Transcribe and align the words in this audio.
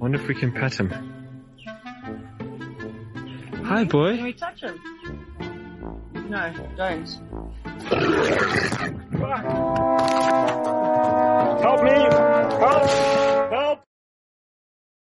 Wonder 0.00 0.18
if 0.18 0.26
we 0.28 0.34
can 0.34 0.50
pet 0.50 0.80
him. 0.80 0.88
Hi, 3.66 3.84
boy. 3.84 4.16
Can 4.16 4.24
we 4.24 4.32
touch 4.32 4.62
him? 4.62 4.80
No, 6.30 6.54
don't. 6.74 7.06
Help 11.60 11.82
me! 11.84 11.90
Help! 11.90 12.90
Help! 13.52 13.84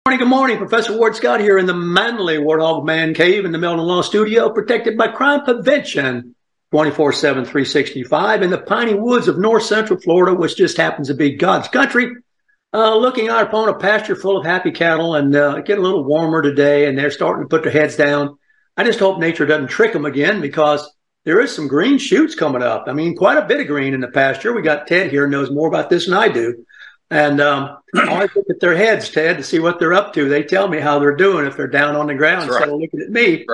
Morning, 0.05 0.19
good 0.19 0.29
morning. 0.29 0.59
Professor 0.59 0.99
Ward 0.99 1.17
Scott 1.17 1.41
here 1.41 1.57
in 1.57 1.65
the 1.65 1.73
manly 1.73 2.37
Warthog 2.37 2.85
Man 2.85 3.15
Cave 3.15 3.47
in 3.47 3.53
the 3.53 3.59
Melton 3.59 3.87
Law 3.87 4.03
Studio, 4.03 4.51
protected 4.51 4.99
by 4.99 5.09
crime 5.09 5.45
prevention 5.45 6.35
24 6.73 7.15
7, 7.15 7.45
365 7.47 8.43
in 8.43 8.51
the 8.51 8.59
piney 8.59 8.93
woods 8.93 9.29
of 9.29 9.39
north 9.39 9.63
central 9.63 9.99
Florida, 9.99 10.35
which 10.35 10.57
just 10.57 10.77
happens 10.77 11.09
to 11.09 11.15
be 11.15 11.37
God's 11.37 11.69
country. 11.69 12.13
Uh, 12.75 12.97
looking 12.97 13.29
out 13.29 13.45
upon 13.45 13.69
a 13.69 13.79
pasture 13.79 14.17
full 14.17 14.37
of 14.37 14.45
happy 14.45 14.73
cattle 14.73 15.15
and 15.15 15.37
uh, 15.37 15.61
getting 15.61 15.85
a 15.85 15.87
little 15.87 16.03
warmer 16.03 16.43
today, 16.43 16.87
and 16.87 16.99
they're 16.99 17.09
starting 17.09 17.45
to 17.45 17.49
put 17.49 17.63
their 17.63 17.71
heads 17.71 17.95
down. 17.95 18.37
I 18.77 18.83
just 18.83 18.99
hope 18.99 19.21
nature 19.21 19.47
doesn't 19.47 19.69
trick 19.69 19.93
them 19.93 20.05
again 20.05 20.41
because 20.41 20.93
there 21.25 21.41
is 21.41 21.55
some 21.55 21.69
green 21.69 21.99
shoots 21.99 22.35
coming 22.35 22.63
up. 22.63 22.87
I 22.89 22.93
mean, 22.93 23.15
quite 23.15 23.39
a 23.39 23.47
bit 23.47 23.61
of 23.61 23.69
green 23.69 23.95
in 23.95 24.01
the 24.01 24.09
pasture. 24.09 24.53
We 24.53 24.63
got 24.63 24.89
Ted 24.89 25.13
here 25.13 25.29
knows 25.29 25.53
more 25.53 25.69
about 25.69 25.89
this 25.89 26.07
than 26.07 26.15
I 26.15 26.29
do. 26.29 26.65
And 27.11 27.41
um, 27.41 27.79
I 27.95 28.09
always 28.09 28.35
look 28.35 28.51
at 28.51 28.59
their 28.59 28.77
heads, 28.77 29.09
Ted, 29.09 29.37
to 29.37 29.45
see 29.45 29.61
what 29.61 29.79
they're 29.79 29.95
up 29.95 30.13
to. 30.15 30.29
They 30.29 30.43
tell 30.43 30.67
me 30.67 30.81
how 30.81 30.99
they're 30.99 31.15
doing 31.15 31.47
if 31.47 31.57
they're 31.57 31.69
down 31.69 31.95
on 31.95 32.09
the 32.09 32.15
ground 32.15 32.49
instead 32.49 32.69
of 32.69 32.81
looking 32.81 33.03
at 33.03 33.11
me. 33.11 33.47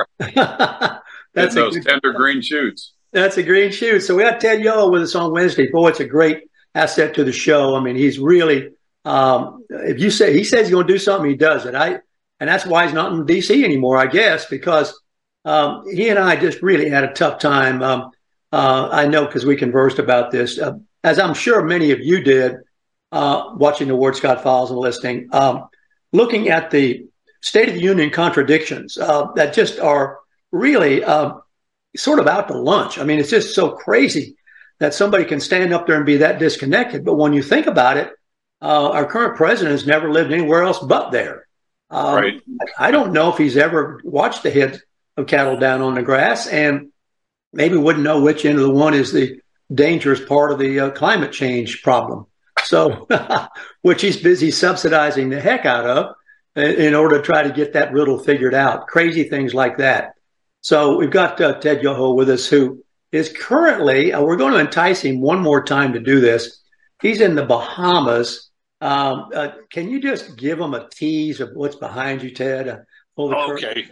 that's, 1.35 1.55
those 1.55 1.77
good- 1.77 1.85
tender 1.85 2.15
green 2.15 2.41
shoots. 2.41 2.95
that's 3.13 3.37
a 3.37 3.43
green 3.43 3.71
shoot. 3.71 4.01
So 4.01 4.17
we 4.17 4.23
got 4.23 4.41
Ted 4.41 4.65
Yoho 4.65 4.91
with 4.91 5.03
us 5.03 5.15
on 5.15 5.31
Wednesday. 5.31 5.71
Boy, 5.71 5.89
it's 5.89 6.01
a 6.01 6.07
great 6.07 6.45
asset 6.75 7.13
to 7.15 7.25
the 7.25 7.33
show. 7.33 7.77
I 7.77 7.81
mean, 7.81 7.97
he's 7.97 8.19
really, 8.19 8.71
um, 9.05 9.65
if 9.70 10.01
you 10.01 10.11
say, 10.11 10.33
he 10.33 10.45
says 10.45 10.67
he's 10.67 10.75
going 10.75 10.87
to 10.87 10.93
do 10.93 10.98
something, 10.98 11.31
he 11.31 11.37
does 11.37 11.67
it. 11.67 11.75
I, 11.75 12.01
and 12.39 12.48
that's 12.48 12.67
why 12.67 12.84
he's 12.84 12.95
not 12.95 13.12
in 13.12 13.25
DC 13.25 13.65
anymore, 13.65 13.97
I 13.97 14.07
guess, 14.07 14.47
because 14.47 14.98
um, 15.45 15.84
he 15.87 16.09
and 16.09 16.19
I 16.19 16.37
just 16.37 16.62
really 16.62 16.91
had 16.91 17.05
a 17.05 17.12
tough 17.12 17.39
time. 17.39 17.83
Um, 17.83 18.11
uh, 18.53 18.89
I 18.91 19.07
know 19.07 19.27
because 19.27 19.47
we 19.47 19.57
conversed 19.57 19.98
about 19.98 20.31
this, 20.31 20.59
uh, 20.59 20.73
as 21.05 21.19
I'm 21.19 21.34
sure 21.34 21.62
many 21.62 21.92
of 21.92 22.01
you 22.01 22.23
did, 22.23 22.57
uh, 23.12 23.55
watching 23.57 23.89
the 23.89 23.97
Ward 23.97 24.17
Scott 24.17 24.42
files 24.42 24.70
and 24.70 24.79
listening, 24.79 25.29
um, 25.33 25.69
looking 26.12 26.48
at 26.48 26.70
the 26.70 27.07
State 27.42 27.69
of 27.69 27.75
the 27.75 27.81
Union 27.81 28.11
contradictions 28.11 28.98
uh, 28.98 29.29
that 29.35 29.55
just 29.55 29.79
are 29.81 30.19
really 30.53 31.03
uh, 31.03 31.33
sort 31.97 32.19
of 32.19 32.27
out 32.27 32.48
to 32.48 32.59
lunch. 32.59 32.98
I 32.98 33.05
mean, 33.05 33.19
it's 33.19 33.31
just 33.31 33.55
so 33.55 33.70
crazy 33.70 34.37
that 34.79 34.95
somebody 34.95 35.25
can 35.25 35.41
stand 35.41 35.73
up 35.73 35.87
there 35.87 35.97
and 35.97 36.07
be 36.07 36.19
that 36.19 36.39
disconnected. 36.39 37.05
But 37.05 37.14
when 37.14 37.33
you 37.33 37.42
think 37.42 37.67
about 37.67 37.97
it, 37.97 38.12
uh, 38.62 38.91
our 38.91 39.06
current 39.06 39.36
president 39.36 39.72
has 39.72 39.86
never 39.86 40.11
lived 40.11 40.33
anywhere 40.33 40.62
else 40.62 40.78
but 40.78 41.11
there. 41.11 41.47
Um, 41.91 42.14
Right. 42.14 42.42
I 42.78 42.90
don't 42.90 43.12
know 43.12 43.33
if 43.33 43.39
he's 43.39 43.57
ever 43.57 44.01
watched 44.05 44.42
the 44.42 44.51
head 44.51 44.80
of 45.17 45.27
cattle 45.27 45.57
down 45.57 45.83
on 45.83 45.95
the 45.95 46.02
grass 46.02 46.46
and 46.46 46.90
maybe 47.52 47.77
wouldn't 47.77 48.05
know 48.05 48.20
which 48.20 48.45
end 48.45 48.58
of 48.58 48.64
the 48.64 48.70
one 48.70 48.95
is 48.95 49.12
the 49.12 49.40
dangerous 49.73 50.20
part 50.24 50.52
of 50.52 50.58
the 50.58 50.80
uh, 50.80 50.90
climate 50.90 51.33
change 51.33 51.83
problem. 51.83 52.27
So, 52.64 53.08
which 53.83 54.02
he's 54.02 54.17
busy 54.17 54.51
subsidizing 54.51 55.30
the 55.30 55.40
heck 55.40 55.64
out 55.67 55.86
of 55.86 56.14
in, 56.56 56.74
in 56.74 56.95
order 56.95 57.18
to 57.18 57.23
try 57.23 57.42
to 57.42 57.52
get 57.52 57.73
that 57.73 57.92
riddle 57.92 58.18
figured 58.18 58.55
out. 58.55 58.86
Crazy 58.86 59.24
things 59.24 59.55
like 59.55 59.79
that. 59.79 60.14
So 60.61 60.96
we've 60.96 61.11
got 61.11 61.40
uh, 61.40 61.58
Ted 61.58 61.83
Yoho 61.83 62.12
with 62.12 62.29
us, 62.29 62.46
who 62.46 62.85
is 63.12 63.35
currently, 63.36 64.12
uh, 64.12 64.23
we're 64.23 64.36
going 64.36 64.52
to 64.52 64.61
entice 64.61 65.01
him 65.01 65.20
one 65.20 65.40
more 65.40 65.64
time 65.64 65.95
to 65.95 66.01
do 66.01 66.20
this. 66.20 66.61
He's 67.01 67.20
in 67.20 67.35
the 67.35 67.46
Bahamas. 67.46 68.49
Um, 68.80 69.29
uh, 69.35 69.51
can 69.70 69.91
you 69.91 70.01
just 70.01 70.36
give 70.36 70.58
them 70.58 70.74
a 70.74 70.89
tease 70.89 71.41
of 71.41 71.51
what's 71.55 71.77
behind 71.77 72.23
you, 72.23 72.30
Ted? 72.30 72.68
Uh, 72.68 72.79
pull 73.17 73.29
the 73.29 73.36
curtain. 73.36 73.85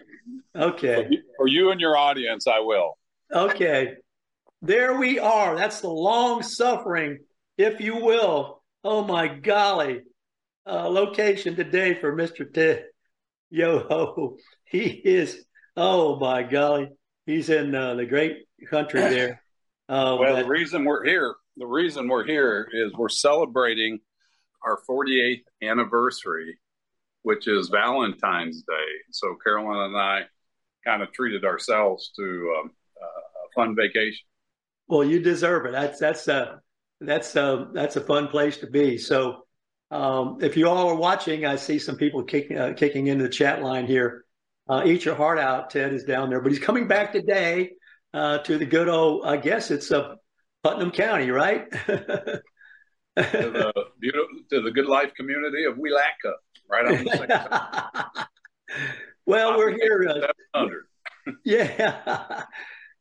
Okay. 0.57 0.97
Okay. 0.97 1.09
For 1.37 1.47
you 1.47 1.71
and 1.71 1.81
your 1.81 1.97
audience, 1.97 2.47
I 2.47 2.61
will. 2.61 2.99
Okay. 3.33 3.95
There 4.63 4.99
we 4.99 5.19
are. 5.19 5.57
That's 5.57 5.81
the 5.83 5.89
long 5.91 6.43
suffering, 6.43 7.19
if 7.57 7.81
you 7.81 7.97
will. 7.97 8.63
Oh 8.83 9.05
my 9.05 9.29
golly. 9.29 10.01
Uh, 10.67 10.89
location 10.89 11.55
today 11.57 11.95
for 11.95 12.15
Mr. 12.17 12.51
Ted 12.53 12.85
Yoho. 13.51 14.37
He 14.71 14.81
is, 14.87 15.47
oh 15.79 16.17
my 16.19 16.43
golly. 16.43 16.91
He's 17.25 17.49
in 17.49 17.75
uh, 17.75 17.95
the 17.95 18.05
great 18.05 18.37
country 18.71 19.01
there. 19.01 19.43
Uh, 19.89 20.17
Well, 20.21 20.37
that- 20.37 20.43
the 20.45 20.49
reason 20.49 20.85
we're 20.85 21.05
here, 21.05 21.35
the 21.57 21.67
reason 21.67 22.07
we're 22.09 22.27
here 22.27 22.69
is 22.73 22.93
we're 22.93 23.09
celebrating 23.09 24.01
our 24.63 24.81
48th 24.89 25.45
anniversary, 25.63 26.59
which 27.23 27.49
is 27.49 27.69
Valentine's 27.69 28.63
Day. 28.63 28.89
So 29.11 29.37
Carolyn 29.43 29.81
and 29.81 29.97
I 29.97 30.23
kind 30.85 31.03
of 31.03 31.13
treated 31.13 31.45
ourselves 31.45 32.11
to 32.17 32.57
um, 32.61 32.71
uh, 33.01 33.07
a 33.07 33.53
fun 33.55 33.77
vacation. 33.77 34.27
Well, 34.89 35.05
you 35.05 35.21
deserve 35.21 35.67
it. 35.67 35.73
That's 35.73 35.99
that's 35.99 36.29
a 36.29 36.61
that's 37.01 37.37
a 37.37 37.69
that's 37.73 37.97
a 37.97 38.01
fun 38.01 38.29
place 38.29 38.57
to 38.59 38.67
be. 38.67 38.99
So, 38.99 39.47
um, 39.91 40.39
if 40.41 40.57
you 40.57 40.69
all 40.69 40.89
are 40.89 40.95
watching, 40.95 41.45
I 41.45 41.57
see 41.57 41.79
some 41.79 41.97
people 41.97 42.23
kicking 42.25 42.57
uh, 42.57 42.73
kicking 42.75 43.07
into 43.09 43.25
the 43.25 43.31
chat 43.31 43.63
line 43.63 43.87
here. 43.87 44.25
Uh, 44.69 44.83
eat 44.85 45.05
your 45.05 45.15
heart 45.15 45.39
out. 45.39 45.71
Ted 45.71 45.93
is 45.93 46.05
down 46.05 46.31
there, 46.31 46.41
but 46.41 46.53
he's 46.53 46.61
coming 46.61 46.89
back 46.89 47.13
today 47.13 47.71
uh, 48.15 48.39
to 48.39 48.59
the 48.59 48.67
good 48.67 48.89
old. 48.89 49.27
I 49.27 49.37
guess 49.37 49.71
it's 49.71 49.91
a 49.91 50.17
Putnam 50.63 50.91
County, 50.91 51.31
right? 51.31 51.67
To 53.19 53.51
the, 53.51 53.73
beautiful, 54.01 54.29
to 54.51 54.63
the 54.63 54.71
Good 54.71 54.87
Life 54.87 55.13
community 55.15 55.65
of 55.65 55.77
Welaka, 55.77 56.35
right 56.71 56.87
on 56.87 57.05
the 57.05 58.29
well, 59.27 59.57
we're 59.57 59.73
here. 59.73 60.31
Uh, 60.55 60.65
Yeah. 61.45 62.45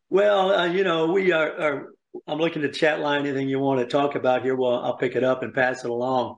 well, 0.09 0.51
uh, 0.51 0.65
you 0.65 0.83
know, 0.83 1.11
we 1.11 1.31
are, 1.31 1.61
are, 1.61 1.93
I'm 2.27 2.39
looking 2.39 2.63
to 2.63 2.71
chat 2.71 2.99
line. 2.99 3.21
Anything 3.21 3.47
you 3.47 3.59
want 3.59 3.79
to 3.79 3.85
talk 3.85 4.15
about 4.15 4.43
here, 4.43 4.55
well, 4.55 4.79
I'll 4.83 4.97
pick 4.97 5.15
it 5.15 5.23
up 5.23 5.43
and 5.43 5.53
pass 5.53 5.83
it 5.83 5.89
along. 5.89 6.37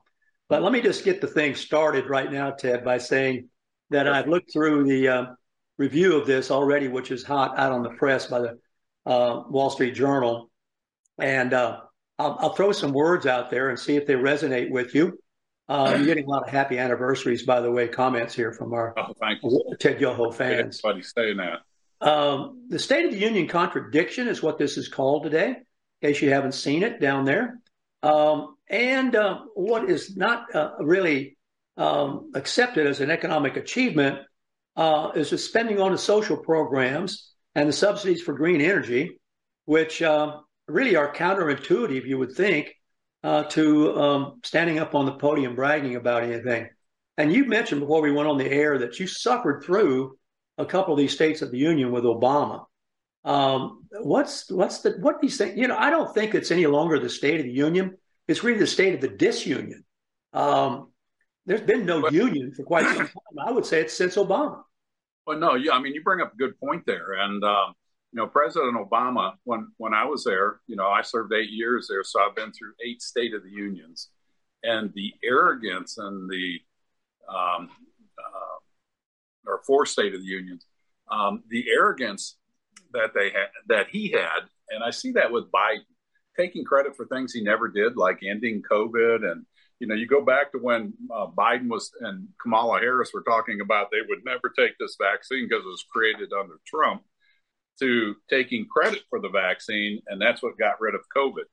But 0.50 0.62
let 0.62 0.72
me 0.72 0.82
just 0.82 1.06
get 1.06 1.22
the 1.22 1.28
thing 1.28 1.56
started 1.56 2.10
right 2.10 2.32
now, 2.32 2.52
Ted, 2.52 2.84
by 2.84 2.98
saying 2.98 3.50
that 3.92 4.08
I've 4.08 4.28
looked 4.28 4.52
through 4.52 4.86
the 4.86 5.08
uh, 5.08 5.26
review 5.78 6.18
of 6.20 6.28
this 6.28 6.52
already, 6.52 6.88
which 6.88 7.12
is 7.12 7.24
hot 7.24 7.58
out 7.58 7.72
on 7.72 7.84
the 7.84 7.92
press 7.92 8.28
by 8.28 8.40
the 8.40 8.60
uh, 9.06 9.44
Wall 9.48 9.70
Street 9.70 9.96
Journal. 9.96 10.50
And 11.20 11.54
uh, 11.54 11.82
I'll, 12.20 12.38
I'll 12.40 12.54
throw 12.54 12.72
some 12.74 12.92
words 12.92 13.26
out 13.26 13.50
there 13.50 13.70
and 13.70 13.80
see 13.80 13.96
if 13.96 14.06
they 14.06 14.14
resonate 14.16 14.70
with 14.70 14.94
you. 14.94 15.18
Uh, 15.70 15.94
you're 15.98 16.06
getting 16.06 16.26
a 16.26 16.30
lot 16.30 16.44
of 16.44 16.50
happy 16.50 16.78
anniversaries, 16.78 17.44
by 17.44 17.62
the 17.62 17.72
way, 17.72 17.88
comments 17.88 18.34
here 18.34 18.52
from 18.52 18.74
our 18.74 18.94
Oh. 18.98 19.76
Ted 19.80 20.02
Yoho 20.02 20.32
fans. 20.32 20.82
Everybody 20.84 21.04
saying 21.04 21.38
that. 21.38 21.60
Um, 22.02 22.66
the 22.70 22.80
State 22.80 23.06
of 23.06 23.12
the 23.12 23.18
Union 23.20 23.48
contradiction 23.48 24.28
is 24.28 24.42
what 24.42 24.58
this 24.58 24.78
is 24.78 24.88
called 24.88 25.24
today, 25.24 25.48
in 26.02 26.08
case 26.10 26.22
you 26.22 26.32
haven't 26.32 26.54
seen 26.54 26.84
it 26.84 27.00
down 27.00 27.26
there. 27.26 27.60
Um, 28.02 28.56
and 28.70 29.16
uh, 29.16 29.42
what 29.54 29.90
is 29.90 30.16
not 30.16 30.54
uh, 30.56 30.72
really 30.80 31.38
um, 31.78 32.32
accepted 32.36 32.88
as 32.88 33.00
an 33.00 33.12
economic 33.12 33.56
achievement 33.56 34.20
uh, 34.76 35.12
is 35.16 35.30
the 35.30 35.38
spending 35.38 35.80
on 35.80 35.92
the 35.92 35.98
social 35.98 36.38
programs 36.38 37.32
and 37.54 37.68
the 37.70 37.74
subsidies 37.74 38.22
for 38.22 38.34
green 38.34 38.62
energy, 38.62 39.20
which 39.66 40.02
uh, 40.02 40.38
really 40.70 40.96
are 40.96 41.14
counterintuitive, 41.14 42.06
you 42.06 42.18
would 42.18 42.34
think, 42.34 42.74
uh, 43.24 43.44
to 43.44 44.00
um, 44.00 44.40
standing 44.44 44.80
up 44.80 44.96
on 44.96 45.06
the 45.06 45.14
podium 45.14 45.56
bragging 45.56 45.96
about 45.96 46.24
anything. 46.24 46.70
And 47.18 47.34
you 47.34 47.46
mentioned 47.46 47.82
before 47.82 48.02
we 48.02 48.12
went 48.12 48.30
on 48.30 48.38
the 48.38 48.50
air 48.50 48.78
that 48.80 49.00
you 49.00 49.08
suffered 49.08 49.64
through 49.64 50.18
a 50.58 50.66
couple 50.66 50.94
of 50.94 50.98
these 50.98 51.14
states 51.14 51.42
of 51.42 51.52
the 51.52 51.58
union 51.58 51.92
with 51.92 52.04
Obama. 52.04 52.66
Um, 53.26 53.84
what's 53.92 54.50
what's 54.50 54.80
the 54.80 54.92
what 55.00 55.20
these 55.20 55.38
things? 55.38 55.58
You 55.58 55.68
know, 55.68 55.78
I 55.78 55.90
don't 55.90 56.14
think 56.14 56.34
it's 56.34 56.52
any 56.52 56.66
longer 56.66 57.00
the 57.00 57.10
state 57.10 57.40
of 57.42 57.46
the 57.46 57.52
union. 57.52 57.98
It's 58.30 58.44
really 58.44 58.60
the 58.60 58.68
state 58.68 58.96
of 58.96 59.02
the 59.02 59.10
disunion. 59.10 59.84
Um, 60.32 60.92
there's 61.46 61.62
been 61.62 61.86
no 61.86 62.02
But- 62.02 62.14
union 62.14 62.54
for 62.54 62.64
quite 62.64 62.86
some 62.86 63.08
time. 63.08 63.40
I 63.46 63.52
would 63.52 63.66
say 63.66 63.82
it's 63.82 63.94
since 63.94 64.16
Obama. 64.16 64.64
Well, 65.26 65.38
no, 65.38 65.56
yeah, 65.56 65.74
I 65.74 65.80
mean, 65.82 65.94
you 65.94 66.02
bring 66.04 66.22
up 66.22 66.34
a 66.34 66.38
good 66.38 66.60
point 66.60 66.86
there, 66.86 67.14
and 67.14 67.44
um, 67.44 67.74
you 68.12 68.18
know, 68.18 68.28
President 68.28 68.76
Obama, 68.76 69.34
when 69.44 69.72
when 69.78 69.94
I 69.94 70.06
was 70.06 70.24
there, 70.24 70.60
you 70.68 70.76
know, 70.76 70.88
I 70.88 71.02
served 71.02 71.34
eight 71.34 71.52
years 71.52 71.88
there, 71.88 72.04
so 72.04 72.22
I've 72.22 72.36
been 72.36 72.52
through 72.52 72.74
eight 72.86 73.02
State 73.02 73.34
of 73.34 73.44
the 73.44 73.52
Unions, 73.52 74.10
and 74.64 74.92
the 74.94 75.14
arrogance 75.24 75.98
and 75.98 76.30
the 76.30 76.60
um, 77.28 77.70
uh, 78.18 79.50
or 79.52 79.62
four 79.66 79.86
State 79.86 80.16
of 80.16 80.22
the 80.22 80.28
Unions, 80.28 80.66
um, 81.12 81.44
the 81.50 81.66
arrogance 81.70 82.38
that 82.94 83.14
they 83.14 83.30
had, 83.30 83.50
that 83.68 83.88
he 83.90 84.10
had, 84.10 84.50
and 84.70 84.84
I 84.84 84.90
see 84.90 85.12
that 85.14 85.32
with 85.32 85.52
Biden 85.52 85.86
taking 86.38 86.64
credit 86.64 86.96
for 86.96 87.06
things 87.06 87.34
he 87.34 87.42
never 87.42 87.68
did, 87.68 87.98
like 87.98 88.20
ending 88.24 88.62
COVID. 88.70 89.30
And, 89.30 89.46
you 89.80 89.88
know, 89.88 89.96
you 89.96 90.08
go 90.08 90.24
back 90.24 90.52
to 90.52 90.58
when 90.58 90.94
uh, 91.14 91.28
Biden 91.28 91.70
was 91.70 91.92
and 92.02 92.28
Kamala 92.42 92.80
Harris 92.80 93.12
were 93.14 93.24
talking 93.24 93.62
about 93.62 93.88
they 93.92 94.08
would 94.08 94.24
never 94.26 94.52
take 94.56 94.78
this 94.80 94.96
vaccine 95.02 95.48
because 95.48 95.64
it 95.66 95.68
was 95.68 95.86
created 95.92 96.32
under 96.34 96.60
Trump, 96.66 97.04
to 97.80 98.16
taking 98.30 98.68
credit 98.68 99.02
for 99.10 99.20
the 99.20 99.30
vaccine. 99.30 100.02
And 100.08 100.22
that's 100.22 100.42
what 100.44 100.58
got 100.58 100.80
rid 100.80 100.96
of 100.96 101.02
COVID. 101.16 101.46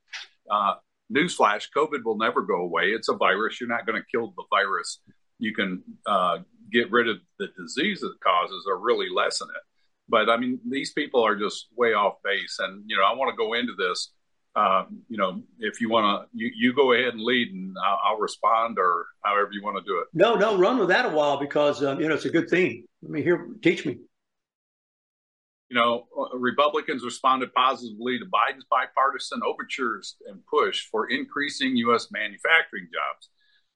Uh, 0.50 0.74
newsflash 1.12 1.68
COVID 1.76 2.04
will 2.04 2.18
never 2.18 2.42
go 2.42 2.56
away. 2.56 2.86
It's 2.86 3.08
a 3.08 3.14
virus. 3.14 3.60
You're 3.60 3.68
not 3.68 3.86
going 3.86 4.00
to 4.00 4.06
kill 4.10 4.32
the 4.36 4.44
virus. 4.50 5.00
You 5.38 5.54
can 5.54 5.82
uh, 6.06 6.38
get 6.72 6.90
rid 6.90 7.08
of 7.08 7.18
the 7.38 7.48
disease 7.58 8.02
it 8.02 8.12
causes 8.22 8.64
or 8.68 8.78
really 8.78 9.08
lessen 9.14 9.48
it. 9.54 9.62
But 10.08 10.30
I 10.30 10.36
mean, 10.36 10.60
these 10.68 10.92
people 10.92 11.24
are 11.24 11.36
just 11.36 11.66
way 11.76 11.92
off 11.92 12.14
base. 12.22 12.58
And, 12.60 12.84
you 12.86 12.96
know, 12.96 13.04
I 13.04 13.14
want 13.14 13.30
to 13.30 13.36
go 13.36 13.54
into 13.54 13.74
this 13.76 14.12
um, 14.56 15.02
you 15.08 15.18
know, 15.18 15.42
if 15.58 15.82
you 15.82 15.90
want 15.90 16.06
to, 16.22 16.28
you, 16.32 16.50
you 16.56 16.72
go 16.74 16.92
ahead 16.92 17.12
and 17.12 17.20
lead, 17.20 17.52
and 17.52 17.76
I'll, 17.84 18.00
I'll, 18.04 18.18
respond, 18.18 18.78
or 18.78 19.06
however 19.22 19.50
you 19.52 19.62
want 19.62 19.76
to 19.76 19.84
do 19.84 19.98
it. 19.98 20.06
No, 20.14 20.34
no, 20.34 20.56
run 20.56 20.78
with 20.78 20.88
that 20.88 21.04
a 21.04 21.10
while 21.10 21.38
because 21.38 21.84
um, 21.84 22.00
you 22.00 22.08
know 22.08 22.14
it's 22.14 22.24
a 22.24 22.30
good 22.30 22.48
theme. 22.48 22.86
Let 23.02 23.10
me 23.10 23.22
hear, 23.22 23.48
teach 23.62 23.84
me. 23.84 23.98
You 25.68 25.76
know, 25.76 26.06
uh, 26.16 26.36
Republicans 26.38 27.04
responded 27.04 27.52
positively 27.52 28.18
to 28.18 28.24
Biden's 28.24 28.66
bipartisan 28.70 29.40
overtures 29.44 30.16
and 30.28 30.46
push 30.46 30.86
for 30.90 31.10
increasing 31.10 31.76
U.S. 31.78 32.08
manufacturing 32.10 32.88
jobs. 32.92 33.28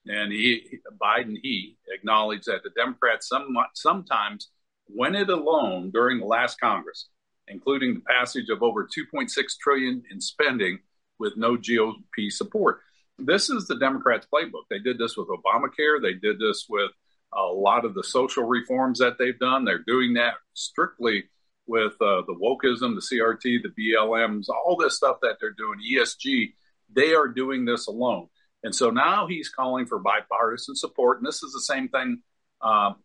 And 0.07 0.33
he, 0.33 0.79
Biden, 1.03 1.37
he 1.43 1.77
acknowledged 1.93 2.47
that 2.47 2.63
the 2.63 2.71
Democrats 2.71 3.29
some, 3.29 3.55
sometimes 3.75 4.51
went 4.89 5.17
it 5.17 5.29
alone 5.29 5.91
during 5.91 6.21
the 6.21 6.27
last 6.27 6.61
Congress 6.61 7.09
including 7.51 7.95
the 7.95 8.01
passage 8.01 8.49
of 8.49 8.63
over 8.63 8.85
2.6 8.87 9.29
trillion 9.61 10.03
in 10.11 10.21
spending 10.21 10.79
with 11.19 11.37
no 11.37 11.57
GOP 11.57 12.31
support. 12.31 12.81
This 13.19 13.51
is 13.51 13.67
the 13.67 13.79
Democrats' 13.79 14.27
playbook. 14.33 14.65
They 14.71 14.79
did 14.79 14.97
this 14.97 15.17
with 15.17 15.29
Obamacare. 15.29 16.01
They 16.01 16.15
did 16.15 16.39
this 16.39 16.67
with 16.69 16.91
a 17.35 17.43
lot 17.43 17.85
of 17.85 17.95
the 17.95 18.05
social 18.05 18.45
reforms 18.45 19.01
that 19.01 19.19
they've 19.19 19.39
done. 19.39 19.65
They're 19.65 19.85
doing 19.87 20.15
that 20.15 20.35
strictly 20.55 21.25
with 21.71 21.93
uh, 22.01 22.23
the 22.27 22.35
wokeism, 22.35 22.97
the 22.97 23.17
CRT, 23.17 23.63
the 23.63 23.95
BLMs, 23.95 24.49
all 24.49 24.77
this 24.77 24.97
stuff 24.97 25.19
that 25.23 25.37
they're 25.41 25.53
doing, 25.53 25.79
ESG. 25.95 26.53
They 26.93 27.15
are 27.15 27.29
doing 27.29 27.65
this 27.65 27.87
alone. 27.87 28.27
And 28.65 28.75
so 28.75 28.91
now 28.91 29.29
he's 29.29 29.49
calling 29.49 29.87
for 29.87 30.01
bipartisan 30.01 30.75
support. 30.75 31.19
And 31.19 31.27
this 31.27 31.45
is 31.45 31.53
the 31.53 31.61
same 31.61 31.89
thing 31.89 32.23
um, 32.61 32.97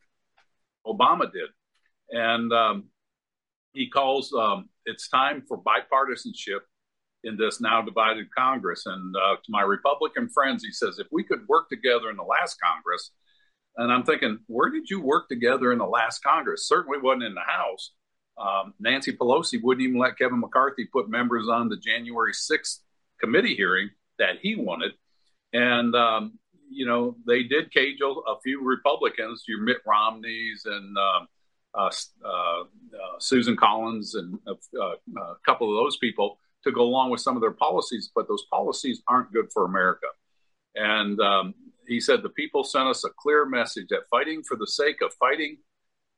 Obama 0.86 1.32
did. 1.32 1.50
And 2.10 2.52
um, 2.52 2.86
he 3.74 3.90
calls 3.90 4.34
um, 4.34 4.70
it's 4.86 5.08
time 5.10 5.44
for 5.48 5.62
bipartisanship 5.62 6.62
in 7.24 7.38
this 7.38 7.62
now 7.62 7.84
divided 7.84 8.28
Congress. 8.36 8.88
And 8.88 9.16
uh, 9.16 9.36
to 9.36 9.50
my 9.50 9.62
Republican 9.62 10.28
friends, 10.30 10.64
he 10.64 10.72
says, 10.72 10.98
if 10.98 11.08
we 11.12 11.24
could 11.24 11.48
work 11.48 11.70
together 11.70 12.10
in 12.10 12.18
the 12.18 12.24
last 12.24 12.58
Congress, 12.60 13.12
and 13.78 13.92
I'm 13.92 14.04
thinking, 14.04 14.40
where 14.48 14.70
did 14.70 14.90
you 14.90 15.02
work 15.02 15.28
together 15.28 15.72
in 15.72 15.78
the 15.78 15.86
last 15.86 16.24
Congress? 16.24 16.68
Certainly 16.68 17.00
wasn't 17.02 17.24
in 17.24 17.36
the 17.36 17.42
House. 17.42 17.92
Um, 18.38 18.74
Nancy 18.80 19.16
Pelosi 19.16 19.62
wouldn't 19.62 19.86
even 19.86 20.00
let 20.00 20.18
Kevin 20.18 20.40
McCarthy 20.40 20.86
put 20.86 21.10
members 21.10 21.48
on 21.48 21.70
the 21.70 21.78
January 21.78 22.34
6th 22.34 22.80
committee 23.20 23.56
hearing 23.56 23.90
that 24.20 24.40
he 24.42 24.56
wanted. 24.56 24.92
And, 25.54 25.96
um, 25.96 26.40
you 26.70 26.86
know, 26.86 27.16
they 27.26 27.44
did 27.44 27.72
cage 27.72 28.00
a 28.02 28.40
few 28.44 28.64
Republicans, 28.64 29.44
your 29.48 29.62
Mitt 29.62 29.78
Romneys 29.86 30.66
and 30.66 30.98
um, 30.98 31.28
uh, 31.74 31.92
uh, 32.24 32.62
uh, 32.62 32.64
Susan 33.20 33.56
Collins 33.56 34.16
and 34.16 34.40
a, 34.48 34.80
a 34.82 35.36
couple 35.46 35.70
of 35.70 35.84
those 35.84 35.98
people 35.98 36.40
to 36.64 36.72
go 36.72 36.82
along 36.82 37.12
with 37.12 37.22
some 37.22 37.36
of 37.36 37.42
their 37.42 37.52
policies, 37.52 38.10
but 38.14 38.28
those 38.28 38.46
policies 38.52 39.02
aren't 39.08 39.32
good 39.32 39.52
for 39.54 39.66
America. 39.66 40.08
And 40.76 41.20
um, 41.22 41.54
he 41.88 42.00
said 42.00 42.24
the 42.24 42.30
people 42.30 42.64
sent 42.64 42.88
us 42.88 43.04
a 43.04 43.10
clear 43.18 43.46
message 43.46 43.88
that 43.90 44.08
fighting 44.10 44.44
for 44.44 44.58
the 44.58 44.68
sake 44.68 44.98
of 45.02 45.14
fighting, 45.14 45.58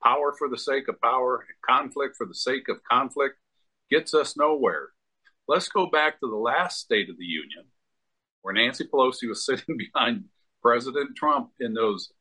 power 0.03 0.33
for 0.37 0.49
the 0.49 0.57
sake 0.57 0.87
of 0.87 1.01
power, 1.01 1.45
conflict 1.67 2.15
for 2.17 2.25
the 2.25 2.35
sake 2.35 2.69
of 2.69 2.77
conflict 2.89 3.35
gets 3.89 4.13
us 4.13 4.37
nowhere. 4.37 4.89
Let's 5.47 5.69
go 5.69 5.89
back 5.89 6.19
to 6.19 6.29
the 6.29 6.35
last 6.35 6.79
State 6.79 7.09
of 7.09 7.17
the 7.17 7.25
Union 7.25 7.65
where 8.41 8.53
Nancy 8.53 8.85
Pelosi 8.85 9.27
was 9.27 9.45
sitting 9.45 9.77
behind 9.77 10.25
President 10.61 11.15
Trump 11.17 11.49
in 11.59 11.73
those 11.73 12.11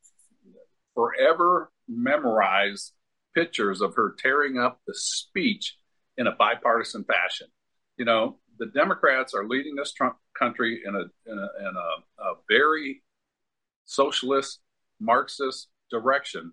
forever 0.94 1.70
memorized 1.88 2.92
pictures 3.34 3.80
of 3.80 3.94
her 3.94 4.16
tearing 4.18 4.58
up 4.58 4.80
the 4.86 4.94
speech 4.94 5.76
in 6.16 6.26
a 6.26 6.32
bipartisan 6.32 7.04
fashion. 7.04 7.46
You 7.96 8.06
know, 8.06 8.38
the 8.58 8.66
Democrats 8.66 9.34
are 9.34 9.46
leading 9.46 9.76
this 9.76 9.92
Trump 9.92 10.16
country 10.38 10.82
in 10.84 10.94
a 10.94 11.00
in 11.30 11.38
a, 11.38 11.68
in 11.68 11.74
a, 11.76 12.22
a 12.24 12.34
very 12.48 13.02
socialist, 13.84 14.60
Marxist 15.00 15.68
direction, 15.90 16.52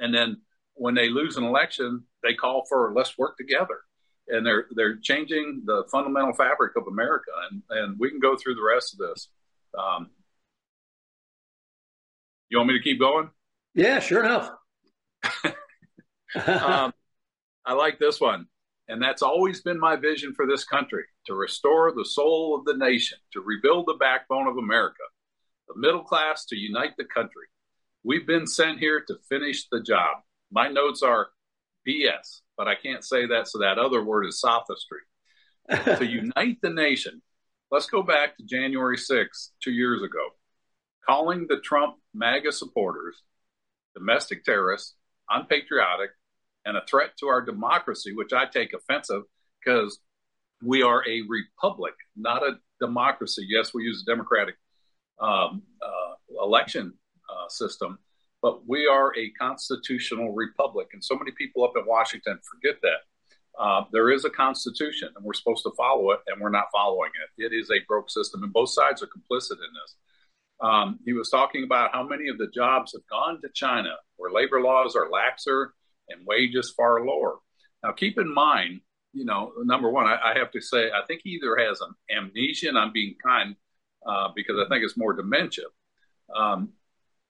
and 0.00 0.14
then 0.14 0.38
when 0.74 0.94
they 0.94 1.08
lose 1.08 1.36
an 1.36 1.44
election, 1.44 2.04
they 2.22 2.34
call 2.34 2.64
for 2.68 2.92
let's 2.94 3.18
work 3.18 3.36
together, 3.36 3.80
and 4.28 4.46
they're 4.46 4.66
they're 4.74 4.96
changing 4.96 5.62
the 5.64 5.84
fundamental 5.90 6.32
fabric 6.32 6.76
of 6.76 6.86
America, 6.86 7.30
and 7.50 7.62
and 7.70 7.98
we 7.98 8.10
can 8.10 8.20
go 8.20 8.36
through 8.36 8.54
the 8.54 8.62
rest 8.62 8.94
of 8.94 8.98
this. 8.98 9.28
Um, 9.78 10.10
you 12.48 12.58
want 12.58 12.68
me 12.68 12.78
to 12.78 12.82
keep 12.82 12.98
going? 12.98 13.30
Yeah, 13.74 14.00
sure 14.00 14.24
enough. 14.24 14.50
um, 16.46 16.92
I 17.64 17.74
like 17.74 17.98
this 17.98 18.20
one. 18.20 18.46
And 18.88 19.02
that's 19.02 19.20
always 19.20 19.60
been 19.60 19.78
my 19.78 19.96
vision 19.96 20.32
for 20.34 20.46
this 20.46 20.64
country 20.64 21.04
to 21.26 21.34
restore 21.34 21.92
the 21.92 22.06
soul 22.06 22.56
of 22.58 22.64
the 22.64 22.74
nation, 22.74 23.18
to 23.34 23.40
rebuild 23.40 23.86
the 23.86 23.98
backbone 24.00 24.46
of 24.46 24.56
America, 24.56 25.02
the 25.68 25.78
middle 25.78 26.02
class 26.02 26.46
to 26.46 26.56
unite 26.56 26.96
the 26.96 27.04
country. 27.04 27.48
We've 28.04 28.26
been 28.26 28.46
sent 28.46 28.78
here 28.78 29.00
to 29.06 29.16
finish 29.28 29.68
the 29.68 29.82
job. 29.82 30.18
My 30.50 30.68
notes 30.68 31.02
are 31.02 31.28
BS, 31.86 32.40
but 32.56 32.68
I 32.68 32.74
can't 32.74 33.04
say 33.04 33.26
that, 33.26 33.48
so 33.48 33.58
that 33.58 33.78
other 33.78 34.02
word 34.02 34.26
is 34.26 34.40
sophistry. 34.40 35.00
to 35.68 36.06
unite 36.06 36.58
the 36.62 36.70
nation. 36.70 37.20
Let's 37.70 37.86
go 37.86 38.02
back 38.02 38.36
to 38.36 38.44
January 38.44 38.96
6th, 38.96 39.50
two 39.62 39.72
years 39.72 40.02
ago, 40.02 40.28
calling 41.06 41.46
the 41.48 41.60
Trump 41.60 41.96
MAGA 42.14 42.52
supporters 42.52 43.22
domestic 43.94 44.44
terrorists, 44.44 44.94
unpatriotic, 45.28 46.10
and 46.64 46.76
a 46.76 46.82
threat 46.88 47.10
to 47.18 47.26
our 47.26 47.42
democracy, 47.42 48.14
which 48.14 48.32
I 48.32 48.46
take 48.46 48.72
offensive 48.72 49.22
because 49.62 49.98
we 50.64 50.82
are 50.82 51.06
a 51.06 51.22
republic, 51.28 51.94
not 52.16 52.42
a 52.42 52.58
democracy. 52.80 53.46
Yes, 53.48 53.74
we 53.74 53.82
use 53.84 54.04
a 54.06 54.10
democratic 54.10 54.54
um, 55.20 55.62
uh, 55.82 56.42
election 56.42 56.94
system, 57.52 57.98
but 58.42 58.66
we 58.68 58.86
are 58.86 59.16
a 59.16 59.30
constitutional 59.30 60.32
republic. 60.32 60.88
And 60.92 61.02
so 61.02 61.16
many 61.16 61.32
people 61.32 61.64
up 61.64 61.72
in 61.76 61.84
Washington 61.86 62.38
forget 62.42 62.80
that. 62.82 63.00
Uh, 63.58 63.82
there 63.92 64.10
is 64.10 64.24
a 64.24 64.30
constitution, 64.30 65.08
and 65.16 65.24
we're 65.24 65.32
supposed 65.32 65.64
to 65.64 65.72
follow 65.76 66.12
it, 66.12 66.20
and 66.28 66.40
we're 66.40 66.48
not 66.48 66.66
following 66.72 67.10
it. 67.22 67.44
It 67.44 67.52
is 67.52 67.70
a 67.70 67.84
broke 67.88 68.08
system, 68.08 68.44
and 68.44 68.52
both 68.52 68.70
sides 68.70 69.02
are 69.02 69.08
complicit 69.08 69.52
in 69.52 69.72
this. 69.74 69.96
Um, 70.60 70.98
he 71.04 71.12
was 71.12 71.28
talking 71.28 71.64
about 71.64 71.92
how 71.92 72.04
many 72.04 72.28
of 72.28 72.38
the 72.38 72.48
jobs 72.54 72.92
have 72.92 73.06
gone 73.08 73.40
to 73.42 73.48
China, 73.52 73.94
where 74.16 74.30
labor 74.30 74.60
laws 74.60 74.94
are 74.94 75.08
laxer 75.08 75.68
and 76.08 76.24
wages 76.24 76.72
far 76.76 77.04
lower. 77.04 77.38
Now, 77.82 77.92
keep 77.92 78.18
in 78.18 78.32
mind, 78.32 78.80
you 79.12 79.24
know, 79.24 79.52
number 79.64 79.90
one, 79.90 80.06
I, 80.06 80.18
I 80.32 80.38
have 80.38 80.52
to 80.52 80.60
say, 80.60 80.90
I 80.90 81.04
think 81.06 81.22
he 81.24 81.30
either 81.30 81.56
has 81.56 81.80
an 81.80 81.94
amnesia, 82.16 82.68
and 82.68 82.78
I'm 82.78 82.92
being 82.92 83.16
kind 83.24 83.56
uh, 84.06 84.28
because 84.34 84.56
I 84.64 84.68
think 84.68 84.84
it's 84.84 84.96
more 84.96 85.14
dementia, 85.14 85.64
um, 86.34 86.70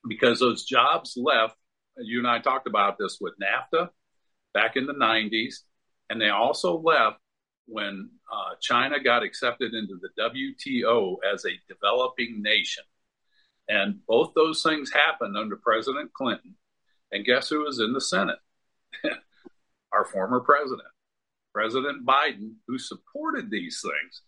because 0.07 0.41
those 0.41 0.65
jobs 0.65 1.15
left. 1.17 1.57
You 1.97 2.19
and 2.19 2.29
I 2.29 2.39
talked 2.39 2.69
about 2.69 2.97
this 2.99 3.19
with 3.21 3.35
NAFTA 3.43 3.89
back 4.55 4.77
in 4.77 4.87
the 4.87 4.95
90s, 4.95 5.57
and 6.11 6.21
they 6.21 6.29
also 6.29 6.79
left 6.79 7.19
when 7.67 8.11
uh, 8.33 8.55
China 8.61 9.03
got 9.03 9.23
accepted 9.23 9.75
into 9.75 9.99
the 10.01 10.09
WTO 10.21 11.17
as 11.33 11.45
a 11.45 11.61
developing 11.69 12.41
nation. 12.43 12.85
And 13.69 14.01
both 14.07 14.33
those 14.35 14.63
things 14.63 14.91
happened 14.91 15.37
under 15.37 15.57
President 15.57 16.13
Clinton. 16.15 16.55
And 17.13 17.25
guess 17.25 17.49
who 17.49 17.65
was 17.65 17.81
in 17.81 17.93
the 17.93 18.01
Senate? 18.01 18.39
Our 19.93 20.05
former 20.05 20.41
president, 20.41 20.89
President 21.55 22.07
Biden, 22.07 22.55
who 22.67 22.79
supported 22.79 23.51
these 23.51 23.83
things. 23.83 24.23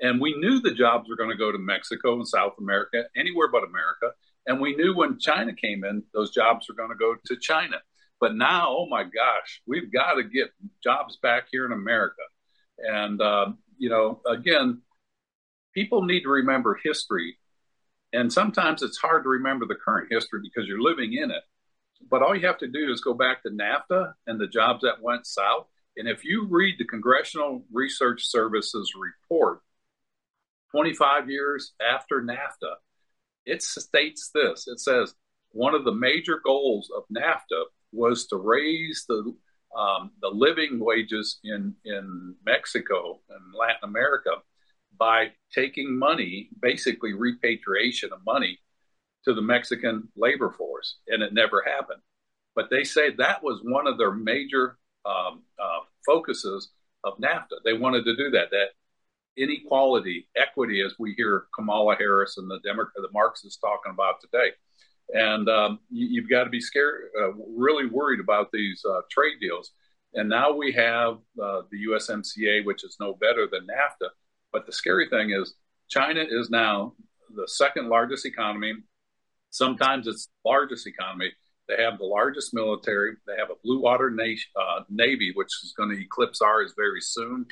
And 0.00 0.20
we 0.20 0.34
knew 0.36 0.60
the 0.60 0.74
jobs 0.74 1.08
were 1.08 1.16
going 1.16 1.30
to 1.30 1.36
go 1.36 1.52
to 1.52 1.58
Mexico 1.58 2.14
and 2.14 2.26
South 2.26 2.54
America, 2.58 3.04
anywhere 3.16 3.48
but 3.50 3.64
America. 3.64 4.14
And 4.46 4.60
we 4.60 4.76
knew 4.76 4.96
when 4.96 5.18
China 5.18 5.54
came 5.54 5.84
in, 5.84 6.04
those 6.14 6.30
jobs 6.32 6.68
were 6.68 6.74
going 6.76 6.90
to 6.90 6.96
go 6.96 7.16
to 7.26 7.36
China. 7.36 7.76
But 8.20 8.34
now, 8.36 8.68
oh 8.70 8.86
my 8.90 9.04
gosh, 9.04 9.62
we've 9.66 9.92
got 9.92 10.14
to 10.14 10.24
get 10.24 10.50
jobs 10.82 11.18
back 11.22 11.44
here 11.52 11.66
in 11.66 11.72
America. 11.72 12.22
And, 12.78 13.20
uh, 13.20 13.52
you 13.78 13.90
know, 13.90 14.20
again, 14.28 14.82
people 15.74 16.04
need 16.04 16.22
to 16.22 16.30
remember 16.30 16.78
history 16.82 17.36
And 18.12 18.32
sometimes 18.32 18.82
it's 18.82 18.98
hard 18.98 19.24
to 19.24 19.30
remember 19.30 19.66
the 19.66 19.76
current 19.76 20.08
history 20.10 20.40
because 20.42 20.68
you're 20.68 20.82
living 20.82 21.14
in 21.14 21.30
it. 21.30 21.44
But 22.10 22.22
all 22.22 22.36
you 22.36 22.46
have 22.46 22.58
to 22.60 22.68
do 22.68 22.92
is 22.92 23.02
go 23.02 23.14
back 23.14 23.42
to 23.44 23.50
NAFTA 23.50 24.14
and 24.26 24.40
the 24.40 24.48
jobs 24.48 24.82
that 24.82 25.02
went 25.02 25.26
south. 25.26 25.66
And 25.96 26.08
if 26.08 26.24
you 26.24 26.46
read 26.48 26.76
the 26.78 26.86
Congressional 26.86 27.64
Research 27.72 28.26
Service's 28.26 28.92
report, 28.98 29.60
25 30.72 31.30
years 31.30 31.72
after 31.80 32.22
NAFTA, 32.22 32.74
it 33.46 33.62
states 33.62 34.30
this 34.34 34.66
it 34.66 34.80
says 34.80 35.14
one 35.52 35.74
of 35.74 35.84
the 35.84 35.92
major 35.92 36.40
goals 36.44 36.90
of 36.96 37.04
NAFTA 37.14 37.64
was 37.92 38.26
to 38.28 38.36
raise 38.36 39.04
the 39.08 39.34
um, 39.76 40.10
the 40.20 40.28
living 40.28 40.80
wages 40.80 41.38
in 41.44 41.74
in 41.84 42.34
Mexico 42.44 43.20
and 43.28 43.54
Latin 43.54 43.84
America 43.84 44.30
by 44.98 45.32
taking 45.52 45.98
money, 45.98 46.50
basically 46.60 47.14
repatriation 47.14 48.10
of 48.12 48.24
money 48.26 48.58
to 49.24 49.34
the 49.34 49.42
Mexican 49.42 50.08
labor 50.16 50.50
force, 50.50 50.98
and 51.08 51.22
it 51.22 51.32
never 51.32 51.62
happened. 51.66 52.00
But 52.54 52.68
they 52.70 52.84
say 52.84 53.10
that 53.10 53.42
was 53.42 53.60
one 53.62 53.86
of 53.86 53.96
their 53.96 54.12
major 54.12 54.76
um, 55.04 55.42
uh, 55.58 55.80
focuses 56.04 56.70
of 57.04 57.18
NAFTA. 57.18 57.62
They 57.64 57.72
wanted 57.72 58.04
to 58.04 58.16
do 58.16 58.30
that. 58.30 58.50
That 58.50 58.70
inequality, 59.40 60.28
equity, 60.36 60.82
as 60.82 60.94
we 60.98 61.14
hear 61.14 61.46
Kamala 61.54 61.96
Harris 61.96 62.36
and 62.36 62.50
the 62.50 62.60
Democrat, 62.64 63.02
the 63.02 63.08
Marxists 63.12 63.58
talking 63.58 63.92
about 63.92 64.20
today. 64.20 64.50
And 65.12 65.48
um, 65.48 65.80
you, 65.90 66.22
have 66.22 66.30
got 66.30 66.44
to 66.44 66.50
be 66.50 66.60
scared, 66.60 67.10
uh, 67.20 67.32
really 67.56 67.86
worried 67.86 68.20
about 68.20 68.52
these 68.52 68.82
uh, 68.88 69.00
trade 69.10 69.40
deals. 69.40 69.72
And 70.14 70.28
now 70.28 70.52
we 70.52 70.72
have 70.72 71.18
uh, 71.42 71.62
the 71.70 71.86
USMCA, 71.88 72.64
which 72.64 72.84
is 72.84 72.96
no 73.00 73.14
better 73.14 73.48
than 73.50 73.62
NAFTA. 73.62 74.08
But 74.52 74.66
the 74.66 74.72
scary 74.72 75.08
thing 75.08 75.30
is, 75.30 75.54
China 75.88 76.24
is 76.28 76.50
now 76.50 76.94
the 77.34 77.46
second 77.46 77.88
largest 77.88 78.26
economy. 78.26 78.74
Sometimes 79.50 80.06
it's 80.06 80.26
the 80.26 80.50
largest 80.50 80.86
economy. 80.86 81.32
They 81.68 81.82
have 81.82 81.98
the 81.98 82.04
largest 82.04 82.52
military. 82.52 83.14
They 83.26 83.36
have 83.36 83.50
a 83.50 83.60
blue 83.62 83.80
water 83.80 84.10
na- 84.10 84.60
uh, 84.60 84.80
navy, 84.88 85.32
which 85.34 85.50
is 85.64 85.72
going 85.76 85.90
to 85.90 86.00
eclipse 86.00 86.40
ours 86.40 86.74
very 86.76 87.00
soon. 87.00 87.46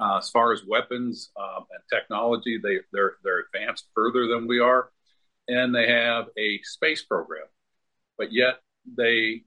Uh, 0.00 0.18
as 0.18 0.28
far 0.30 0.52
as 0.52 0.62
weapons 0.66 1.30
um, 1.40 1.64
and 1.70 1.82
technology, 1.90 2.58
they, 2.62 2.78
they're 2.92 3.14
they're 3.24 3.44
advanced 3.52 3.86
further 3.94 4.26
than 4.26 4.46
we 4.46 4.60
are. 4.60 4.90
And 5.48 5.74
they 5.74 5.88
have 5.88 6.26
a 6.36 6.60
space 6.64 7.02
program, 7.02 7.46
but 8.18 8.32
yet 8.32 8.60
they 8.96 9.44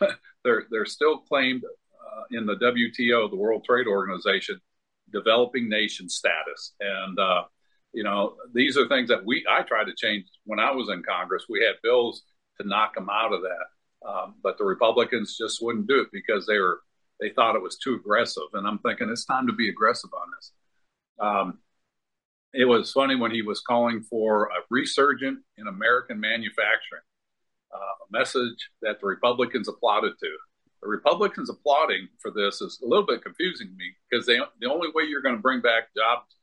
they're 0.44 0.64
they're 0.70 0.86
still 0.86 1.18
claimed 1.18 1.64
uh, 1.64 2.22
in 2.30 2.46
the 2.46 2.56
WTO, 2.56 3.30
the 3.30 3.36
World 3.36 3.64
Trade 3.64 3.86
Organization, 3.86 4.60
developing 5.12 5.68
nation 5.68 6.08
status, 6.08 6.74
and 6.80 7.18
uh, 7.18 7.44
you 7.92 8.02
know 8.02 8.36
these 8.52 8.76
are 8.76 8.88
things 8.88 9.08
that 9.08 9.24
we 9.24 9.44
I 9.48 9.62
tried 9.62 9.84
to 9.84 9.94
change 9.96 10.26
when 10.44 10.58
I 10.58 10.72
was 10.72 10.88
in 10.88 11.02
Congress. 11.02 11.44
We 11.48 11.64
had 11.64 11.76
bills 11.82 12.22
to 12.60 12.66
knock 12.66 12.94
them 12.94 13.08
out 13.10 13.32
of 13.32 13.42
that, 13.42 14.08
um, 14.08 14.34
but 14.42 14.58
the 14.58 14.64
Republicans 14.64 15.36
just 15.36 15.62
wouldn't 15.62 15.88
do 15.88 16.00
it 16.00 16.08
because 16.12 16.46
they 16.46 16.58
were 16.58 16.80
they 17.20 17.30
thought 17.30 17.56
it 17.56 17.62
was 17.62 17.78
too 17.78 17.94
aggressive, 17.94 18.44
and 18.54 18.66
I'm 18.66 18.78
thinking 18.78 19.08
it's 19.08 19.24
time 19.24 19.46
to 19.46 19.52
be 19.52 19.68
aggressive 19.68 20.10
on 20.12 20.28
this. 20.36 20.52
Um, 21.20 21.58
it 22.52 22.66
was 22.66 22.92
funny 22.92 23.16
when 23.16 23.32
he 23.32 23.42
was 23.42 23.60
calling 23.60 24.02
for 24.02 24.44
a 24.46 24.62
resurgent 24.70 25.40
in 25.58 25.66
American 25.66 26.20
manufacturing, 26.20 27.02
uh, 27.74 27.78
a 27.78 28.18
message 28.18 28.70
that 28.82 29.00
the 29.00 29.06
Republicans 29.06 29.68
applauded 29.68 30.14
to. 30.20 30.36
The 30.82 30.88
Republicans 30.88 31.50
applauding 31.50 32.08
for 32.20 32.30
this 32.30 32.60
is 32.60 32.78
a 32.82 32.86
little 32.86 33.06
bit 33.06 33.22
confusing 33.22 33.68
to 33.68 33.74
me 33.74 33.92
because 34.08 34.26
they, 34.26 34.38
the 34.60 34.70
only 34.70 34.88
way 34.94 35.04
you're 35.04 35.22
going 35.22 35.34
to 35.34 35.42
bring 35.42 35.60
back 35.60 35.84
jobs 35.96 36.36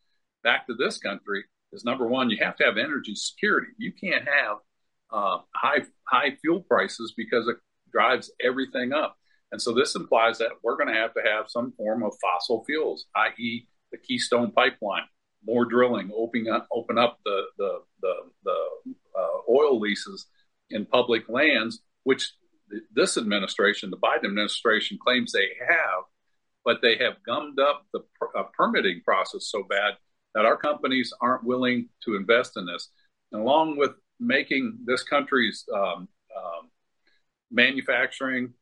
back 0.44 0.68
to 0.68 0.74
this 0.74 0.98
country 0.98 1.44
is 1.72 1.86
number 1.86 2.08
one, 2.08 2.30
you 2.30 2.38
have 2.42 2.56
to 2.58 2.66
have 2.66 2.78
energy 2.78 3.16
security. 3.16 3.68
You 3.78 3.94
can't 3.94 4.28
have 4.28 4.58
uh, 5.12 5.38
high 5.56 5.84
high 6.04 6.36
fuel 6.42 6.62
prices 6.62 7.13
because 7.16 7.48
it 7.48 7.58
drives 7.92 8.32
everything 8.44 8.94
up. 8.94 9.18
And 9.51 9.62
so 9.62 9.74
this 9.74 9.96
implies 9.96 10.38
that 10.38 10.51
we're 10.63 10.77
going 10.77 10.93
to 10.93 11.00
have 11.00 11.13
to 11.13 11.22
have 11.22 11.50
some 11.50 11.74
form 11.74 12.03
of 12.03 12.13
fossil 12.22 12.63
fuels, 12.65 13.05
i.e., 13.15 13.67
the 13.91 13.98
Keystone 13.98 14.51
Pipeline 14.51 15.03
more 15.46 15.65
drilling, 15.65 16.12
opening 16.15 16.51
up, 16.51 16.67
open 16.72 16.98
up 16.98 17.20
the 17.25 17.43
the 17.58 17.79
the, 18.01 18.13
the 18.43 18.93
uh, 19.17 19.51
oil 19.51 19.79
leases 19.79 20.27
in 20.70 20.86
public 20.86 21.27
lands, 21.29 21.81
which 22.03 22.34
this 22.93 23.17
administration, 23.17 23.89
the 23.89 23.98
Biden 23.98 24.25
administration, 24.25 24.98
claims 25.03 25.31
they 25.31 25.50
have, 25.67 26.03
but 26.63 26.81
they 26.81 26.98
have 26.98 27.22
gummed 27.25 27.60
up 27.60 27.86
the 27.93 28.01
per- 28.20 28.39
uh, 28.39 28.43
permitting 28.58 29.01
process 29.03 29.48
so 29.50 29.63
bad 29.63 29.96
that 30.34 30.46
our 30.46 30.55
companies 30.55 31.13
aren't 31.20 31.43
willing 31.43 31.89
to 32.05 32.15
invest 32.15 32.55
in 32.55 32.65
this. 32.65 32.89
And 33.31 33.41
along 33.41 33.77
with 33.77 33.91
making 34.20 34.79
this 34.86 35.03
country's 35.03 35.65
um, 35.74 36.08
um, 36.38 36.70
manufacturing 37.51 38.53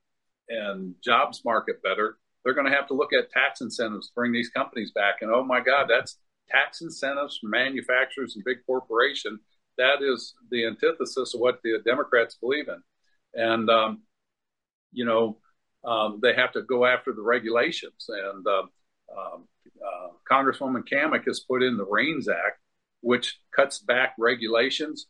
and 0.50 0.96
jobs 1.04 1.44
market 1.46 1.82
better, 1.84 2.18
they're 2.44 2.54
going 2.54 2.70
to 2.70 2.76
have 2.76 2.88
to 2.88 2.94
look 2.94 3.12
at 3.14 3.32
tax 3.32 3.62
incentives 3.62 4.08
to 4.08 4.14
bring 4.16 4.32
these 4.32 4.50
companies 4.50 4.92
back. 4.92 5.18
And 5.22 5.32
oh 5.32 5.44
my 5.44 5.60
God, 5.60 5.88
that's 5.90 6.18
tax 6.50 6.82
incentives 6.82 7.38
for 7.38 7.48
manufacturers 7.48 8.36
and 8.36 8.44
big 8.44 8.58
corporation. 8.66 9.40
That 9.78 10.02
is 10.02 10.34
the 10.50 10.66
antithesis 10.66 11.34
of 11.34 11.40
what 11.40 11.60
the 11.64 11.80
Democrats 11.86 12.36
believe 12.36 12.68
in. 12.68 12.82
And, 13.34 13.70
um, 13.70 14.02
you 14.92 15.06
know, 15.06 15.38
um, 15.86 16.20
they 16.22 16.34
have 16.34 16.52
to 16.54 16.62
go 16.64 16.86
after 16.86 17.14
the 17.14 17.22
regulations. 17.22 18.10
And 18.10 18.46
uh, 18.48 18.64
um, 19.18 19.48
uh, 19.86 20.08
Congresswoman 20.30 20.84
Cammack 20.88 21.26
has 21.26 21.40
put 21.40 21.64
in 21.64 21.78
the 21.78 21.86
REINS 21.86 22.28
Act, 22.28 22.60
which 23.02 23.40
cuts 23.56 23.80
back 23.80 24.16
regulations. 24.18 25.08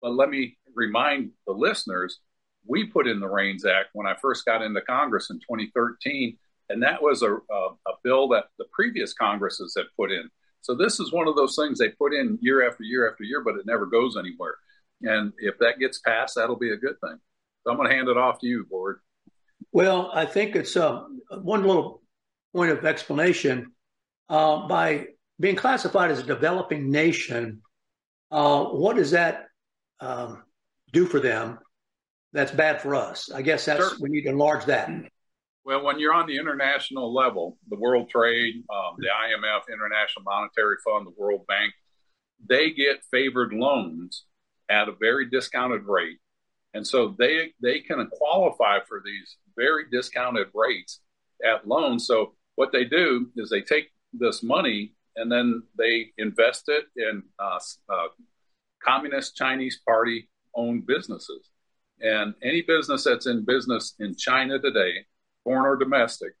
But 0.00 0.14
let 0.14 0.30
me 0.30 0.58
remind 0.74 1.32
the 1.46 1.52
listeners 1.52 2.20
we 2.66 2.86
put 2.86 3.06
in 3.06 3.20
the 3.20 3.28
REINS 3.28 3.64
Act 3.64 3.90
when 3.92 4.06
I 4.06 4.14
first 4.20 4.44
got 4.44 4.62
into 4.62 4.80
Congress 4.82 5.30
in 5.30 5.38
2013 5.38 6.36
and 6.68 6.82
that 6.82 7.02
was 7.02 7.22
a, 7.22 7.34
a, 7.34 7.68
a, 7.86 7.92
bill 8.02 8.28
that 8.28 8.46
the 8.58 8.64
previous 8.72 9.14
Congresses 9.14 9.74
had 9.76 9.86
put 9.96 10.10
in. 10.10 10.28
So 10.60 10.74
this 10.74 10.98
is 10.98 11.12
one 11.12 11.28
of 11.28 11.36
those 11.36 11.54
things 11.54 11.78
they 11.78 11.90
put 11.90 12.12
in 12.12 12.38
year 12.40 12.68
after 12.68 12.82
year 12.82 13.08
after 13.10 13.24
year, 13.24 13.42
but 13.42 13.56
it 13.56 13.66
never 13.66 13.86
goes 13.86 14.16
anywhere. 14.16 14.56
And 15.02 15.32
if 15.38 15.58
that 15.58 15.78
gets 15.78 16.00
passed, 16.00 16.34
that'll 16.34 16.56
be 16.56 16.72
a 16.72 16.76
good 16.76 17.00
thing. 17.00 17.18
So 17.62 17.70
I'm 17.70 17.76
going 17.76 17.88
to 17.88 17.94
hand 17.94 18.08
it 18.08 18.16
off 18.16 18.40
to 18.40 18.46
you, 18.46 18.66
Ward. 18.70 19.00
Well, 19.72 20.10
I 20.12 20.24
think 20.24 20.56
it's 20.56 20.76
uh, 20.76 21.04
one 21.30 21.64
little 21.64 22.02
point 22.54 22.72
of 22.72 22.84
explanation. 22.84 23.72
Uh, 24.28 24.66
by 24.66 25.06
being 25.38 25.54
classified 25.54 26.10
as 26.10 26.18
a 26.18 26.24
developing 26.24 26.90
nation, 26.90 27.62
uh, 28.32 28.64
what 28.64 28.96
does 28.96 29.12
that 29.12 29.46
um, 30.00 30.42
do 30.92 31.06
for 31.06 31.20
them? 31.20 31.58
That's 32.36 32.52
bad 32.52 32.82
for 32.82 32.94
us. 32.94 33.30
I 33.32 33.40
guess 33.40 33.64
that's 33.64 33.80
sure. 33.80 33.98
we 33.98 34.10
need 34.10 34.24
to 34.24 34.28
enlarge 34.28 34.66
that. 34.66 34.90
Well, 35.64 35.82
when 35.82 35.98
you're 35.98 36.12
on 36.12 36.26
the 36.26 36.36
international 36.36 37.14
level, 37.14 37.56
the 37.70 37.76
World 37.76 38.10
Trade, 38.10 38.62
um, 38.68 38.96
the 38.98 39.06
IMF, 39.06 39.72
International 39.72 40.22
Monetary 40.22 40.76
Fund, 40.84 41.06
the 41.06 41.14
World 41.16 41.46
Bank, 41.46 41.72
they 42.46 42.72
get 42.72 43.02
favored 43.10 43.54
loans 43.54 44.26
at 44.68 44.86
a 44.86 44.92
very 44.92 45.30
discounted 45.30 45.84
rate, 45.86 46.18
and 46.74 46.86
so 46.86 47.16
they 47.18 47.54
they 47.62 47.80
can 47.80 48.06
qualify 48.12 48.80
for 48.86 49.00
these 49.02 49.38
very 49.56 49.84
discounted 49.90 50.48
rates 50.52 51.00
at 51.42 51.66
loans. 51.66 52.06
So 52.06 52.34
what 52.56 52.70
they 52.70 52.84
do 52.84 53.30
is 53.36 53.48
they 53.48 53.62
take 53.62 53.86
this 54.12 54.42
money 54.42 54.92
and 55.16 55.32
then 55.32 55.62
they 55.78 56.08
invest 56.18 56.68
it 56.68 56.84
in 56.98 57.22
uh, 57.38 57.58
uh, 57.88 58.08
communist 58.84 59.36
Chinese 59.36 59.80
party 59.86 60.28
owned 60.54 60.86
businesses. 60.86 61.48
And 62.00 62.34
any 62.42 62.62
business 62.62 63.04
that's 63.04 63.26
in 63.26 63.44
business 63.44 63.94
in 63.98 64.16
China 64.16 64.58
today 64.58 65.06
foreign 65.46 65.64
or 65.64 65.76
domestic, 65.76 66.32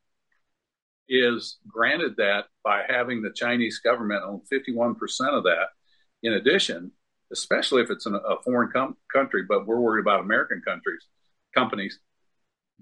is 1.08 1.58
granted 1.68 2.16
that 2.16 2.46
by 2.64 2.82
having 2.88 3.22
the 3.22 3.30
Chinese 3.32 3.78
government 3.78 4.24
own 4.26 4.40
51% 4.52 4.96
of 5.28 5.44
that. 5.44 5.68
In 6.24 6.32
addition, 6.32 6.90
especially 7.32 7.82
if 7.82 7.90
it's 7.90 8.06
a 8.06 8.36
foreign 8.44 8.70
com- 8.72 8.96
country, 9.12 9.44
but 9.48 9.64
we're 9.64 9.78
worried 9.78 10.00
about 10.00 10.20
American 10.20 10.60
countries, 10.66 11.06
companies, 11.54 12.00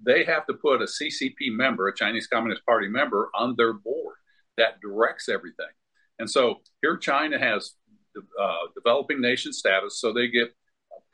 they 0.02 0.24
have 0.24 0.46
to 0.46 0.54
put 0.54 0.80
a 0.80 0.86
CCP 0.86 1.50
member, 1.50 1.88
a 1.88 1.94
Chinese 1.94 2.26
Communist 2.26 2.64
Party 2.64 2.88
member, 2.88 3.30
on 3.34 3.54
their 3.56 3.74
board 3.74 4.16
that 4.56 4.80
directs 4.80 5.28
everything. 5.28 5.66
And 6.18 6.30
so 6.30 6.60
here 6.80 6.96
China 6.96 7.38
has 7.38 7.74
uh, 8.40 8.56
developing 8.74 9.20
nation 9.20 9.52
status, 9.52 10.00
so 10.00 10.14
they 10.14 10.28
get 10.28 10.54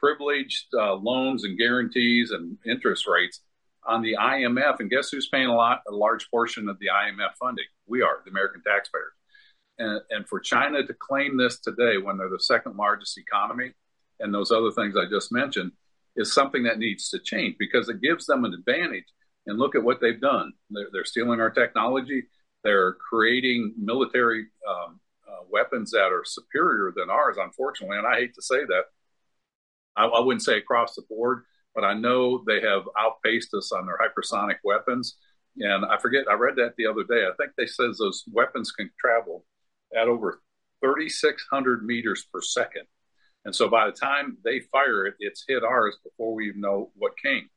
privileged 0.01 0.67
uh, 0.75 0.95
loans 0.95 1.45
and 1.45 1.59
guarantees 1.59 2.31
and 2.31 2.57
interest 2.67 3.07
rates 3.07 3.41
on 3.87 4.03
the 4.03 4.17
IMF, 4.21 4.81
and 4.81 4.91
guess 4.91 5.11
who's 5.11 5.29
paying 5.29 5.47
a 5.47 5.55
lot, 5.55 5.81
a 5.89 5.95
large 5.95 6.31
portion 6.31 6.69
of 6.69 6.79
the 6.79 6.87
IMF 6.87 7.35
funding? 7.39 7.65
We 7.87 8.03
are, 8.03 8.21
the 8.25 8.31
American 8.31 8.63
taxpayers. 8.67 9.13
And, 9.79 10.01
and 10.11 10.29
for 10.29 10.41
China 10.41 10.87
to 10.87 10.95
claim 10.95 11.37
this 11.37 11.59
today, 11.59 11.97
when 11.99 12.19
they're 12.19 12.29
the 12.29 12.41
second 12.41 12.77
largest 12.77 13.19
economy, 13.19 13.73
and 14.21 14.35
those 14.35 14.51
other 14.51 14.71
things 14.71 14.95
I 14.97 15.09
just 15.09 15.33
mentioned, 15.33 15.73
is 16.17 16.33
something 16.33 16.65
that 16.65 16.79
needs 16.79 17.09
to 17.11 17.19
change 17.19 17.57
because 17.59 17.89
it 17.89 18.03
gives 18.03 18.27
them 18.27 18.45
an 18.45 18.55
advantage. 18.55 19.07
And 19.47 19.59
look 19.59 19.75
at 19.75 19.83
what 19.83 20.01
they've 20.01 20.21
done. 20.21 20.53
They're, 20.69 20.89
they're 20.93 21.05
stealing 21.07 21.41
our 21.41 21.51
technology. 21.51 22.25
They're 22.63 22.93
creating 22.93 23.75
military 23.79 24.47
um, 24.69 25.01
uh, 25.27 25.45
weapons 25.51 25.93
that 25.93 26.13
are 26.13 26.25
superior 26.25 26.93
than 26.95 27.09
ours, 27.09 27.37
unfortunately. 27.41 27.97
And 27.97 28.07
I 28.07 28.17
hate 28.17 28.35
to 28.35 28.43
say 28.43 28.65
that. 28.67 28.85
I, 30.01 30.07
I 30.07 30.21
wouldn't 30.21 30.43
say 30.43 30.59
across 30.59 30.95
the 30.95 31.03
board, 31.09 31.45
but 31.75 31.85
I 31.85 31.95
know 31.95 32.43
they 32.47 32.61
have 32.61 32.83
outpaced 32.99 33.55
us 33.55 33.73
on 33.73 33.87
their 33.87 33.99
hypersonic 33.99 34.57
weapons. 34.65 35.17
And 35.59 35.85
I 35.85 35.99
forget, 35.99 36.25
I 36.31 36.35
read 36.35 36.57
that 36.57 36.75
the 36.77 36.87
other 36.87 37.05
day. 37.05 37.27
I 37.27 37.33
think 37.37 37.53
they 37.57 37.67
says 37.67 37.99
those 37.99 38.25
weapons 38.33 38.73
can 38.73 38.91
travel 38.99 39.45
at 39.95 40.09
over 40.09 40.41
3,600 40.81 41.85
meters 41.85 42.27
per 42.33 42.41
second. 42.41 42.85
And 43.45 43.55
so 43.55 43.69
by 43.69 43.87
the 43.87 43.93
time 43.93 44.39
they 44.45 44.61
fire 44.73 45.07
it, 45.07 45.15
it's 45.19 45.45
hit 45.47 45.65
ours 45.65 45.97
before 46.03 46.35
we 46.35 46.49
even 46.49 46.61
know 46.61 46.91
what 46.97 47.13
came. 47.23 47.49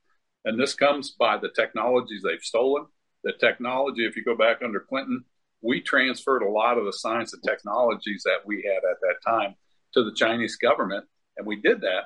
And 0.45 0.59
this 0.59 0.73
comes 0.73 1.11
by 1.11 1.37
the 1.37 1.49
technologies 1.49 2.21
they've 2.23 2.41
stolen. 2.41 2.85
The 3.23 3.33
technology, 3.39 4.05
if 4.05 4.15
you 4.17 4.23
go 4.23 4.35
back 4.35 4.61
under 4.63 4.81
Clinton, 4.81 5.23
we 5.61 5.81
transferred 5.81 6.41
a 6.41 6.49
lot 6.49 6.77
of 6.77 6.85
the 6.85 6.93
science 6.93 7.33
and 7.33 7.41
technologies 7.43 8.23
that 8.25 8.45
we 8.45 8.63
had 8.63 8.89
at 8.89 8.99
that 9.01 9.15
time 9.25 9.55
to 9.93 10.03
the 10.03 10.13
Chinese 10.13 10.57
government. 10.57 11.05
And 11.37 11.47
we 11.47 11.55
did 11.55 11.81
that 11.81 12.05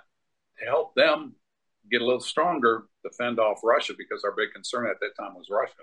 to 0.59 0.65
help 0.65 0.95
them 0.95 1.35
get 1.89 2.01
a 2.01 2.05
little 2.05 2.19
stronger 2.19 2.85
to 3.03 3.11
fend 3.17 3.39
off 3.39 3.61
Russia 3.63 3.93
because 3.97 4.23
our 4.23 4.33
big 4.35 4.51
concern 4.53 4.87
at 4.87 4.99
that 4.99 5.15
time 5.19 5.35
was 5.35 5.47
Russia. 5.49 5.73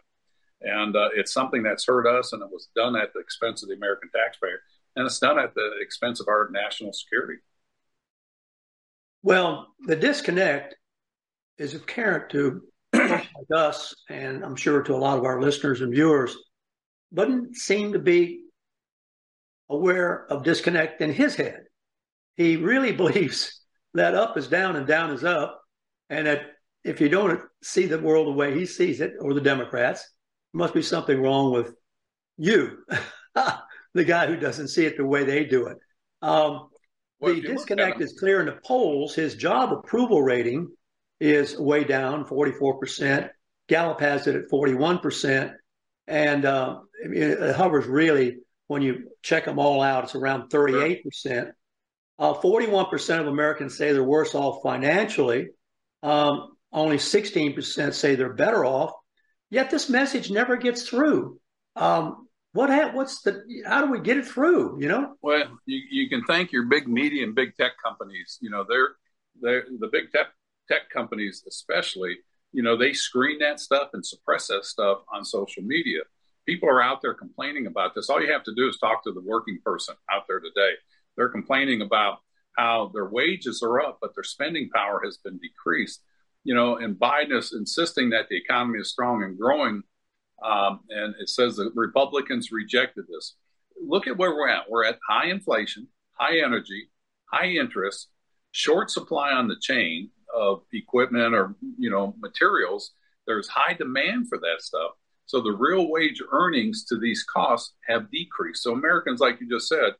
And 0.60 0.96
uh, 0.96 1.08
it's 1.14 1.32
something 1.32 1.62
that's 1.62 1.86
hurt 1.86 2.06
us, 2.06 2.32
and 2.32 2.42
it 2.42 2.48
was 2.50 2.68
done 2.74 2.96
at 2.96 3.12
the 3.12 3.20
expense 3.20 3.62
of 3.62 3.68
the 3.68 3.74
American 3.74 4.08
taxpayer, 4.14 4.60
and 4.96 5.06
it's 5.06 5.18
done 5.18 5.38
at 5.38 5.54
the 5.54 5.72
expense 5.80 6.20
of 6.20 6.28
our 6.28 6.48
national 6.50 6.92
security. 6.92 7.40
Well, 9.22 9.74
the 9.80 9.96
disconnect 9.96 10.76
is 11.58 11.74
apparent 11.74 12.30
to 12.30 12.62
like 12.92 13.26
us, 13.54 13.94
and 14.08 14.44
I'm 14.44 14.56
sure 14.56 14.82
to 14.82 14.94
a 14.94 14.96
lot 14.96 15.18
of 15.18 15.24
our 15.24 15.40
listeners 15.40 15.80
and 15.80 15.92
viewers, 15.92 16.36
doesn't 17.12 17.56
seem 17.56 17.92
to 17.92 17.98
be 17.98 18.44
aware 19.68 20.26
of 20.30 20.44
disconnect 20.44 21.00
in 21.00 21.12
his 21.12 21.34
head. 21.34 21.64
He 22.36 22.56
really 22.56 22.92
believes 22.96 23.60
that 23.94 24.14
up 24.14 24.36
is 24.36 24.48
down 24.48 24.76
and 24.76 24.86
down 24.86 25.10
is 25.10 25.24
up, 25.24 25.62
and 26.10 26.26
that 26.26 26.42
if 26.84 27.00
you 27.00 27.08
don't 27.08 27.40
see 27.62 27.86
the 27.86 27.98
world 27.98 28.26
the 28.26 28.32
way 28.32 28.56
he 28.56 28.66
sees 28.66 29.00
it, 29.00 29.14
or 29.20 29.34
the 29.34 29.40
Democrats, 29.40 30.02
there 30.52 30.58
must 30.58 30.74
be 30.74 30.82
something 30.82 31.20
wrong 31.20 31.52
with 31.52 31.74
you, 32.36 32.84
the 33.94 34.04
guy 34.04 34.26
who 34.26 34.36
doesn't 34.36 34.68
see 34.68 34.84
it 34.84 34.96
the 34.96 35.06
way 35.06 35.24
they 35.24 35.44
do 35.44 35.66
it. 35.66 35.78
Um, 36.20 36.68
well, 37.20 37.34
the 37.34 37.40
disconnect 37.40 38.00
is 38.00 38.18
clear 38.18 38.40
in 38.40 38.46
the 38.46 38.58
polls. 38.64 39.14
His 39.14 39.34
job 39.34 39.72
approval 39.72 40.22
rating 40.22 40.68
is 41.20 41.58
way 41.58 41.84
down, 41.84 42.24
44%. 42.24 43.30
Gallup 43.68 44.00
has 44.00 44.26
it 44.26 44.36
at 44.36 44.50
41%. 44.50 45.54
And 46.06 46.44
uh, 46.44 46.80
it 47.02 47.56
hovers 47.56 47.86
really, 47.86 48.38
when 48.66 48.82
you 48.82 49.10
check 49.22 49.46
them 49.46 49.58
all 49.58 49.80
out, 49.80 50.04
it's 50.04 50.14
around 50.14 50.50
38%. 50.50 51.50
Uh, 52.18 52.34
41% 52.34 53.20
of 53.20 53.26
Americans 53.26 53.76
say 53.76 53.92
they're 53.92 54.04
worse 54.04 54.34
off 54.34 54.62
financially. 54.62 55.48
Um, 56.02 56.56
only 56.72 56.96
16% 56.96 57.94
say 57.94 58.14
they're 58.14 58.32
better 58.32 58.64
off. 58.64 58.92
Yet 59.50 59.70
this 59.70 59.88
message 59.88 60.30
never 60.30 60.56
gets 60.56 60.88
through. 60.88 61.40
Um, 61.76 62.28
what 62.52 62.70
ha- 62.70 62.92
what's 62.92 63.22
the 63.22 63.42
how 63.66 63.84
do 63.84 63.90
we 63.90 64.00
get 64.00 64.16
it 64.16 64.26
through? 64.26 64.80
You 64.80 64.88
know. 64.88 65.16
Well, 65.22 65.44
you, 65.66 65.80
you 65.90 66.08
can 66.08 66.22
thank 66.24 66.52
your 66.52 66.64
big 66.66 66.86
media 66.86 67.24
and 67.24 67.34
big 67.34 67.56
tech 67.56 67.72
companies. 67.84 68.38
You 68.40 68.50
know, 68.50 68.64
they're 68.68 68.90
they're 69.40 69.64
the 69.80 69.88
big 69.88 70.12
tech 70.12 70.28
tech 70.68 70.88
companies, 70.90 71.44
especially. 71.48 72.16
You 72.52 72.62
know, 72.62 72.76
they 72.76 72.92
screen 72.92 73.40
that 73.40 73.58
stuff 73.58 73.90
and 73.92 74.06
suppress 74.06 74.46
that 74.48 74.64
stuff 74.64 74.98
on 75.12 75.24
social 75.24 75.64
media. 75.64 76.02
People 76.46 76.68
are 76.68 76.80
out 76.80 77.02
there 77.02 77.14
complaining 77.14 77.66
about 77.66 77.94
this. 77.94 78.08
All 78.08 78.22
you 78.22 78.32
have 78.32 78.44
to 78.44 78.54
do 78.54 78.68
is 78.68 78.78
talk 78.78 79.02
to 79.04 79.12
the 79.12 79.20
working 79.20 79.58
person 79.64 79.96
out 80.10 80.22
there 80.28 80.38
today 80.38 80.74
they're 81.16 81.28
complaining 81.28 81.82
about 81.82 82.18
how 82.56 82.90
their 82.92 83.06
wages 83.06 83.62
are 83.62 83.80
up, 83.80 83.98
but 84.00 84.14
their 84.14 84.24
spending 84.24 84.70
power 84.70 85.00
has 85.04 85.18
been 85.18 85.38
decreased. 85.38 86.02
You 86.44 86.54
know, 86.54 86.76
and 86.76 86.96
Biden 86.96 87.36
is 87.36 87.52
insisting 87.52 88.10
that 88.10 88.28
the 88.28 88.36
economy 88.36 88.78
is 88.80 88.90
strong 88.90 89.22
and 89.22 89.38
growing. 89.38 89.82
Um, 90.44 90.80
and 90.90 91.14
it 91.18 91.28
says 91.28 91.56
that 91.56 91.72
Republicans 91.74 92.52
rejected 92.52 93.06
this. 93.08 93.34
Look 93.82 94.06
at 94.06 94.16
where 94.18 94.34
we're 94.34 94.48
at. 94.48 94.70
We're 94.70 94.84
at 94.84 94.98
high 95.08 95.28
inflation, 95.28 95.88
high 96.12 96.38
energy, 96.38 96.90
high 97.32 97.48
interest, 97.48 98.08
short 98.52 98.90
supply 98.90 99.32
on 99.32 99.48
the 99.48 99.56
chain 99.60 100.10
of 100.34 100.62
equipment 100.72 101.34
or 101.34 101.54
you 101.78 101.90
know 101.90 102.14
materials. 102.20 102.92
There's 103.26 103.48
high 103.48 103.74
demand 103.74 104.28
for 104.28 104.38
that 104.38 104.60
stuff. 104.60 104.92
So 105.26 105.40
the 105.40 105.52
real 105.52 105.90
wage 105.90 106.22
earnings 106.30 106.84
to 106.86 106.98
these 106.98 107.24
costs 107.24 107.72
have 107.88 108.10
decreased. 108.10 108.62
So 108.62 108.72
Americans, 108.72 109.20
like 109.20 109.40
you 109.40 109.48
just 109.48 109.68
said, 109.68 109.94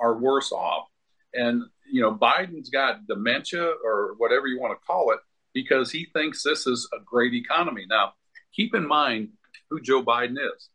are 0.00 0.16
worse 0.16 0.52
off. 0.52 0.86
And, 1.34 1.62
you 1.90 2.02
know, 2.02 2.14
Biden's 2.14 2.70
got 2.70 3.06
dementia 3.06 3.72
or 3.84 4.14
whatever 4.18 4.46
you 4.46 4.60
want 4.60 4.78
to 4.78 4.86
call 4.86 5.12
it 5.12 5.20
because 5.52 5.90
he 5.90 6.06
thinks 6.12 6.42
this 6.42 6.66
is 6.66 6.88
a 6.92 7.02
great 7.04 7.34
economy. 7.34 7.86
Now, 7.88 8.14
keep 8.54 8.74
in 8.74 8.86
mind 8.86 9.30
who 9.70 9.80
Joe 9.80 10.02
Biden 10.02 10.36
is. 10.36 10.70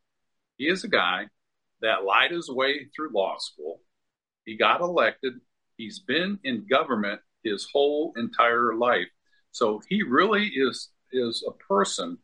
He 0.57 0.67
is 0.67 0.83
a 0.83 0.89
guy 0.89 1.27
that 1.81 2.05
lied 2.05 2.31
his 2.31 2.49
way 2.49 2.87
through 2.95 3.11
law 3.13 3.35
school. 3.37 3.81
He 4.45 4.57
got 4.57 4.81
elected. 4.81 5.33
He's 5.77 5.99
been 5.99 6.39
in 6.43 6.67
government 6.69 7.21
his 7.43 7.67
whole 7.71 8.13
entire 8.15 8.73
life. 8.75 9.07
So 9.51 9.81
he 9.89 10.03
really 10.03 10.47
is 10.47 10.89
is 11.11 11.45
a 11.47 11.51
person 11.51 12.17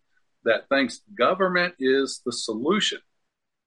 that 0.44 0.68
thinks 0.70 1.02
government 1.18 1.76
is 1.80 2.22
the 2.26 2.32
solution. 2.32 3.00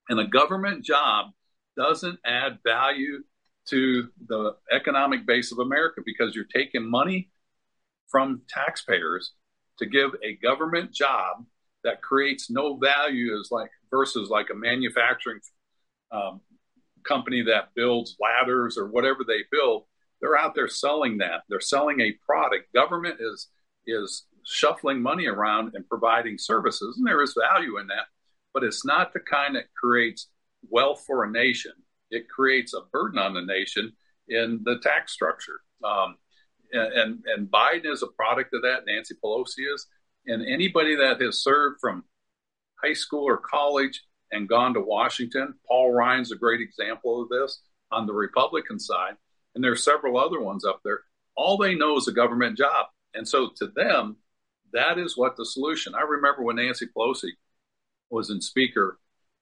And 0.09 0.19
a 0.19 0.27
government 0.27 0.83
job 0.83 1.31
doesn't 1.77 2.19
add 2.25 2.59
value 2.63 3.23
to 3.69 4.09
the 4.27 4.55
economic 4.71 5.25
base 5.25 5.51
of 5.51 5.59
America 5.59 6.01
because 6.05 6.35
you're 6.35 6.45
taking 6.45 6.87
money 6.89 7.29
from 8.07 8.41
taxpayers 8.47 9.33
to 9.79 9.85
give 9.85 10.11
a 10.23 10.35
government 10.35 10.91
job 10.91 11.45
that 11.83 12.01
creates 12.01 12.49
no 12.49 12.77
value 12.77 13.39
is 13.39 13.49
like 13.51 13.71
versus 13.89 14.29
like 14.29 14.49
a 14.51 14.55
manufacturing 14.55 15.39
um, 16.11 16.41
company 17.03 17.43
that 17.43 17.73
builds 17.75 18.15
ladders 18.19 18.77
or 18.77 18.87
whatever 18.87 19.23
they 19.27 19.39
build. 19.51 19.83
They're 20.21 20.37
out 20.37 20.55
there 20.55 20.67
selling 20.67 21.17
that. 21.19 21.43
They're 21.49 21.59
selling 21.59 21.99
a 22.01 22.13
product. 22.25 22.73
Government 22.73 23.17
is 23.19 23.47
is 23.87 24.25
shuffling 24.45 25.01
money 25.01 25.27
around 25.27 25.71
and 25.73 25.87
providing 25.87 26.37
services 26.37 26.97
and 26.97 27.05
there 27.05 27.21
is 27.21 27.35
value 27.39 27.77
in 27.77 27.87
that 27.87 28.05
but 28.53 28.63
it's 28.63 28.85
not 28.85 29.11
the 29.13 29.19
kind 29.19 29.55
that 29.55 29.73
creates 29.73 30.29
wealth 30.69 31.03
for 31.05 31.23
a 31.23 31.31
nation, 31.31 31.73
it 32.11 32.29
creates 32.29 32.73
a 32.73 32.81
burden 32.91 33.19
on 33.19 33.33
the 33.33 33.41
nation 33.41 33.93
in 34.27 34.61
the 34.63 34.79
tax 34.79 35.11
structure. 35.11 35.61
Um, 35.83 36.17
and, 36.71 37.23
and 37.25 37.47
Biden 37.47 37.91
is 37.91 38.03
a 38.03 38.07
product 38.07 38.53
of 38.53 38.61
that. 38.63 38.85
Nancy 38.85 39.15
Pelosi 39.23 39.73
is, 39.73 39.87
and 40.25 40.45
anybody 40.45 40.95
that 40.95 41.21
has 41.21 41.43
served 41.43 41.77
from 41.79 42.03
high 42.83 42.93
school 42.93 43.23
or 43.23 43.37
college 43.37 44.03
and 44.31 44.49
gone 44.49 44.73
to 44.73 44.81
Washington, 44.81 45.53
Paul 45.67 45.91
Ryan's 45.91 46.31
a 46.31 46.35
great 46.35 46.61
example 46.61 47.21
of 47.21 47.29
this 47.29 47.61
on 47.91 48.07
the 48.07 48.13
Republican 48.13 48.79
side, 48.79 49.15
and 49.53 49.63
there 49.63 49.71
are 49.71 49.77
several 49.77 50.17
other 50.17 50.41
ones 50.41 50.65
up 50.65 50.81
there. 50.83 51.01
All 51.37 51.57
they 51.57 51.75
know 51.75 51.97
is 51.97 52.07
a 52.07 52.13
government 52.13 52.57
job, 52.57 52.87
and 53.13 53.27
so 53.27 53.51
to 53.57 53.67
them, 53.75 54.17
that 54.73 54.97
is 54.97 55.15
what 55.15 55.37
the 55.37 55.45
solution. 55.45 55.93
I 55.95 56.01
remember 56.01 56.43
when 56.43 56.57
Nancy 56.57 56.87
Pelosi 56.87 57.29
was 58.09 58.29
in 58.29 58.41
Speaker 58.41 58.99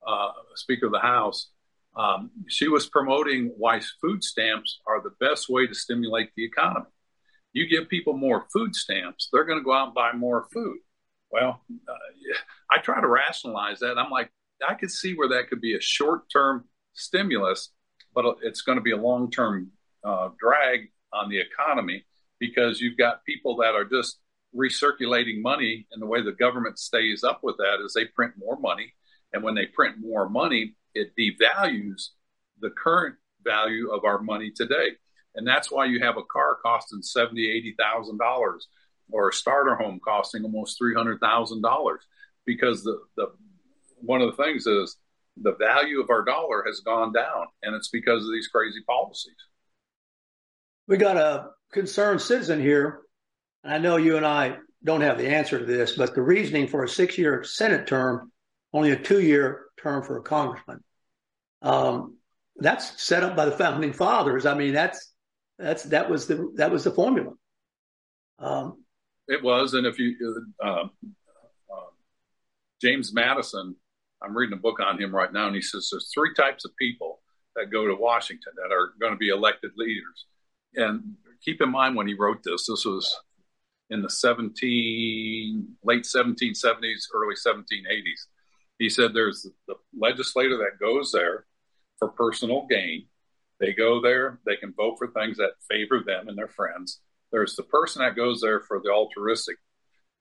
uh, 0.08 0.32
Speaker 0.56 0.88
of 0.88 0.92
the 0.92 1.00
House, 1.00 1.50
um, 1.96 2.32
she 2.48 2.68
was 2.68 2.88
promoting 2.88 3.54
why 3.58 3.82
food 4.02 4.24
stamps 4.24 4.80
are 4.88 5.02
the 5.02 5.14
best 5.20 5.50
way 5.50 5.68
to 5.68 5.76
stimulate 5.76 6.32
the 6.36 6.46
economy. 6.46 6.88
You 7.52 7.68
give 7.68 7.88
people 7.88 8.14
more 8.14 8.48
food 8.52 8.76
stamps, 8.76 9.30
they're 9.32 9.46
going 9.46 9.60
to 9.60 9.64
go 9.64 9.74
out 9.74 9.88
and 9.88 9.96
buy 9.96 10.14
more 10.14 10.48
food. 10.52 10.78
Well, 11.32 11.62
uh, 11.88 11.94
I 12.70 12.80
try 12.80 13.00
to 13.00 13.08
rationalize 13.08 13.80
that. 13.80 13.98
I'm 13.98 14.12
like, 14.12 14.32
I 14.68 14.76
could 14.76 14.92
see 14.92 15.14
where 15.14 15.30
that 15.30 15.50
could 15.50 15.62
be 15.62 15.76
a 15.76 15.82
short 15.82 16.30
term 16.32 16.66
stimulus, 16.94 17.70
but 18.14 18.38
it's 18.44 18.62
going 18.62 18.78
to 18.78 18.84
be 18.84 18.92
a 18.92 18.98
long 18.98 19.30
term 19.30 19.72
uh, 20.04 20.30
drag 20.40 20.92
on 21.12 21.30
the 21.30 21.40
economy 21.40 22.06
because 22.40 22.82
you've 22.82 22.98
got 22.98 23.26
people 23.26 23.56
that 23.58 23.76
are 23.76 23.86
just 23.86 24.20
recirculating 24.56 25.42
money. 25.42 25.88
And 25.92 26.02
the 26.02 26.08
way 26.08 26.22
the 26.22 26.32
government 26.32 26.80
stays 26.80 27.24
up 27.24 27.40
with 27.44 27.58
that 27.58 27.84
is 27.84 27.94
they 27.94 28.06
print 28.06 28.34
more 28.38 28.60
money 28.60 28.94
and 29.34 29.44
when 29.44 29.56
they 29.56 29.66
print 29.66 29.96
more 30.00 30.30
money, 30.30 30.76
it 30.94 31.14
devalues 31.20 32.10
the 32.62 32.70
current 32.70 33.16
value 33.44 33.92
of 33.92 34.06
our 34.06 34.20
money 34.22 34.52
today. 34.56 34.90
And 35.36 35.48
that's 35.48 35.72
why 35.72 35.86
you 35.86 36.00
have 36.02 36.18
a 36.18 36.24
car 36.24 36.58
costing 36.64 37.02
seventy, 37.02 37.50
eighty 37.50 37.76
thousand 37.78 38.20
dollars, 38.20 38.68
or 39.12 39.30
a 39.30 39.34
starter 39.34 39.76
home 39.76 40.00
costing 40.06 40.44
almost 40.44 40.78
three 40.78 40.94
hundred 40.94 41.20
thousand 41.20 41.62
dollars, 41.62 42.02
because 42.46 42.84
the 42.84 43.00
the 43.18 43.28
one 43.98 44.22
of 44.22 44.36
the 44.36 44.44
things 44.44 44.68
is 44.68 44.98
the 45.38 45.56
value 45.56 46.00
of 46.00 46.12
our 46.12 46.24
dollar 46.24 46.64
has 46.68 46.82
gone 46.82 47.12
down, 47.12 47.48
and 47.64 47.76
it's 47.76 47.90
because 47.90 48.24
of 48.24 48.32
these 48.32 48.48
crazy 48.48 48.82
policies. 48.88 49.34
We 50.88 50.98
got 50.98 51.18
a 51.18 51.48
concerned 51.72 52.22
citizen 52.22 52.62
here. 52.62 53.00
and 53.64 53.74
I 53.74 53.78
know 53.80 53.98
you 53.98 54.18
and 54.18 54.26
I 54.26 54.58
don't 54.84 55.02
have 55.02 55.18
the 55.18 55.30
answer 55.30 55.58
to 55.58 55.66
this, 55.66 55.96
but 55.96 56.14
the 56.14 56.22
reasoning 56.22 56.68
for 56.68 56.84
a 56.84 56.90
six-year 56.90 57.44
Senate 57.44 57.88
term 57.88 58.32
only 58.74 58.92
a 58.92 58.96
two 58.96 59.22
year 59.22 59.66
term 59.82 60.04
for 60.04 60.18
a 60.18 60.24
congressman. 60.24 60.84
Um, 61.62 62.18
that's 62.58 63.02
set 63.02 63.24
up 63.24 63.36
by 63.36 63.46
the 63.46 63.52
founding 63.52 63.94
fathers. 63.94 64.46
I 64.46 64.54
mean, 64.56 64.74
that's 64.74 65.14
that's 65.58 65.84
that 65.84 66.10
was 66.10 66.28
the 66.28 66.52
that 66.56 66.72
was 66.72 66.84
the 66.84 66.92
formula. 66.92 67.34
Um, 68.40 68.84
it 69.28 69.42
was, 69.42 69.74
and 69.74 69.88
if 69.88 70.00
you 70.00 70.16
uh, 70.64 70.68
uh, 70.68 70.86
James 72.82 73.14
Madison, 73.14 73.76
I'm 74.22 74.36
reading 74.36 74.58
a 74.58 74.62
book 74.62 74.80
on 74.80 75.02
him 75.02 75.16
right 75.16 75.32
now, 75.32 75.48
and 75.48 75.56
he 75.56 75.62
says 75.62 75.90
there's 75.92 76.12
three 76.14 76.34
types 76.34 76.66
of 76.66 76.76
people 76.78 77.22
that 77.56 77.72
go 77.72 77.88
to 77.88 77.96
Washington 77.96 78.54
that 78.56 78.74
are 78.74 78.94
going 79.00 79.14
to 79.14 79.18
be 79.18 79.30
elected 79.30 79.72
leaders. 79.76 80.26
And 80.76 81.16
keep 81.44 81.62
in 81.62 81.70
mind 81.70 81.96
when 81.96 82.08
he 82.08 82.16
wrote 82.16 82.44
this, 82.44 82.66
this 82.68 82.86
was 82.86 83.16
in 83.90 84.02
the 84.02 84.10
17 84.10 85.68
late 85.84 86.04
1770s, 86.04 87.04
early 87.14 87.36
1780s. 87.36 88.26
He 88.84 88.90
said 88.90 89.14
there's 89.14 89.48
the 89.66 89.76
legislator 89.98 90.58
that 90.58 90.78
goes 90.78 91.14
there 91.14 91.46
for 92.00 92.10
personal 92.10 92.68
gain. 92.70 93.06
They 93.62 93.72
go 93.72 94.02
there, 94.02 94.42
they 94.46 94.58
can 94.58 94.74
vote 94.74 94.98
for 94.98 95.08
things 95.08 95.38
that 95.38 95.52
favor 95.72 96.04
them 96.06 96.28
and 96.28 96.38
their 96.38 96.50
friends. 96.50 97.00
There's 97.32 97.56
the 97.56 97.64
person 97.64 98.02
that 98.02 98.18
goes 98.18 98.42
there 98.42 98.60
for 98.60 98.82
the 98.84 98.90
altruistic 98.90 99.56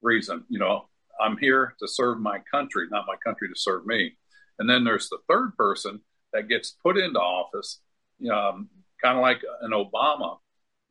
reason. 0.00 0.44
You 0.48 0.60
know, 0.60 0.88
I'm 1.20 1.38
here 1.38 1.74
to 1.80 1.88
serve 1.88 2.20
my 2.20 2.38
country, 2.52 2.86
not 2.88 3.08
my 3.08 3.16
country 3.16 3.48
to 3.48 3.58
serve 3.58 3.84
me. 3.84 4.16
And 4.60 4.70
then 4.70 4.84
there's 4.84 5.08
the 5.08 5.18
third 5.28 5.56
person 5.56 6.00
that 6.32 6.48
gets 6.48 6.70
put 6.70 6.96
into 6.96 7.18
office, 7.18 7.80
um, 8.32 8.68
kind 9.02 9.18
of 9.18 9.22
like 9.22 9.40
an 9.62 9.72
Obama, 9.72 10.38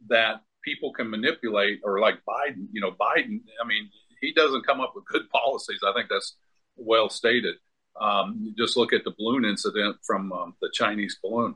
that 0.10 0.42
people 0.62 0.92
can 0.92 1.10
manipulate, 1.10 1.80
or 1.86 2.02
like 2.02 2.16
Biden. 2.28 2.68
You 2.74 2.82
know, 2.82 2.92
Biden. 2.92 3.40
I 3.64 3.66
mean, 3.66 3.90
he 4.20 4.34
doesn't 4.34 4.68
come 4.68 4.82
up 4.82 4.92
with 4.94 5.06
good 5.06 5.30
policies. 5.30 5.80
I 5.88 5.94
think 5.94 6.10
that's 6.10 6.36
well 6.76 7.10
stated. 7.10 7.56
Um, 8.00 8.54
just 8.58 8.78
look 8.78 8.94
at 8.94 9.04
the 9.04 9.14
balloon 9.18 9.46
incident 9.46 9.98
from 10.06 10.32
um, 10.32 10.56
the 10.62 10.72
Chinese 10.74 11.18
balloon. 11.22 11.56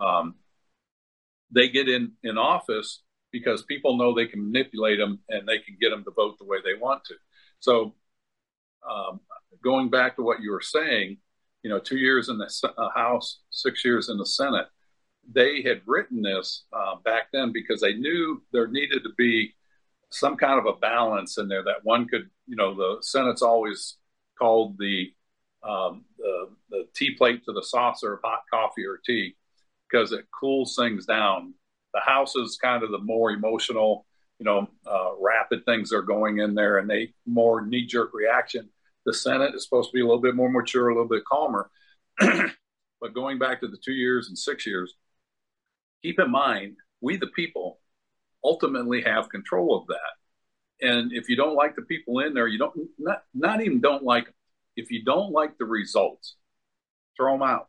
Um, 0.00 0.36
they 1.50 1.68
get 1.68 1.88
in 1.88 2.12
in 2.22 2.38
office 2.38 3.02
because 3.30 3.62
people 3.62 3.96
know 3.96 4.14
they 4.14 4.26
can 4.26 4.44
manipulate 4.44 4.98
them 4.98 5.20
and 5.28 5.46
they 5.46 5.58
can 5.58 5.76
get 5.80 5.90
them 5.90 6.04
to 6.04 6.10
vote 6.10 6.38
the 6.38 6.44
way 6.44 6.58
they 6.62 6.78
want 6.78 7.04
to. 7.04 7.14
So, 7.60 7.94
um, 8.88 9.20
going 9.62 9.90
back 9.90 10.16
to 10.16 10.22
what 10.22 10.40
you 10.40 10.50
were 10.50 10.60
saying, 10.60 11.18
you 11.62 11.70
know, 11.70 11.78
two 11.78 11.98
years 11.98 12.28
in 12.28 12.38
the 12.38 12.72
uh, 12.76 12.88
House, 12.94 13.40
six 13.50 13.84
years 13.84 14.08
in 14.08 14.18
the 14.18 14.26
Senate, 14.26 14.66
they 15.30 15.62
had 15.62 15.82
written 15.86 16.22
this 16.22 16.64
uh, 16.72 16.96
back 17.04 17.24
then 17.32 17.52
because 17.52 17.80
they 17.80 17.94
knew 17.94 18.42
there 18.52 18.66
needed 18.66 19.02
to 19.04 19.10
be 19.16 19.54
some 20.10 20.36
kind 20.36 20.58
of 20.58 20.66
a 20.66 20.78
balance 20.78 21.38
in 21.38 21.48
there 21.48 21.62
that 21.64 21.84
one 21.84 22.06
could, 22.06 22.28
you 22.46 22.56
know, 22.56 22.74
the 22.74 22.98
Senate's 23.02 23.42
always 23.42 23.96
called 24.38 24.78
the 24.78 25.12
um, 25.62 26.04
the, 26.18 26.48
the 26.70 26.88
tea 26.94 27.14
plate 27.14 27.44
to 27.44 27.52
the 27.52 27.62
saucer 27.62 28.14
of 28.14 28.20
hot 28.24 28.40
coffee 28.52 28.84
or 28.84 28.98
tea 29.04 29.36
because 29.88 30.12
it 30.12 30.24
cools 30.38 30.74
things 30.76 31.06
down. 31.06 31.54
The 31.94 32.00
House 32.00 32.34
is 32.34 32.58
kind 32.60 32.82
of 32.82 32.90
the 32.90 32.98
more 32.98 33.30
emotional, 33.30 34.06
you 34.38 34.44
know, 34.44 34.68
uh, 34.86 35.10
rapid 35.20 35.64
things 35.64 35.92
are 35.92 36.02
going 36.02 36.38
in 36.38 36.54
there 36.54 36.78
and 36.78 36.88
they 36.88 37.12
more 37.26 37.64
knee 37.64 37.86
jerk 37.86 38.10
reaction. 38.12 38.68
The 39.04 39.14
Senate 39.14 39.54
is 39.54 39.64
supposed 39.64 39.90
to 39.90 39.94
be 39.94 40.00
a 40.00 40.04
little 40.04 40.20
bit 40.20 40.34
more 40.34 40.50
mature, 40.50 40.88
a 40.88 40.94
little 40.94 41.08
bit 41.08 41.24
calmer. 41.24 41.70
but 42.18 43.14
going 43.14 43.38
back 43.38 43.60
to 43.60 43.68
the 43.68 43.76
two 43.76 43.92
years 43.92 44.28
and 44.28 44.38
six 44.38 44.66
years, 44.66 44.94
keep 46.02 46.18
in 46.18 46.30
mind, 46.30 46.76
we 47.00 47.16
the 47.16 47.28
people 47.28 47.78
ultimately 48.44 49.02
have 49.02 49.28
control 49.28 49.76
of 49.78 49.86
that. 49.88 50.21
And 50.82 51.12
if 51.12 51.28
you 51.28 51.36
don't 51.36 51.54
like 51.54 51.76
the 51.76 51.82
people 51.82 52.18
in 52.18 52.34
there, 52.34 52.48
you 52.48 52.58
don't 52.58 52.74
not 52.98 53.22
not 53.32 53.62
even 53.62 53.80
don't 53.80 54.02
like 54.02 54.24
them. 54.26 54.34
If 54.76 54.90
you 54.90 55.04
don't 55.04 55.30
like 55.32 55.56
the 55.56 55.64
results, 55.64 56.36
throw 57.16 57.32
them 57.32 57.42
out. 57.42 57.68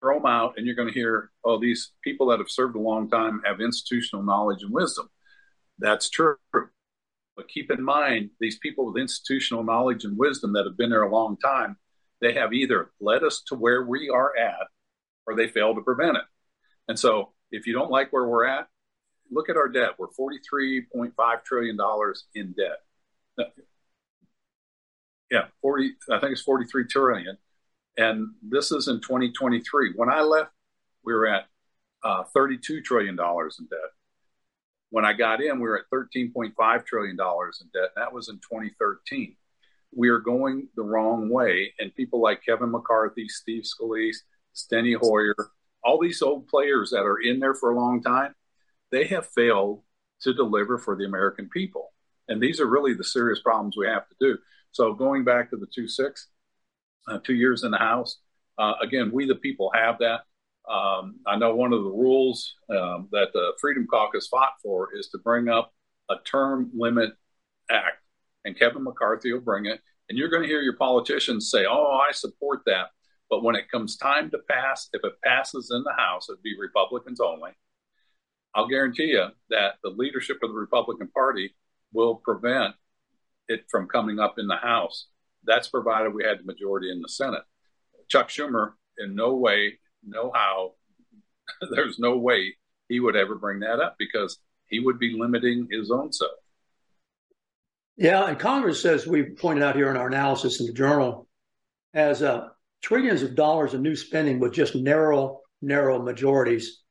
Throw 0.00 0.16
them 0.16 0.26
out, 0.26 0.54
and 0.56 0.66
you're 0.66 0.74
going 0.74 0.88
to 0.88 0.94
hear, 0.94 1.30
oh, 1.44 1.58
these 1.58 1.92
people 2.02 2.28
that 2.28 2.38
have 2.38 2.50
served 2.50 2.76
a 2.76 2.80
long 2.80 3.10
time 3.10 3.42
have 3.44 3.60
institutional 3.60 4.24
knowledge 4.24 4.62
and 4.62 4.72
wisdom. 4.72 5.08
That's 5.78 6.08
true. 6.08 6.36
But 6.52 7.48
keep 7.48 7.70
in 7.70 7.82
mind, 7.82 8.30
these 8.40 8.58
people 8.58 8.86
with 8.86 9.00
institutional 9.00 9.62
knowledge 9.62 10.04
and 10.04 10.16
wisdom 10.16 10.54
that 10.54 10.64
have 10.64 10.76
been 10.76 10.90
there 10.90 11.02
a 11.02 11.12
long 11.12 11.36
time, 11.36 11.76
they 12.20 12.32
have 12.32 12.54
either 12.54 12.92
led 13.00 13.22
us 13.22 13.42
to 13.48 13.54
where 13.54 13.84
we 13.84 14.08
are 14.08 14.36
at 14.36 14.68
or 15.26 15.34
they 15.34 15.48
failed 15.48 15.76
to 15.76 15.82
prevent 15.82 16.16
it. 16.16 16.22
And 16.88 16.98
so 16.98 17.32
if 17.50 17.66
you 17.66 17.74
don't 17.74 17.90
like 17.90 18.12
where 18.12 18.26
we're 18.26 18.46
at, 18.46 18.68
look 19.30 19.48
at 19.48 19.56
our 19.56 19.68
debt. 19.68 19.90
We're 19.98 20.08
$43.5 20.08 21.44
trillion 21.44 21.78
in 22.34 22.52
debt. 22.52 23.48
Yeah, 25.30 25.46
40, 25.60 25.92
I 26.12 26.20
think 26.20 26.32
it's 26.32 26.42
43 26.42 26.86
trillion. 26.86 27.36
And 27.96 28.28
this 28.42 28.70
is 28.70 28.88
in 28.88 29.00
2023. 29.00 29.94
When 29.96 30.08
I 30.08 30.20
left, 30.20 30.52
we 31.04 31.14
were 31.14 31.26
at 31.26 31.46
uh, 32.04 32.24
$32 32.34 32.84
trillion 32.84 33.14
in 33.18 33.66
debt. 33.66 33.90
When 34.90 35.04
I 35.04 35.12
got 35.12 35.42
in, 35.42 35.56
we 35.56 35.68
were 35.68 35.78
at 35.78 35.90
$13.5 35.92 36.86
trillion 36.86 37.16
in 37.18 37.68
debt. 37.74 37.90
That 37.96 38.12
was 38.12 38.28
in 38.28 38.36
2013. 38.36 39.36
We 39.94 40.08
are 40.10 40.18
going 40.18 40.68
the 40.76 40.82
wrong 40.82 41.28
way. 41.28 41.72
And 41.78 41.94
people 41.94 42.20
like 42.20 42.44
Kevin 42.44 42.70
McCarthy, 42.70 43.28
Steve 43.28 43.64
Scalise, 43.64 44.18
Steny 44.54 44.96
Hoyer, 44.96 45.34
all 45.82 46.00
these 46.00 46.22
old 46.22 46.46
players 46.48 46.90
that 46.90 47.02
are 47.02 47.18
in 47.18 47.40
there 47.40 47.54
for 47.54 47.70
a 47.70 47.76
long 47.76 48.02
time, 48.02 48.34
they 48.90 49.06
have 49.06 49.26
failed 49.28 49.82
to 50.22 50.34
deliver 50.34 50.78
for 50.78 50.96
the 50.96 51.04
American 51.04 51.48
people. 51.48 51.92
And 52.28 52.40
these 52.40 52.60
are 52.60 52.66
really 52.66 52.94
the 52.94 53.04
serious 53.04 53.40
problems 53.40 53.76
we 53.76 53.86
have 53.86 54.08
to 54.08 54.14
do. 54.20 54.38
So 54.72 54.94
going 54.94 55.24
back 55.24 55.50
to 55.50 55.56
the 55.56 55.66
two 55.72 55.88
six, 55.88 56.28
uh, 57.08 57.18
two 57.18 57.34
years 57.34 57.62
in 57.62 57.70
the 57.70 57.78
House, 57.78 58.18
uh, 58.58 58.74
again, 58.82 59.10
we 59.12 59.26
the 59.26 59.34
people 59.34 59.70
have 59.74 59.98
that. 59.98 60.22
Um, 60.70 61.20
I 61.26 61.36
know 61.36 61.54
one 61.54 61.72
of 61.72 61.84
the 61.84 61.90
rules 61.90 62.54
um, 62.70 63.08
that 63.12 63.28
the 63.32 63.52
Freedom 63.60 63.86
Caucus 63.88 64.26
fought 64.26 64.54
for 64.62 64.88
is 64.94 65.08
to 65.08 65.18
bring 65.18 65.48
up 65.48 65.72
a 66.10 66.16
term 66.24 66.70
limit 66.74 67.12
act, 67.70 68.02
and 68.44 68.58
Kevin 68.58 68.82
McCarthy 68.82 69.32
will 69.32 69.40
bring 69.40 69.66
it. 69.66 69.80
And 70.08 70.18
you're 70.18 70.28
going 70.28 70.42
to 70.42 70.48
hear 70.48 70.62
your 70.62 70.76
politicians 70.76 71.50
say, 71.50 71.66
"Oh, 71.68 72.00
I 72.08 72.12
support 72.12 72.62
that," 72.66 72.88
But 73.28 73.42
when 73.42 73.56
it 73.56 73.70
comes 73.70 73.96
time 73.96 74.30
to 74.30 74.38
pass, 74.48 74.88
if 74.92 75.04
it 75.04 75.20
passes 75.24 75.70
in 75.70 75.82
the 75.82 75.92
House, 75.92 76.28
it'd 76.28 76.42
be 76.42 76.56
Republicans 76.58 77.20
only. 77.20 77.50
I'll 78.56 78.68
guarantee 78.68 79.08
you 79.08 79.26
that 79.50 79.74
the 79.82 79.90
leadership 79.90 80.38
of 80.42 80.48
the 80.48 80.58
Republican 80.58 81.08
Party 81.08 81.54
will 81.92 82.16
prevent 82.16 82.74
it 83.48 83.66
from 83.70 83.86
coming 83.86 84.18
up 84.18 84.38
in 84.38 84.46
the 84.46 84.56
House. 84.56 85.08
That's 85.44 85.68
provided 85.68 86.14
we 86.14 86.24
had 86.24 86.40
the 86.40 86.44
majority 86.44 86.90
in 86.90 87.02
the 87.02 87.08
Senate. 87.08 87.42
Chuck 88.08 88.30
Schumer, 88.30 88.72
in 88.98 89.14
no 89.14 89.34
way, 89.34 89.78
no 90.02 90.32
how, 90.34 90.72
there's 91.70 91.98
no 91.98 92.16
way 92.16 92.54
he 92.88 92.98
would 92.98 93.14
ever 93.14 93.34
bring 93.34 93.60
that 93.60 93.78
up 93.78 93.96
because 93.98 94.38
he 94.68 94.80
would 94.80 94.98
be 94.98 95.14
limiting 95.18 95.68
his 95.70 95.90
own 95.90 96.10
self. 96.10 96.30
Yeah, 97.98 98.24
and 98.24 98.38
Congress, 98.38 98.86
as 98.86 99.06
we 99.06 99.22
pointed 99.22 99.64
out 99.64 99.76
here 99.76 99.90
in 99.90 99.98
our 99.98 100.06
analysis 100.06 100.60
in 100.60 100.66
the 100.66 100.72
journal, 100.72 101.28
has 101.92 102.22
a 102.22 102.52
trillions 102.82 103.22
of 103.22 103.34
dollars 103.34 103.74
of 103.74 103.82
new 103.82 103.96
spending 103.96 104.38
with 104.38 104.54
just 104.54 104.74
narrow, 104.74 105.40
narrow 105.60 106.00
majorities. 106.00 106.82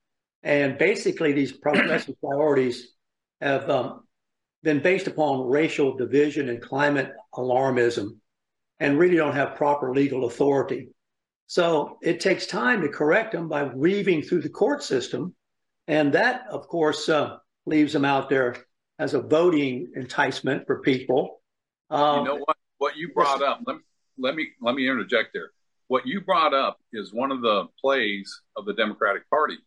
And 0.45 0.77
basically, 0.77 1.33
these 1.33 1.51
progressive 1.51 2.15
priorities 2.21 2.93
have 3.41 3.69
um, 3.69 4.03
been 4.63 4.79
based 4.79 5.07
upon 5.07 5.49
racial 5.49 5.97
division 5.97 6.47
and 6.47 6.61
climate 6.61 7.11
alarmism 7.33 8.19
and 8.79 8.97
really 8.97 9.17
don't 9.17 9.35
have 9.35 9.55
proper 9.55 9.93
legal 9.93 10.25
authority. 10.25 10.89
So 11.47 11.97
it 12.01 12.19
takes 12.19 12.45
time 12.45 12.81
to 12.81 12.89
correct 12.89 13.33
them 13.33 13.49
by 13.49 13.63
weaving 13.63 14.21
through 14.21 14.41
the 14.41 14.49
court 14.49 14.83
system. 14.83 15.35
And 15.87 16.13
that, 16.13 16.45
of 16.49 16.67
course, 16.67 17.09
uh, 17.09 17.37
leaves 17.65 17.91
them 17.91 18.05
out 18.05 18.29
there 18.29 18.55
as 18.97 19.13
a 19.13 19.21
voting 19.21 19.91
enticement 19.95 20.67
for 20.67 20.81
people. 20.81 21.41
Um, 21.89 22.19
you 22.19 22.25
know 22.25 22.37
what? 22.37 22.57
What 22.77 22.95
you 22.97 23.11
brought 23.13 23.41
up, 23.41 23.61
let, 23.65 23.77
let 24.17 24.35
me 24.35 24.49
let 24.61 24.75
me 24.75 24.87
interject 24.87 25.29
there 25.33 25.49
what 25.87 26.05
you 26.05 26.21
brought 26.21 26.53
up 26.53 26.79
is 26.93 27.13
one 27.13 27.31
of 27.31 27.41
the 27.41 27.65
plays 27.79 28.41
of 28.55 28.65
the 28.65 28.73
Democratic 28.73 29.29
Party. 29.29 29.57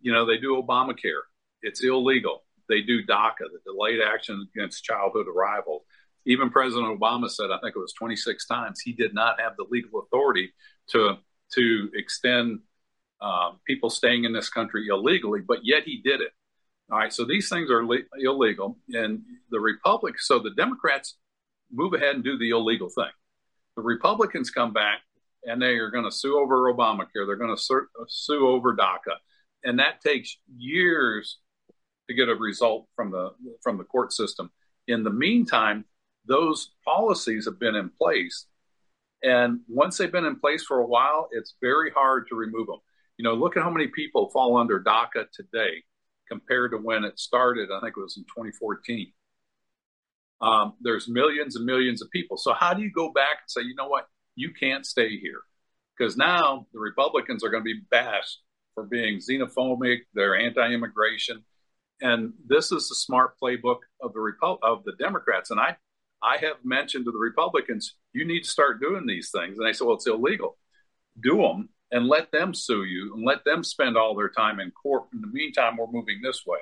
You 0.00 0.12
know, 0.12 0.26
they 0.26 0.38
do 0.38 0.62
Obamacare, 0.62 1.22
it's 1.62 1.82
illegal. 1.84 2.44
They 2.68 2.82
do 2.82 3.04
DACA, 3.04 3.46
the 3.52 3.60
Delayed 3.64 4.00
Action 4.00 4.46
Against 4.54 4.84
Childhood 4.84 5.26
Arrival. 5.26 5.84
Even 6.26 6.50
President 6.50 6.98
Obama 6.98 7.28
said, 7.28 7.50
I 7.50 7.58
think 7.60 7.74
it 7.74 7.80
was 7.80 7.92
26 7.94 8.46
times, 8.46 8.80
he 8.80 8.92
did 8.92 9.12
not 9.14 9.40
have 9.40 9.56
the 9.56 9.66
legal 9.70 10.00
authority 10.00 10.52
to 10.90 11.16
to 11.54 11.90
extend 11.94 12.60
uh, 13.20 13.50
people 13.66 13.90
staying 13.90 14.24
in 14.24 14.32
this 14.32 14.48
country 14.48 14.86
illegally, 14.88 15.40
but 15.40 15.58
yet 15.64 15.82
he 15.84 16.00
did 16.00 16.20
it. 16.20 16.30
All 16.92 16.98
right, 16.98 17.12
so 17.12 17.24
these 17.24 17.48
things 17.48 17.70
are 17.70 17.84
le- 17.84 18.06
illegal, 18.18 18.78
and 18.88 19.22
the 19.50 19.60
Republic. 19.60 20.20
So 20.20 20.38
the 20.38 20.50
Democrats 20.50 21.16
move 21.72 21.94
ahead 21.94 22.14
and 22.14 22.24
do 22.24 22.38
the 22.38 22.50
illegal 22.50 22.88
thing. 22.88 23.10
The 23.76 23.82
Republicans 23.82 24.50
come 24.50 24.72
back 24.72 25.00
and 25.44 25.60
they 25.60 25.76
are 25.76 25.90
going 25.90 26.04
to 26.04 26.10
sue 26.10 26.38
over 26.38 26.72
Obamacare. 26.72 27.26
They're 27.26 27.36
going 27.36 27.56
to 27.56 27.86
sue 28.08 28.48
over 28.48 28.76
DACA, 28.76 29.16
and 29.64 29.78
that 29.78 30.00
takes 30.00 30.36
years 30.56 31.38
to 32.08 32.14
get 32.14 32.28
a 32.28 32.34
result 32.34 32.86
from 32.96 33.10
the 33.10 33.30
from 33.62 33.78
the 33.78 33.84
court 33.84 34.12
system. 34.12 34.50
In 34.88 35.04
the 35.04 35.10
meantime, 35.10 35.84
those 36.26 36.72
policies 36.84 37.44
have 37.44 37.60
been 37.60 37.76
in 37.76 37.90
place, 37.90 38.46
and 39.22 39.60
once 39.68 39.98
they've 39.98 40.10
been 40.10 40.24
in 40.24 40.38
place 40.38 40.64
for 40.64 40.80
a 40.80 40.86
while, 40.86 41.28
it's 41.32 41.54
very 41.60 41.90
hard 41.90 42.26
to 42.28 42.34
remove 42.34 42.66
them. 42.66 42.80
You 43.16 43.24
know, 43.24 43.34
look 43.34 43.56
at 43.56 43.62
how 43.62 43.70
many 43.70 43.86
people 43.88 44.30
fall 44.30 44.56
under 44.56 44.82
DACA 44.82 45.26
today 45.32 45.84
compared 46.28 46.70
to 46.70 46.78
when 46.78 47.04
it 47.04 47.18
started. 47.18 47.68
I 47.70 47.80
think 47.80 47.94
it 47.96 48.00
was 48.00 48.16
in 48.16 48.24
2014. 48.24 49.12
Um, 50.40 50.72
there's 50.80 51.06
millions 51.08 51.56
and 51.56 51.66
millions 51.66 52.00
of 52.00 52.10
people. 52.10 52.38
So 52.38 52.54
how 52.54 52.72
do 52.72 52.82
you 52.82 52.90
go 52.90 53.12
back 53.12 53.40
and 53.42 53.50
say, 53.50 53.60
you 53.62 53.74
know 53.74 53.88
what, 53.88 54.06
you 54.36 54.52
can't 54.58 54.86
stay 54.86 55.18
here? 55.18 55.40
Because 55.96 56.16
now 56.16 56.66
the 56.72 56.78
Republicans 56.78 57.44
are 57.44 57.50
going 57.50 57.62
to 57.62 57.72
be 57.74 57.82
bashed 57.90 58.38
for 58.74 58.84
being 58.84 59.18
xenophobic, 59.18 59.98
they're 60.14 60.36
anti-immigration, 60.36 61.44
and 62.00 62.32
this 62.46 62.72
is 62.72 62.88
the 62.88 62.94
smart 62.94 63.34
playbook 63.42 63.80
of 64.00 64.12
the 64.12 64.20
Repu- 64.20 64.58
of 64.62 64.84
the 64.84 64.92
Democrats. 64.98 65.50
And 65.50 65.60
I, 65.60 65.76
I 66.22 66.38
have 66.38 66.56
mentioned 66.64 67.04
to 67.04 67.12
the 67.12 67.18
Republicans, 67.18 67.96
you 68.12 68.24
need 68.24 68.44
to 68.44 68.48
start 68.48 68.80
doing 68.80 69.06
these 69.06 69.30
things. 69.30 69.58
And 69.58 69.66
they 69.66 69.72
say, 69.72 69.84
well, 69.84 69.96
it's 69.96 70.06
illegal. 70.06 70.56
Do 71.22 71.38
them 71.38 71.68
and 71.90 72.06
let 72.06 72.32
them 72.32 72.54
sue 72.54 72.84
you 72.84 73.14
and 73.14 73.24
let 73.24 73.44
them 73.44 73.62
spend 73.64 73.96
all 73.96 74.14
their 74.14 74.28
time 74.28 74.60
in 74.60 74.70
court. 74.70 75.04
In 75.12 75.20
the 75.20 75.26
meantime, 75.26 75.76
we're 75.76 75.90
moving 75.90 76.20
this 76.22 76.46
way. 76.46 76.60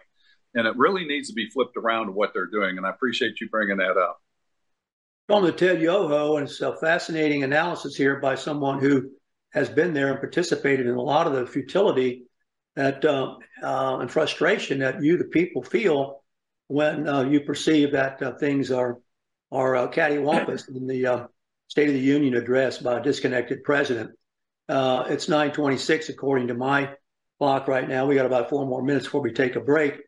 And 0.54 0.66
it 0.66 0.76
really 0.76 1.04
needs 1.04 1.28
to 1.28 1.34
be 1.34 1.50
flipped 1.50 1.76
around 1.76 2.06
to 2.06 2.12
what 2.12 2.32
they're 2.32 2.46
doing. 2.46 2.78
And 2.78 2.86
I 2.86 2.90
appreciate 2.90 3.40
you 3.40 3.48
bringing 3.48 3.76
that 3.76 3.96
up. 3.96 4.20
On 5.28 5.44
the 5.44 5.52
Ted 5.52 5.82
Yoho, 5.82 6.38
and 6.38 6.48
it's 6.48 6.60
a 6.62 6.74
fascinating 6.76 7.44
analysis 7.44 7.94
here 7.94 8.18
by 8.18 8.34
someone 8.34 8.80
who 8.80 9.10
has 9.52 9.68
been 9.68 9.94
there 9.94 10.10
and 10.10 10.20
participated 10.20 10.86
in 10.86 10.94
a 10.94 11.02
lot 11.02 11.26
of 11.26 11.32
the 11.32 11.46
futility 11.46 12.24
that 12.76 13.04
uh, 13.04 13.34
uh, 13.62 13.98
and 13.98 14.10
frustration 14.10 14.78
that 14.80 15.02
you, 15.02 15.16
the 15.16 15.24
people, 15.24 15.62
feel 15.62 16.22
when 16.68 17.08
uh, 17.08 17.22
you 17.22 17.40
perceive 17.40 17.92
that 17.92 18.22
uh, 18.22 18.32
things 18.38 18.70
are 18.70 18.98
are 19.50 19.76
uh, 19.76 19.88
cattywampus 19.88 20.68
in 20.68 20.86
the 20.86 21.06
uh, 21.06 21.26
State 21.68 21.88
of 21.88 21.94
the 21.94 22.00
Union 22.00 22.34
address 22.34 22.78
by 22.78 22.98
a 22.98 23.02
disconnected 23.02 23.64
president. 23.64 24.10
Uh, 24.68 25.04
it's 25.08 25.26
9:26 25.26 26.08
according 26.08 26.48
to 26.48 26.54
my 26.54 26.90
clock 27.38 27.68
right 27.68 27.88
now. 27.88 28.06
We 28.06 28.14
got 28.14 28.26
about 28.26 28.48
four 28.48 28.66
more 28.66 28.82
minutes 28.82 29.06
before 29.06 29.22
we 29.22 29.32
take 29.32 29.56
a 29.56 29.60
break 29.60 29.98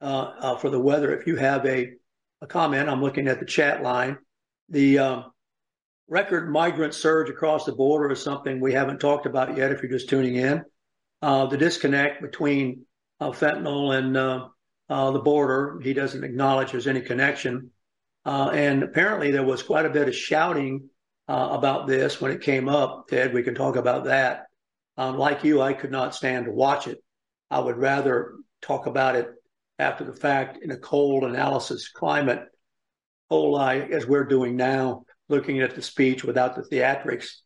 for 0.00 0.70
the 0.70 0.80
weather. 0.80 1.16
If 1.18 1.26
you 1.26 1.36
have 1.36 1.66
a, 1.66 1.92
a 2.40 2.46
comment, 2.46 2.88
I'm 2.88 3.02
looking 3.02 3.28
at 3.28 3.40
the 3.40 3.46
chat 3.46 3.82
line. 3.82 4.18
The 4.68 4.98
um, 4.98 5.31
record 6.08 6.50
migrant 6.50 6.94
surge 6.94 7.30
across 7.30 7.64
the 7.64 7.72
border 7.72 8.12
is 8.12 8.22
something 8.22 8.60
we 8.60 8.72
haven't 8.72 9.00
talked 9.00 9.26
about 9.26 9.56
yet. 9.56 9.72
If 9.72 9.82
you're 9.82 9.90
just 9.90 10.08
tuning 10.08 10.36
in, 10.36 10.62
uh, 11.22 11.46
the 11.46 11.56
disconnect 11.56 12.20
between 12.22 12.84
uh, 13.20 13.30
fentanyl 13.30 13.96
and 13.96 14.16
uh, 14.16 15.10
the 15.10 15.20
border, 15.20 15.80
he 15.82 15.92
doesn't 15.92 16.24
acknowledge 16.24 16.72
there's 16.72 16.86
any 16.86 17.00
connection. 17.00 17.70
and 18.24 18.82
apparently, 18.82 19.30
there 19.30 19.44
was 19.44 19.62
quite 19.62 19.86
a 19.86 19.90
bit 19.90 20.08
of 20.08 20.14
shouting 20.14 20.88
uh, 21.28 21.48
about 21.52 21.86
this 21.86 22.20
when 22.20 22.32
it 22.32 22.40
came 22.40 22.68
up, 22.68 23.08
Ted. 23.08 23.32
We 23.32 23.42
can 23.42 23.54
talk 23.54 23.76
about 23.76 24.04
that. 24.04 24.46
Um, 24.96 25.16
like 25.16 25.44
you, 25.44 25.62
I 25.62 25.72
could 25.72 25.90
not 25.90 26.14
stand 26.14 26.46
to 26.46 26.52
watch 26.52 26.86
it. 26.86 26.98
I 27.50 27.60
would 27.60 27.78
rather 27.78 28.34
talk 28.60 28.86
about 28.86 29.16
it 29.16 29.30
after 29.78 30.04
the 30.04 30.12
fact 30.12 30.62
in 30.62 30.70
a 30.70 30.76
cold 30.76 31.24
analysis 31.24 31.88
climate, 31.88 32.44
whole 33.30 33.58
as 33.58 34.06
we're 34.06 34.24
doing 34.24 34.56
now, 34.56 35.04
looking 35.32 35.60
at 35.60 35.74
the 35.74 35.82
speech 35.82 36.22
without 36.22 36.54
the 36.54 36.62
theatrics 36.62 37.38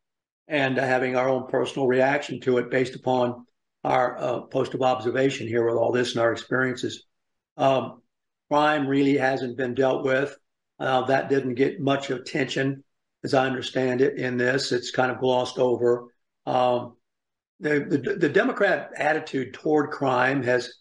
and 0.49 0.77
having 0.77 1.17
our 1.17 1.29
own 1.29 1.47
personal 1.47 1.89
reaction 1.89 2.41
to 2.41 2.59
it 2.59 2.71
based 2.71 2.95
upon 2.95 3.47
our 3.85 4.19
uh, 4.19 4.41
post 4.43 4.75
of 4.75 4.83
observation 4.83 5.47
here 5.47 5.65
with 5.65 5.77
all 5.77 5.93
this 5.93 6.13
and 6.13 6.21
our 6.21 6.33
experiences. 6.33 7.05
Um, 7.57 8.03
crime 8.51 8.87
really 8.87 9.17
hasn't 9.17 9.57
been 9.57 9.75
dealt 9.75 10.05
with. 10.05 10.37
Uh, 10.79 11.03
that 11.07 11.31
didn't 11.31 11.55
get 11.55 11.81
much 11.81 12.11
attention 12.11 12.85
as 13.25 13.33
I 13.33 13.47
understand 13.47 14.03
it, 14.03 14.19
in 14.19 14.37
this. 14.37 14.73
It's 14.73 14.91
kind 14.91 15.11
of 15.11 15.19
glossed 15.19 15.59
over. 15.59 16.07
Um, 16.45 16.97
the, 17.59 17.81
the, 17.81 18.17
the, 18.17 18.29
Democrat 18.29 18.91
attitude 18.97 19.55
toward 19.55 19.91
crime 19.91 20.43
has 20.43 20.73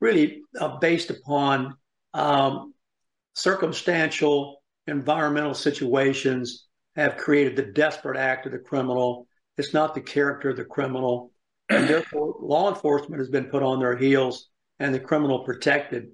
really 0.00 0.42
uh, 0.60 0.76
based 0.78 1.10
upon 1.10 1.76
um, 2.12 2.74
circumstantial 3.34 4.62
environmental 4.86 5.54
situations 5.54 6.66
have 6.96 7.16
created 7.16 7.56
the 7.56 7.72
desperate 7.72 8.16
act 8.16 8.46
of 8.46 8.52
the 8.52 8.58
criminal. 8.58 9.26
It's 9.56 9.74
not 9.74 9.94
the 9.94 10.00
character 10.00 10.50
of 10.50 10.56
the 10.56 10.64
criminal. 10.64 11.32
And 11.68 11.88
therefore, 11.88 12.36
law 12.40 12.68
enforcement 12.68 13.20
has 13.20 13.30
been 13.30 13.46
put 13.46 13.62
on 13.62 13.80
their 13.80 13.96
heels 13.96 14.48
and 14.78 14.94
the 14.94 15.00
criminal 15.00 15.44
protected. 15.44 16.08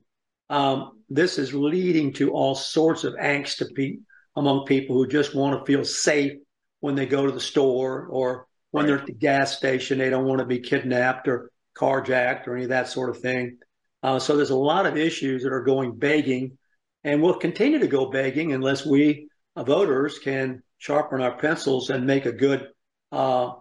Um, 0.48 1.00
this 1.08 1.38
is 1.38 1.54
leading 1.54 2.12
to 2.14 2.30
all 2.30 2.54
sorts 2.54 3.04
of 3.04 3.14
angst 3.14 3.62
pe- 3.74 3.98
among 4.36 4.66
people 4.66 4.96
who 4.96 5.06
just 5.06 5.34
want 5.34 5.58
to 5.58 5.66
feel 5.70 5.84
safe 5.84 6.32
when 6.80 6.94
they 6.94 7.06
go 7.06 7.26
to 7.26 7.32
the 7.32 7.40
store 7.40 8.06
or 8.06 8.46
when 8.70 8.86
they're 8.86 8.98
at 8.98 9.06
the 9.06 9.12
gas 9.12 9.56
station. 9.56 9.98
They 9.98 10.10
don't 10.10 10.26
want 10.26 10.38
to 10.38 10.46
be 10.46 10.60
kidnapped 10.60 11.28
or 11.28 11.50
carjacked 11.76 12.46
or 12.46 12.54
any 12.54 12.64
of 12.64 12.70
that 12.70 12.88
sort 12.88 13.10
of 13.10 13.18
thing. 13.18 13.58
Uh, 14.02 14.18
so 14.18 14.36
there's 14.36 14.50
a 14.50 14.56
lot 14.56 14.86
of 14.86 14.96
issues 14.96 15.42
that 15.42 15.52
are 15.52 15.64
going 15.64 15.96
begging 15.96 16.56
and 17.04 17.22
we'll 17.22 17.34
continue 17.38 17.78
to 17.78 17.88
go 17.88 18.10
begging 18.10 18.52
unless 18.52 18.84
we 18.84 19.28
uh, 19.56 19.64
voters 19.64 20.18
can 20.18 20.62
sharpen 20.78 21.20
our 21.20 21.36
pencils 21.36 21.90
and 21.90 22.06
make 22.06 22.26
a 22.26 22.32
good 22.32 22.68
uh, 23.12 23.52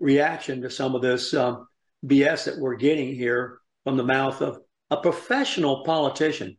reaction 0.00 0.62
to 0.62 0.70
some 0.70 0.94
of 0.94 1.02
this 1.02 1.34
um, 1.34 1.66
BS 2.04 2.44
that 2.44 2.58
we're 2.58 2.76
getting 2.76 3.14
here 3.14 3.58
from 3.84 3.96
the 3.96 4.04
mouth 4.04 4.40
of 4.42 4.58
a 4.90 4.96
professional 4.96 5.84
politician 5.84 6.56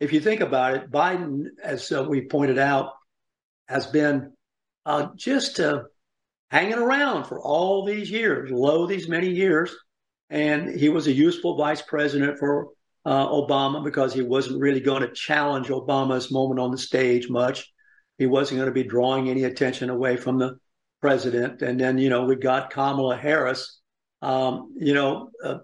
if 0.00 0.12
you 0.12 0.20
think 0.20 0.40
about 0.40 0.74
it, 0.74 0.90
Biden, 0.90 1.46
as 1.62 1.90
uh, 1.92 2.04
we 2.04 2.26
pointed 2.26 2.58
out, 2.58 2.92
has 3.68 3.86
been 3.86 4.32
uh, 4.84 5.08
just 5.16 5.60
uh, 5.60 5.84
hanging 6.50 6.74
around 6.74 7.24
for 7.24 7.40
all 7.40 7.84
these 7.84 8.10
years, 8.10 8.50
low 8.50 8.86
these 8.86 9.08
many 9.08 9.30
years. 9.30 9.74
And 10.30 10.78
he 10.78 10.88
was 10.88 11.06
a 11.06 11.12
useful 11.12 11.56
vice 11.56 11.80
president 11.80 12.38
for 12.38 12.68
uh, 13.04 13.28
Obama 13.28 13.84
because 13.84 14.14
he 14.14 14.22
wasn't 14.22 14.60
really 14.60 14.80
going 14.80 15.02
to 15.02 15.12
challenge 15.12 15.68
Obama's 15.68 16.30
moment 16.30 16.60
on 16.60 16.70
the 16.70 16.78
stage 16.78 17.28
much. 17.28 17.70
He 18.18 18.26
wasn't 18.26 18.58
going 18.58 18.68
to 18.68 18.74
be 18.74 18.88
drawing 18.88 19.28
any 19.28 19.44
attention 19.44 19.90
away 19.90 20.16
from 20.16 20.38
the 20.38 20.58
president. 21.00 21.62
And 21.62 21.78
then, 21.78 21.98
you 21.98 22.08
know, 22.08 22.24
we 22.24 22.36
got 22.36 22.70
Kamala 22.70 23.16
Harris. 23.16 23.80
Um, 24.22 24.74
you 24.78 24.94
know, 24.94 25.30
uh, 25.42 25.58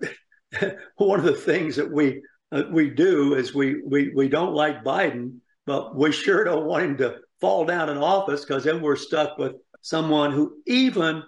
one 0.97 1.19
of 1.19 1.25
the 1.25 1.35
things 1.35 1.77
that 1.77 1.91
we 1.91 2.23
uh, 2.53 2.65
we 2.71 2.91
do 2.91 3.35
is 3.35 3.55
we, 3.55 3.81
we, 3.87 4.13
we 4.15 4.29
don't 4.29 4.55
like 4.55 4.85
Biden, 4.85 5.39
but 5.67 5.95
we 5.95 6.11
sure 6.11 6.43
don't 6.43 6.67
want 6.67 6.85
him 6.85 6.97
to 6.99 7.19
fall 7.41 7.65
down 7.65 7.89
in 7.89 7.97
office 7.97 8.45
because 8.45 8.65
then 8.65 8.83
we're 8.83 8.97
stuck 8.97 9.39
with 9.39 9.55
someone 9.81 10.33
who 10.33 10.57
even 10.67 11.23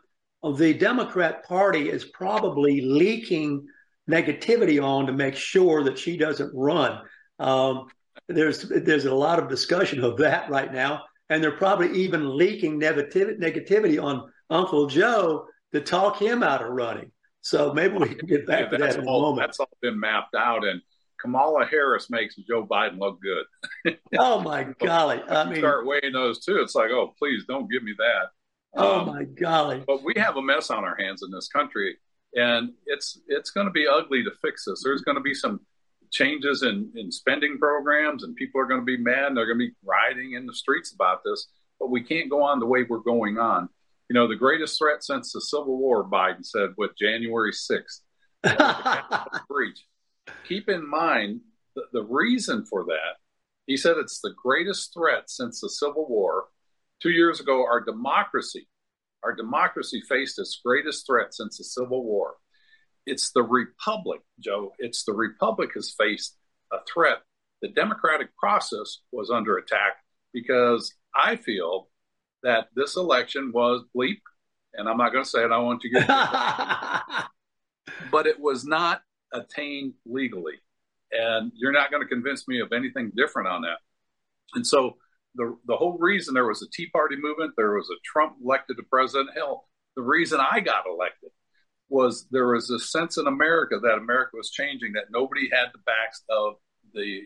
the 0.56 0.74
Democrat 0.74 1.46
Party 1.46 1.88
is 1.88 2.04
probably 2.04 2.80
leaking 2.80 3.64
negativity 4.10 4.82
on 4.82 5.06
to 5.06 5.12
make 5.12 5.36
sure 5.36 5.84
that 5.84 5.98
she 5.98 6.16
doesn't 6.16 6.52
run. 6.54 7.00
Um, 7.38 7.86
there's 8.28 8.62
there's 8.62 9.04
a 9.04 9.14
lot 9.14 9.38
of 9.38 9.48
discussion 9.48 10.02
of 10.04 10.18
that 10.18 10.50
right 10.50 10.72
now, 10.72 11.02
and 11.28 11.42
they're 11.42 11.56
probably 11.56 11.92
even 12.02 12.36
leaking 12.36 12.80
negativity 12.80 13.38
negativity 13.40 14.02
on 14.02 14.30
Uncle 14.50 14.86
Joe 14.86 15.46
to 15.72 15.80
talk 15.80 16.20
him 16.20 16.42
out 16.42 16.62
of 16.62 16.70
running. 16.70 17.10
So 17.40 17.72
maybe 17.72 17.96
we 17.96 18.14
can 18.14 18.28
get 18.28 18.46
back 18.46 18.70
yeah, 18.72 18.78
to 18.78 18.78
that 18.78 18.96
in 18.98 19.06
all, 19.06 19.18
a 19.18 19.22
moment. 19.22 19.46
That's 19.46 19.60
all 19.60 19.68
been 19.80 19.98
mapped 19.98 20.34
out, 20.36 20.64
and 20.64 20.80
Kamala 21.20 21.66
Harris 21.66 22.10
makes 22.10 22.36
Joe 22.36 22.66
Biden 22.66 22.98
look 22.98 23.18
good. 23.20 23.96
oh 24.18 24.40
my 24.40 24.64
golly! 24.80 25.20
I 25.28 25.44
mean, 25.48 25.58
start 25.58 25.86
weighing 25.86 26.12
those 26.12 26.44
too. 26.44 26.60
It's 26.60 26.74
like, 26.74 26.90
oh, 26.90 27.14
please 27.18 27.44
don't 27.48 27.70
give 27.70 27.82
me 27.82 27.94
that. 27.98 28.26
Oh 28.74 29.00
um, 29.00 29.06
my 29.06 29.24
golly! 29.24 29.82
But 29.86 30.02
we 30.04 30.14
have 30.16 30.36
a 30.36 30.42
mess 30.42 30.70
on 30.70 30.84
our 30.84 30.96
hands 30.96 31.22
in 31.22 31.30
this 31.30 31.48
country, 31.48 31.96
and 32.34 32.72
it's 32.86 33.20
it's 33.28 33.50
going 33.50 33.66
to 33.66 33.72
be 33.72 33.86
ugly 33.86 34.24
to 34.24 34.30
fix 34.42 34.64
this. 34.64 34.82
There's 34.82 35.02
going 35.02 35.16
to 35.16 35.22
be 35.22 35.34
some 35.34 35.60
changes 36.10 36.62
in 36.62 36.90
in 36.96 37.10
spending 37.10 37.58
programs, 37.58 38.24
and 38.24 38.36
people 38.36 38.60
are 38.60 38.66
going 38.66 38.80
to 38.80 38.86
be 38.86 38.96
mad. 38.96 39.26
And 39.26 39.36
they're 39.36 39.46
going 39.46 39.58
to 39.58 39.66
be 39.66 39.74
rioting 39.84 40.32
in 40.34 40.46
the 40.46 40.54
streets 40.54 40.92
about 40.92 41.22
this. 41.24 41.48
But 41.78 41.90
we 41.90 42.02
can't 42.02 42.30
go 42.30 42.42
on 42.42 42.60
the 42.60 42.66
way 42.66 42.84
we're 42.84 42.98
going 42.98 43.38
on. 43.38 43.68
You 44.08 44.14
know, 44.14 44.28
the 44.28 44.36
greatest 44.36 44.78
threat 44.78 45.02
since 45.02 45.32
the 45.32 45.40
Civil 45.40 45.78
War, 45.78 46.04
Biden 46.04 46.44
said, 46.44 46.70
with 46.76 46.92
January 46.98 47.52
sixth, 47.52 48.02
breach 49.48 49.84
keep 50.46 50.68
in 50.68 50.88
mind 50.88 51.40
the, 51.74 51.82
the 51.92 52.02
reason 52.02 52.64
for 52.64 52.84
that. 52.84 53.16
He 53.66 53.76
said 53.76 53.96
it's 53.96 54.20
the 54.20 54.34
greatest 54.42 54.92
threat 54.92 55.30
since 55.30 55.60
the 55.60 55.70
Civil 55.70 56.06
War. 56.08 56.46
Two 57.00 57.10
years 57.10 57.40
ago, 57.40 57.64
our 57.64 57.80
democracy, 57.80 58.68
our 59.24 59.34
democracy 59.34 60.02
faced 60.08 60.38
its 60.38 60.60
greatest 60.64 61.06
threat 61.06 61.34
since 61.34 61.58
the 61.58 61.64
Civil 61.64 62.04
War. 62.04 62.34
It's 63.06 63.32
the 63.32 63.42
republic, 63.42 64.20
Joe. 64.40 64.72
It's 64.78 65.04
the 65.04 65.12
republic 65.12 65.70
has 65.74 65.94
faced 65.96 66.36
a 66.72 66.78
threat. 66.92 67.18
The 67.60 67.68
democratic 67.68 68.36
process 68.36 68.98
was 69.12 69.30
under 69.30 69.56
attack 69.56 69.96
because 70.32 70.94
I 71.14 71.36
feel 71.36 71.88
that 72.42 72.68
this 72.74 72.96
election 72.96 73.52
was 73.52 73.84
bleep, 73.96 74.20
and 74.74 74.88
I'm 74.88 74.96
not 74.96 75.12
going 75.12 75.24
to 75.24 75.30
say 75.30 75.44
it. 75.44 75.52
I 75.52 75.58
want 75.58 75.80
to 75.82 75.90
get, 75.90 76.08
but 78.10 78.26
it 78.26 78.40
was 78.40 78.64
not 78.64 79.02
attained 79.32 79.94
legally. 80.06 80.60
And 81.12 81.52
you're 81.54 81.72
not 81.72 81.90
going 81.90 82.02
to 82.02 82.08
convince 82.08 82.48
me 82.48 82.60
of 82.60 82.72
anything 82.72 83.12
different 83.14 83.48
on 83.48 83.62
that. 83.62 83.78
And 84.54 84.66
so 84.66 84.96
the, 85.34 85.56
the 85.66 85.76
whole 85.76 85.96
reason 85.98 86.34
there 86.34 86.46
was 86.46 86.62
a 86.62 86.70
Tea 86.72 86.88
Party 86.90 87.16
movement, 87.16 87.54
there 87.56 87.74
was 87.74 87.88
a 87.90 88.00
Trump 88.04 88.36
elected 88.44 88.76
to 88.76 88.82
president. 88.84 89.30
Hell, 89.34 89.68
the 89.96 90.02
reason 90.02 90.40
I 90.40 90.60
got 90.60 90.84
elected 90.86 91.30
was 91.88 92.26
there 92.30 92.48
was 92.48 92.70
a 92.70 92.78
sense 92.78 93.18
in 93.18 93.26
America 93.26 93.78
that 93.82 93.98
America 93.98 94.30
was 94.34 94.50
changing, 94.50 94.92
that 94.92 95.10
nobody 95.10 95.48
had 95.52 95.66
the 95.72 95.80
backs 95.84 96.22
of 96.30 96.54
the 96.94 97.22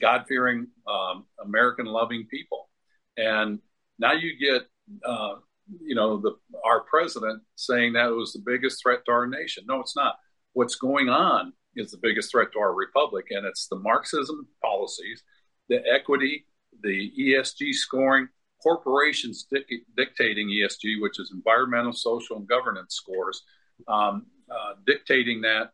God 0.00 0.24
fearing, 0.28 0.68
um, 0.88 1.26
American 1.44 1.86
loving 1.86 2.26
people. 2.30 2.68
And 3.16 3.60
now 3.98 4.12
you 4.12 4.32
get, 4.38 4.62
uh, 5.04 5.36
you 5.80 5.94
know, 5.94 6.20
the, 6.20 6.34
our 6.64 6.80
president 6.80 7.42
saying 7.54 7.92
that 7.92 8.08
it 8.08 8.14
was 8.14 8.32
the 8.32 8.42
biggest 8.44 8.82
threat 8.82 9.00
to 9.06 9.12
our 9.12 9.26
nation. 9.26 9.64
No, 9.68 9.80
it's 9.80 9.96
not. 9.96 10.16
What's 10.52 10.74
going 10.74 11.08
on 11.08 11.52
is 11.76 11.92
the 11.92 11.98
biggest 12.02 12.32
threat 12.32 12.48
to 12.52 12.58
our 12.58 12.74
republic, 12.74 13.26
and 13.30 13.46
it's 13.46 13.68
the 13.68 13.76
Marxism 13.76 14.48
policies, 14.62 15.22
the 15.68 15.80
equity, 15.92 16.46
the 16.82 17.12
ESG 17.18 17.72
scoring, 17.74 18.28
corporations 18.62 19.46
dic- 19.50 19.84
dictating 19.96 20.48
ESG, 20.48 21.00
which 21.00 21.18
is 21.18 21.32
environmental, 21.34 21.92
social, 21.92 22.36
and 22.36 22.48
governance 22.48 22.94
scores, 22.94 23.42
um, 23.88 24.26
uh, 24.50 24.74
dictating 24.86 25.40
that 25.42 25.70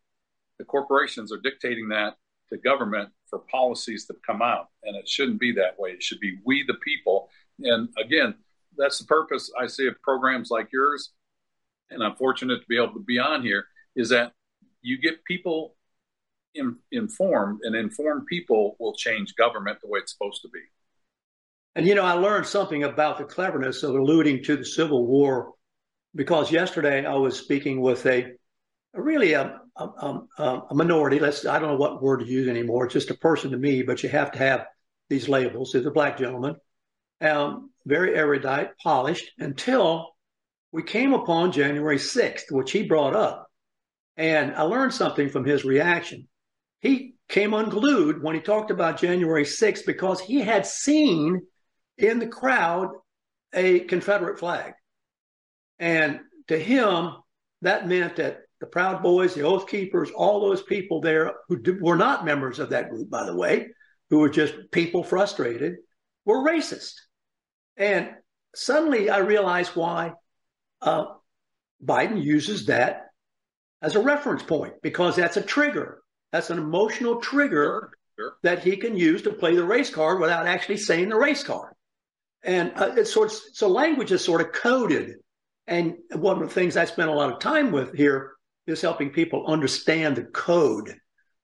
the 0.59 0.65
corporations 0.65 1.33
are 1.33 1.41
dictating 1.41 1.89
that 1.89 2.17
to 2.51 2.57
government 2.59 3.11
for 3.29 3.41
policies 3.51 4.07
that 4.07 4.25
come 4.25 4.43
out. 4.43 4.69
And 4.85 4.97
it 4.97 5.09
shouldn't 5.09 5.41
be 5.41 5.53
that 5.53 5.79
way. 5.79 5.91
It 5.91 6.03
should 6.03 6.21
be 6.21 6.39
we, 6.45 6.65
the 6.67 6.75
people. 6.75 7.29
And 7.61 7.89
again, 8.03 8.35
that's 8.77 8.99
the 8.99 9.07
purpose 9.07 9.51
I 9.59 9.67
see 9.67 9.87
of 9.87 10.01
programs 10.03 10.51
like 10.51 10.69
yours. 10.73 11.13
And 11.91 12.03
I'm 12.03 12.17
fortunate 12.17 12.61
to 12.61 12.67
be 12.69 12.77
able 12.77 12.95
to 12.95 13.05
be 13.05 13.19
on 13.19 13.43
here 13.43 13.67
is 13.95 14.09
that 14.11 14.33
you 14.83 14.99
get 14.99 15.25
people 15.25 15.77
in, 16.55 16.77
informed, 16.93 17.61
and 17.63 17.75
informed 17.75 18.27
people 18.27 18.77
will 18.79 18.95
change 18.95 19.35
government 19.37 19.79
the 19.81 19.89
way 19.89 20.01
it's 20.01 20.13
supposed 20.13 20.43
to 20.43 20.49
be. 20.49 20.61
And 21.77 21.87
you 21.87 21.95
know, 21.95 22.05
I 22.05 22.15
learned 22.15 22.47
something 22.47 22.85
about 22.85 23.19
the 23.19 23.25
cleverness 23.25 23.83
of 23.83 23.95
alluding 23.95 24.43
to 24.45 24.57
the 24.57 24.65
Civil 24.65 25.07
War 25.07 25.53
because 26.15 26.51
yesterday 26.51 27.05
I 27.05 27.17
was 27.17 27.39
speaking 27.39 27.83
with 27.83 28.07
a, 28.07 28.33
a 28.95 29.03
really 29.03 29.35
a, 29.35 29.61
a, 29.77 30.21
a, 30.39 30.75
minority. 30.75 31.19
Let's 31.19 31.45
I 31.45 31.59
don't 31.59 31.69
know 31.69 31.77
what 31.77 32.03
word 32.03 32.21
to 32.21 32.27
use 32.27 32.49
anymore. 32.49 32.87
It's 32.87 32.95
just 32.95 33.11
a 33.11 33.15
person 33.19 33.51
to 33.51 33.59
me, 33.59 33.83
but 33.83 34.03
you 34.03 34.09
have 34.09 34.33
to 34.33 34.39
have 34.39 34.65
these 35.11 35.29
labels. 35.29 35.75
He's 35.75 35.85
a 35.85 35.91
black 35.91 36.17
gentleman, 36.17 36.57
um, 37.21 37.71
very 37.85 38.15
erudite, 38.15 38.71
polished, 38.83 39.31
until 39.39 40.15
we 40.73 40.83
came 40.83 41.13
upon 41.13 41.53
January 41.53 41.99
6th, 41.99 42.51
which 42.51 42.73
he 42.73 42.85
brought 42.85 43.15
up. 43.15 43.49
And 44.17 44.55
I 44.55 44.63
learned 44.63 44.95
something 44.95 45.29
from 45.29 45.45
his 45.45 45.63
reaction. 45.67 46.27
He 46.81 47.17
came 47.29 47.53
unglued 47.53 48.23
when 48.23 48.35
he 48.35 48.41
talked 48.41 48.71
about 48.71 48.99
January 48.99 49.45
6th 49.45 49.85
because 49.85 50.23
he 50.23 50.41
had 50.41 50.65
seen 50.65 51.43
in 51.99 52.19
the 52.19 52.27
crowd 52.27 52.91
a 53.53 53.81
Confederate 53.81 54.39
flag. 54.39 54.75
And 55.79 56.21
to 56.49 56.59
him, 56.59 57.13
that 57.63 57.89
meant 57.89 58.17
that 58.17 58.43
the 58.61 58.67
Proud 58.67 59.03
Boys, 59.03 59.35
the 59.35 59.43
Oath 59.43 59.69
Keepers, 59.69 60.11
all 60.11 60.41
those 60.41 60.63
people 60.63 61.01
there 61.01 61.35
who 61.49 61.61
were 61.81 61.97
not 61.97 62.25
members 62.25 62.59
of 62.59 62.71
that 62.71 62.91
group, 62.91 63.11
by 63.11 63.25
the 63.25 63.37
way, 63.37 63.69
who 64.11 64.19
were 64.19 64.29
just 64.29 64.55
people 64.71 65.03
frustrated, 65.03 65.77
were 66.25 66.45
racist. 66.45 66.93
And 67.77 68.11
suddenly 68.55 69.11
I 69.11 69.19
realized 69.19 69.77
why 69.77 70.13
uh, 70.81 71.07
Biden 71.85 72.23
uses 72.23 72.67
that 72.67 73.07
as 73.83 73.95
a 73.95 74.01
reference 74.01 74.43
point, 74.43 74.75
because 74.83 75.17
that's 75.17 75.37
a 75.37 75.43
trigger. 75.43 76.03
That's 76.33 76.51
an 76.51 76.59
emotional 76.59 77.21
trigger 77.21 77.91
sure, 78.17 78.25
sure. 78.25 78.37
that 78.43 78.63
he 78.63 78.77
can 78.77 78.97
use 78.97 79.23
to 79.23 79.33
play 79.33 79.55
the 79.55 79.65
race 79.65 79.91
card 79.91 80.21
without 80.21 80.47
actually 80.47 80.79
saying 80.79 81.11
the 81.11 81.17
race 81.17 81.45
card. 81.45 81.75
And 82.47 82.73
uh, 82.77 82.95
it's 82.97 83.13
sort 83.13 83.33
of, 83.33 83.39
so 83.53 83.69
language 83.69 84.13
is 84.13 84.25
sort 84.25 84.41
of 84.41 84.53
coded. 84.53 85.17
And 85.67 85.97
one 86.13 86.41
of 86.41 86.49
the 86.49 86.55
things 86.55 86.77
I 86.77 86.85
spent 86.85 87.11
a 87.11 87.15
lot 87.15 87.33
of 87.33 87.41
time 87.41 87.73
with 87.73 87.93
here 87.93 88.33
is 88.69 88.81
helping 88.81 89.11
people 89.11 89.47
understand 89.47 90.17
the 90.17 90.23
code. 90.23 90.95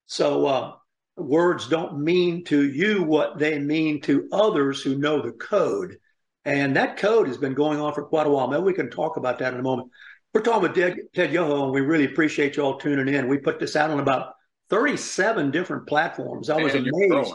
So 0.06 0.46
uh, 0.46 0.72
words 1.16 1.68
don't 1.68 2.00
mean 2.00 2.44
to 2.44 2.70
you 2.70 3.02
what 3.02 3.38
they 3.38 3.58
mean 3.58 4.00
to 4.02 4.28
others 4.30 4.80
who 4.80 4.96
know 4.96 5.20
the 5.20 5.32
code. 5.32 5.96
And 6.44 6.76
that 6.76 6.96
code 6.96 7.26
has 7.26 7.36
been 7.36 7.54
going 7.54 7.80
on 7.80 7.94
for 7.94 8.04
quite 8.04 8.28
a 8.28 8.30
while. 8.30 8.46
Maybe 8.46 8.62
we 8.62 8.72
can 8.72 8.90
talk 8.90 9.16
about 9.16 9.40
that 9.40 9.54
in 9.54 9.60
a 9.60 9.62
moment. 9.62 9.90
We're 10.32 10.42
talking 10.42 10.62
with 10.62 10.74
Ted, 10.74 10.96
Ted 11.14 11.32
Yoho, 11.32 11.64
and 11.64 11.72
we 11.72 11.80
really 11.80 12.06
appreciate 12.06 12.56
you 12.56 12.62
all 12.62 12.78
tuning 12.78 13.12
in. 13.12 13.28
We 13.28 13.38
put 13.38 13.58
this 13.58 13.74
out 13.74 13.90
on 13.90 14.00
about 14.00 14.34
37 14.70 15.50
different 15.50 15.86
platforms. 15.86 16.48
I 16.48 16.62
was 16.62 16.74
amazed 16.74 17.32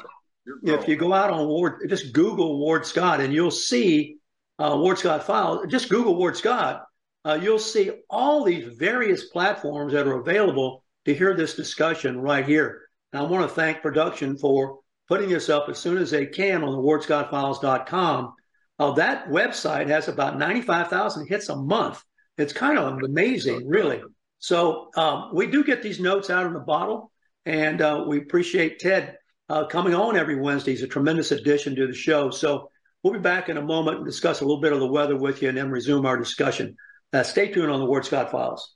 if 0.63 0.88
you 0.88 0.95
go 0.95 1.13
out 1.13 1.29
on 1.29 1.47
Ward, 1.47 1.88
just 1.89 2.13
Google 2.13 2.60
Ward 2.60 2.86
Scott 2.86 3.19
and 3.19 3.33
you'll 3.33 3.51
see 3.51 4.17
uh, 4.60 4.75
Ward 4.77 4.97
Scott 4.97 5.25
files. 5.25 5.65
Just 5.67 5.89
Google 5.89 6.15
Ward 6.15 6.38
Scott. 6.38 6.86
Uh, 7.25 7.38
you'll 7.41 7.60
see 7.60 7.91
all 8.10 8.43
these 8.43 8.65
various 8.77 9.25
platforms 9.25 9.93
that 9.93 10.07
are 10.07 10.19
available 10.19 10.83
to 11.05 11.13
hear 11.13 11.36
this 11.36 11.55
discussion 11.55 12.19
right 12.19 12.45
here. 12.45 12.81
And 13.12 13.21
I 13.21 13.25
want 13.25 13.47
to 13.47 13.53
thank 13.53 13.81
production 13.81 14.38
for 14.38 14.79
putting 15.07 15.29
this 15.29 15.49
up 15.49 15.67
as 15.69 15.77
soon 15.77 15.97
as 15.97 16.12
they 16.12 16.25
can 16.25 16.63
on 16.63 16.71
the 16.71 16.77
wardscottfiles.com. 16.77 18.33
Uh, 18.79 18.91
that 18.93 19.27
website 19.29 19.88
has 19.88 20.07
about 20.07 20.38
95,000 20.38 21.27
hits 21.27 21.49
a 21.49 21.55
month. 21.55 22.01
It's 22.38 22.53
kind 22.53 22.77
of 22.77 22.99
amazing, 23.03 23.67
really. 23.67 24.01
So 24.39 24.89
um, 24.95 25.31
we 25.33 25.47
do 25.47 25.63
get 25.63 25.81
these 25.81 25.99
notes 25.99 26.29
out 26.29 26.45
in 26.45 26.53
the 26.53 26.60
bottle, 26.60 27.12
and 27.45 27.81
uh, 27.81 28.05
we 28.07 28.19
appreciate 28.19 28.79
Ted 28.79 29.17
uh, 29.49 29.65
coming 29.65 29.93
on 29.93 30.17
every 30.17 30.36
Wednesday 30.36 30.73
is 30.73 30.83
a 30.83 30.88
tremendous 30.88 31.31
addition 31.31 31.75
to 31.75 31.88
the 31.88 31.93
show. 31.93 32.29
So 32.29 32.69
we'll 33.03 33.13
be 33.13 33.19
back 33.19 33.49
in 33.49 33.57
a 33.57 33.62
moment 33.62 33.97
and 33.97 34.05
discuss 34.05 34.41
a 34.41 34.45
little 34.45 34.62
bit 34.62 34.73
of 34.73 34.79
the 34.79 34.88
weather 34.88 35.15
with 35.15 35.41
you 35.41 35.49
and 35.49 35.57
then 35.57 35.71
resume 35.71 36.05
our 36.05 36.17
discussion. 36.17 36.75
Uh, 37.13 37.23
stay 37.23 37.51
tuned 37.51 37.71
on 37.71 37.79
the 37.79 37.86
Ward 37.86 38.05
Scott 38.05 38.31
Files. 38.31 38.75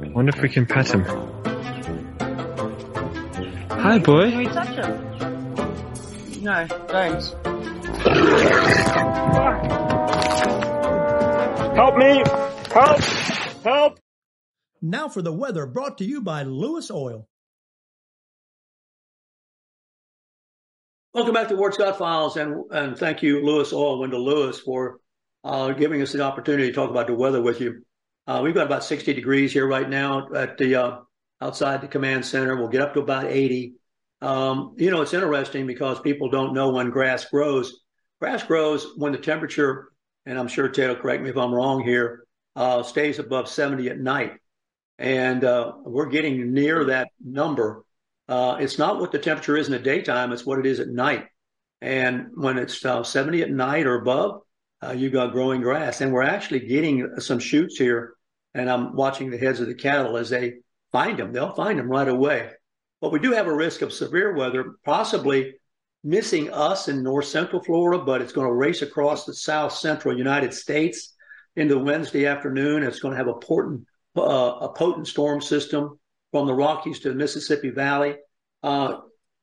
I 0.00 0.08
wonder 0.10 0.30
if 0.34 0.40
we 0.40 0.48
can 0.48 0.64
pet 0.64 0.94
him. 0.94 1.04
Hi, 3.70 3.98
boy. 3.98 4.30
Can 4.30 4.38
we 4.38 4.46
touch 4.46 4.68
him? 4.68 6.42
No, 6.42 6.66
don't. 6.86 7.24
Help 11.74 11.96
me! 11.96 12.22
Help! 12.72 13.00
Help! 13.64 14.00
Now 14.80 15.08
for 15.08 15.20
the 15.20 15.32
weather 15.32 15.66
brought 15.66 15.98
to 15.98 16.04
you 16.04 16.20
by 16.20 16.44
Lewis 16.44 16.92
Oil. 16.92 17.26
Welcome 21.12 21.34
back 21.34 21.48
to 21.48 21.56
Ward 21.56 21.74
Scott 21.74 21.98
Files, 21.98 22.36
and 22.36 22.70
and 22.70 22.96
thank 22.96 23.24
you, 23.24 23.44
Lewis 23.44 23.72
Oil, 23.72 23.98
Wendell 23.98 24.24
Lewis, 24.24 24.60
for 24.60 25.00
uh, 25.42 25.72
giving 25.72 26.00
us 26.02 26.12
the 26.12 26.22
opportunity 26.22 26.68
to 26.68 26.72
talk 26.72 26.90
about 26.90 27.08
the 27.08 27.14
weather 27.14 27.42
with 27.42 27.60
you. 27.60 27.82
Uh, 28.28 28.42
we've 28.42 28.52
got 28.52 28.66
about 28.66 28.84
60 28.84 29.14
degrees 29.14 29.54
here 29.54 29.66
right 29.66 29.88
now 29.88 30.28
at 30.34 30.58
the 30.58 30.74
uh, 30.74 30.98
outside 31.40 31.80
the 31.80 31.88
command 31.88 32.26
center. 32.26 32.54
We'll 32.56 32.68
get 32.68 32.82
up 32.82 32.92
to 32.92 33.00
about 33.00 33.24
80. 33.24 33.76
Um, 34.20 34.74
you 34.76 34.90
know, 34.90 35.00
it's 35.00 35.14
interesting 35.14 35.66
because 35.66 35.98
people 36.00 36.28
don't 36.28 36.52
know 36.52 36.68
when 36.68 36.90
grass 36.90 37.24
grows. 37.24 37.80
Grass 38.20 38.42
grows 38.42 38.86
when 38.98 39.12
the 39.12 39.18
temperature, 39.18 39.88
and 40.26 40.38
I'm 40.38 40.46
sure 40.46 40.68
Ted 40.68 40.90
will 40.90 40.96
correct 40.96 41.22
me 41.22 41.30
if 41.30 41.38
I'm 41.38 41.54
wrong 41.54 41.82
here, 41.82 42.26
uh, 42.54 42.82
stays 42.82 43.18
above 43.18 43.48
70 43.48 43.88
at 43.88 43.98
night. 43.98 44.34
And 44.98 45.42
uh, 45.42 45.72
we're 45.86 46.10
getting 46.10 46.52
near 46.52 46.84
that 46.84 47.08
number. 47.24 47.82
Uh, 48.28 48.58
it's 48.60 48.76
not 48.76 49.00
what 49.00 49.10
the 49.10 49.18
temperature 49.18 49.56
is 49.56 49.68
in 49.68 49.72
the 49.72 49.78
daytime, 49.78 50.32
it's 50.32 50.44
what 50.44 50.58
it 50.58 50.66
is 50.66 50.80
at 50.80 50.88
night. 50.88 51.24
And 51.80 52.26
when 52.34 52.58
it's 52.58 52.84
uh, 52.84 53.04
70 53.04 53.40
at 53.40 53.50
night 53.50 53.86
or 53.86 53.94
above, 53.94 54.42
uh, 54.82 54.92
you've 54.92 55.14
got 55.14 55.32
growing 55.32 55.62
grass. 55.62 56.02
And 56.02 56.12
we're 56.12 56.24
actually 56.24 56.60
getting 56.60 57.20
some 57.20 57.38
shoots 57.38 57.78
here. 57.78 58.16
And 58.54 58.70
I'm 58.70 58.94
watching 58.94 59.30
the 59.30 59.38
heads 59.38 59.60
of 59.60 59.66
the 59.66 59.74
cattle 59.74 60.16
as 60.16 60.30
they 60.30 60.54
find 60.90 61.18
them. 61.18 61.32
They'll 61.32 61.54
find 61.54 61.78
them 61.78 61.88
right 61.88 62.08
away. 62.08 62.50
But 63.00 63.12
we 63.12 63.20
do 63.20 63.32
have 63.32 63.46
a 63.46 63.54
risk 63.54 63.82
of 63.82 63.92
severe 63.92 64.34
weather, 64.34 64.72
possibly 64.84 65.54
missing 66.02 66.50
us 66.52 66.88
in 66.88 67.02
north 67.02 67.26
central 67.26 67.62
Florida, 67.62 68.02
but 68.02 68.22
it's 68.22 68.32
going 68.32 68.46
to 68.46 68.52
race 68.52 68.82
across 68.82 69.24
the 69.24 69.34
south 69.34 69.72
central 69.72 70.16
United 70.16 70.54
States 70.54 71.14
into 71.56 71.78
Wednesday 71.78 72.26
afternoon. 72.26 72.82
It's 72.82 73.00
going 73.00 73.12
to 73.12 73.18
have 73.18 73.28
a 73.28 73.38
potent, 73.38 73.84
uh, 74.16 74.20
a 74.22 74.72
potent 74.72 75.06
storm 75.06 75.40
system 75.40 75.98
from 76.32 76.46
the 76.46 76.54
Rockies 76.54 77.00
to 77.00 77.10
the 77.10 77.14
Mississippi 77.14 77.70
Valley. 77.70 78.16
Uh, 78.62 78.98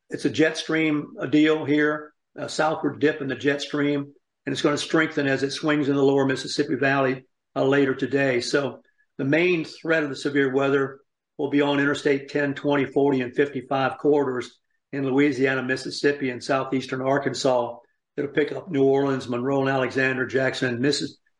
it's 0.09 0.25
a 0.25 0.29
jet 0.29 0.57
stream 0.57 1.13
deal 1.29 1.65
here, 1.65 2.13
a 2.35 2.47
southward 2.47 2.99
dip 2.99 3.21
in 3.21 3.27
the 3.27 3.35
jet 3.35 3.61
stream, 3.61 4.13
and 4.45 4.53
it's 4.53 4.61
going 4.61 4.75
to 4.75 4.81
strengthen 4.81 5.27
as 5.27 5.43
it 5.43 5.51
swings 5.51 5.89
in 5.89 5.95
the 5.95 6.03
lower 6.03 6.25
Mississippi 6.25 6.75
Valley 6.75 7.25
uh, 7.55 7.63
later 7.63 7.95
today. 7.95 8.39
So 8.39 8.81
the 9.18 9.26
main 9.26 9.66
threat 9.66 10.03
of 10.03 10.09
the 10.09 10.16
severe 10.16 10.53
weather 10.53 10.99
will 11.38 11.49
be 11.49 11.61
on 11.61 11.80
Interstate 11.80 12.30
10, 12.30 12.53
20, 12.53 12.86
40, 12.86 13.22
and 13.22 13.36
55 13.36 13.97
corridors 13.97 14.59
in 14.91 15.05
Louisiana, 15.05 15.63
Mississippi, 15.63 16.30
and 16.30 16.43
southeastern 16.43 17.01
Arkansas 17.01 17.78
that'll 18.16 18.32
pick 18.32 18.51
up 18.51 18.70
New 18.70 18.84
Orleans, 18.84 19.28
Monroe, 19.28 19.61
and 19.61 19.70
Alexandria, 19.70 20.28
Jackson, 20.28 20.76
and, 20.76 20.95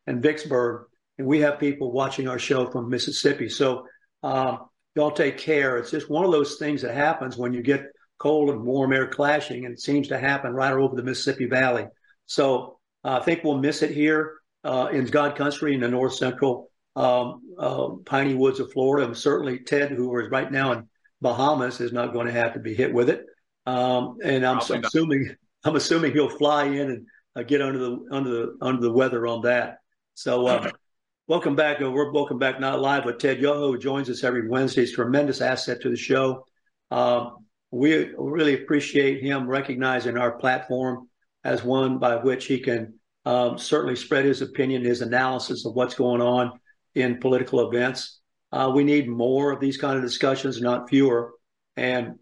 and 0.06 0.22
Vicksburg. 0.22 0.86
And 1.18 1.26
we 1.26 1.40
have 1.40 1.58
people 1.58 1.92
watching 1.92 2.28
our 2.28 2.38
show 2.38 2.70
from 2.70 2.90
Mississippi. 2.90 3.48
So 3.48 3.86
um, 4.22 4.58
y'all 4.94 5.10
take 5.10 5.38
care. 5.38 5.78
It's 5.78 5.90
just 5.90 6.10
one 6.10 6.26
of 6.26 6.32
those 6.32 6.56
things 6.56 6.82
that 6.82 6.94
happens 6.94 7.36
when 7.36 7.54
you 7.54 7.62
get 7.62 7.86
cold 8.18 8.50
and 8.50 8.64
warm 8.64 8.92
air 8.92 9.06
clashing, 9.06 9.64
and 9.64 9.74
it 9.74 9.80
seems 9.80 10.08
to 10.08 10.18
happen 10.18 10.52
right 10.52 10.72
over 10.72 10.96
the 10.96 11.02
Mississippi 11.02 11.46
Valley. 11.46 11.86
So 12.26 12.78
uh, 13.04 13.18
I 13.20 13.24
think 13.24 13.44
we'll 13.44 13.58
miss 13.58 13.82
it 13.82 13.90
here 13.90 14.34
uh, 14.64 14.88
in 14.92 15.06
God 15.06 15.36
Country 15.36 15.74
in 15.74 15.80
the 15.80 15.88
north 15.88 16.14
central 16.14 16.70
um, 16.96 17.42
uh, 17.58 17.88
piney 18.06 18.34
woods 18.34 18.58
of 18.58 18.72
Florida. 18.72 19.06
And 19.06 19.16
certainly 19.16 19.60
Ted, 19.60 19.90
who 19.92 20.18
is 20.18 20.30
right 20.30 20.50
now 20.50 20.72
in 20.72 20.88
Bahamas, 21.20 21.80
is 21.80 21.92
not 21.92 22.12
going 22.12 22.26
to 22.26 22.32
have 22.32 22.54
to 22.54 22.60
be 22.60 22.74
hit 22.74 22.92
with 22.92 23.10
it. 23.10 23.24
Um, 23.66 24.16
and 24.24 24.44
I'm 24.44 24.58
assuming 24.58 25.36
I'm 25.64 25.76
assuming 25.76 26.12
he'll 26.12 26.28
fly 26.28 26.64
in 26.64 26.90
and 26.90 27.06
uh, 27.34 27.42
get 27.42 27.60
under 27.60 27.78
the 27.78 28.06
under 28.10 28.30
the 28.30 28.56
under 28.62 28.80
the 28.80 28.92
weather 28.92 29.26
on 29.26 29.42
that. 29.42 29.78
So 30.14 30.46
uh, 30.46 30.70
welcome 31.26 31.54
back. 31.54 31.80
We're 31.80 32.12
welcome 32.12 32.38
back, 32.38 32.60
not 32.60 32.80
live, 32.80 33.04
but 33.04 33.20
Ted 33.20 33.40
Yoho 33.40 33.76
joins 33.76 34.08
us 34.08 34.24
every 34.24 34.48
Wednesday. 34.48 34.82
He's 34.82 34.92
a 34.92 34.96
tremendous 34.96 35.40
asset 35.40 35.82
to 35.82 35.90
the 35.90 35.96
show. 35.96 36.46
Um, 36.90 37.44
we 37.72 38.10
really 38.16 38.54
appreciate 38.54 39.22
him 39.22 39.48
recognizing 39.48 40.16
our 40.16 40.38
platform 40.38 41.08
as 41.44 41.64
one 41.64 41.98
by 41.98 42.16
which 42.16 42.46
he 42.46 42.60
can 42.60 42.94
um, 43.24 43.58
certainly 43.58 43.96
spread 43.96 44.24
his 44.24 44.40
opinion, 44.40 44.84
his 44.84 45.02
analysis 45.02 45.66
of 45.66 45.74
what's 45.74 45.94
going 45.94 46.22
on 46.22 46.52
in 46.96 47.18
political 47.18 47.70
events. 47.70 48.20
Uh, 48.50 48.72
we 48.74 48.82
need 48.82 49.06
more 49.06 49.52
of 49.52 49.60
these 49.60 49.76
kind 49.76 49.96
of 49.96 50.02
discussions, 50.02 50.60
not 50.60 50.88
fewer. 50.88 51.32
And 51.76 52.14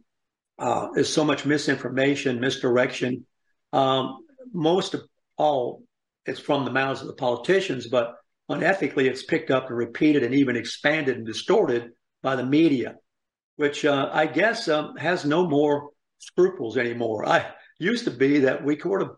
uh, 0.58 0.88
there's 0.94 1.12
so 1.12 1.24
much 1.24 1.46
misinformation, 1.46 2.40
misdirection. 2.40 3.24
Um, 3.72 4.18
most 4.52 4.94
of 4.94 5.02
all, 5.38 5.84
it's 6.26 6.40
from 6.40 6.64
the 6.64 6.72
mouths 6.72 7.00
of 7.00 7.06
the 7.06 7.14
politicians, 7.14 7.86
but 7.86 8.16
unethically, 8.50 9.04
it's 9.04 9.22
picked 9.22 9.52
up 9.52 9.68
and 9.68 9.76
repeated 9.76 10.24
and 10.24 10.34
even 10.34 10.56
expanded 10.56 11.16
and 11.16 11.26
distorted 11.26 11.90
by 12.22 12.34
the 12.34 12.44
media, 12.44 12.96
which 13.56 13.84
uh, 13.84 14.10
I 14.12 14.26
guess 14.26 14.68
um, 14.68 14.96
has 14.96 15.24
no 15.24 15.46
more 15.46 15.90
scruples 16.18 16.76
anymore. 16.76 17.28
I 17.28 17.46
used 17.78 18.04
to 18.06 18.10
be 18.10 18.40
that 18.40 18.64
we 18.64 18.78
sort 18.78 19.02
of, 19.02 19.10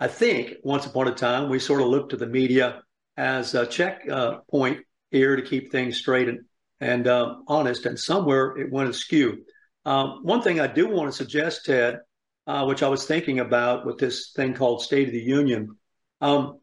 I 0.00 0.08
think, 0.08 0.54
once 0.62 0.86
upon 0.86 1.08
a 1.08 1.14
time, 1.14 1.50
we 1.50 1.58
sort 1.58 1.82
of 1.82 1.88
looked 1.88 2.10
to 2.10 2.16
the 2.16 2.26
media 2.26 2.80
as 3.16 3.54
a 3.54 3.66
checkpoint 3.66 4.86
here 5.12 5.36
to 5.36 5.42
keep 5.42 5.70
things 5.70 5.98
straight 5.98 6.28
and, 6.28 6.40
and 6.80 7.06
uh, 7.06 7.36
honest, 7.46 7.86
and 7.86 7.98
somewhere 7.98 8.56
it 8.56 8.72
went 8.72 8.90
askew. 8.90 9.44
Um, 9.84 10.20
one 10.22 10.42
thing 10.42 10.58
I 10.58 10.66
do 10.66 10.88
want 10.88 11.10
to 11.10 11.16
suggest, 11.16 11.66
Ted, 11.66 12.00
uh, 12.46 12.64
which 12.64 12.82
I 12.82 12.88
was 12.88 13.04
thinking 13.04 13.38
about 13.38 13.86
with 13.86 13.98
this 13.98 14.32
thing 14.34 14.54
called 14.54 14.82
State 14.82 15.08
of 15.08 15.12
the 15.12 15.20
Union, 15.20 15.76
um, 16.20 16.58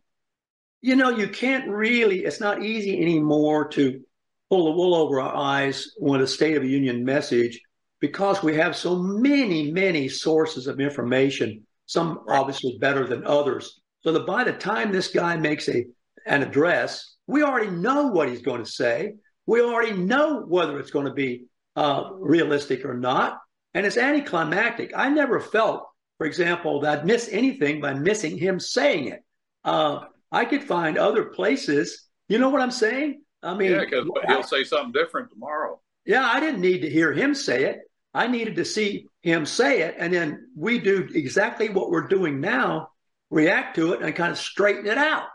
you 0.81 0.95
know, 0.95 1.09
you 1.09 1.27
can't 1.27 1.69
really, 1.69 2.19
it's 2.19 2.39
not 2.39 2.63
easy 2.63 3.01
anymore 3.01 3.67
to 3.69 4.01
pull 4.49 4.65
the 4.65 4.71
wool 4.71 4.95
over 4.95 5.21
our 5.21 5.35
eyes 5.35 5.91
when 5.97 6.21
a 6.21 6.27
State 6.27 6.57
of 6.57 6.63
the 6.63 6.69
Union 6.69 7.03
message 7.03 7.61
because 7.99 8.41
we 8.41 8.55
have 8.55 8.75
so 8.75 8.97
many, 8.97 9.71
many 9.71 10.07
sources 10.07 10.67
of 10.67 10.79
information, 10.79 11.65
some 11.85 12.21
obviously 12.29 12.77
better 12.79 13.05
than 13.05 13.25
others. 13.25 13.81
So 14.01 14.13
that 14.13 14.25
by 14.25 14.45
the 14.45 14.53
time 14.53 14.91
this 14.91 15.09
guy 15.09 15.35
makes 15.35 15.67
a 15.67 15.85
an 16.25 16.41
address, 16.41 17.15
we 17.29 17.43
already 17.43 17.69
know 17.69 18.07
what 18.07 18.27
he's 18.27 18.41
going 18.41 18.63
to 18.63 18.69
say. 18.69 19.13
We 19.45 19.61
already 19.61 19.93
know 19.93 20.41
whether 20.41 20.79
it's 20.79 20.89
going 20.89 21.05
to 21.05 21.13
be 21.13 21.45
uh, 21.75 22.09
realistic 22.13 22.83
or 22.83 22.95
not. 22.95 23.39
And 23.75 23.85
it's 23.85 23.97
anticlimactic. 23.97 24.93
I 24.95 25.09
never 25.09 25.39
felt, 25.39 25.87
for 26.17 26.25
example, 26.25 26.81
that 26.81 26.99
I'd 26.99 27.05
miss 27.05 27.29
anything 27.31 27.81
by 27.81 27.93
missing 27.93 28.35
him 28.35 28.59
saying 28.59 29.09
it. 29.09 29.23
Uh, 29.63 30.05
I 30.31 30.45
could 30.45 30.63
find 30.63 30.97
other 30.97 31.25
places. 31.25 32.07
You 32.29 32.39
know 32.39 32.49
what 32.49 32.61
I'm 32.61 32.71
saying? 32.71 33.21
I 33.43 33.53
mean, 33.53 33.73
yeah, 33.73 33.85
because 33.85 34.07
he'll 34.27 34.41
say 34.41 34.63
something 34.63 34.91
different 34.91 35.29
tomorrow. 35.29 35.79
Yeah, 36.05 36.25
I 36.25 36.39
didn't 36.39 36.61
need 36.61 36.81
to 36.81 36.89
hear 36.89 37.13
him 37.13 37.35
say 37.35 37.65
it. 37.65 37.79
I 38.11 38.25
needed 38.25 38.55
to 38.55 38.65
see 38.65 39.05
him 39.21 39.45
say 39.45 39.81
it, 39.81 39.95
and 39.99 40.11
then 40.11 40.49
we 40.57 40.79
do 40.79 41.07
exactly 41.13 41.69
what 41.69 41.91
we're 41.91 42.07
doing 42.07 42.41
now, 42.41 42.89
react 43.29 43.75
to 43.75 43.93
it, 43.93 44.01
and 44.01 44.15
kind 44.15 44.31
of 44.31 44.39
straighten 44.39 44.87
it 44.87 44.97
out. 44.97 45.27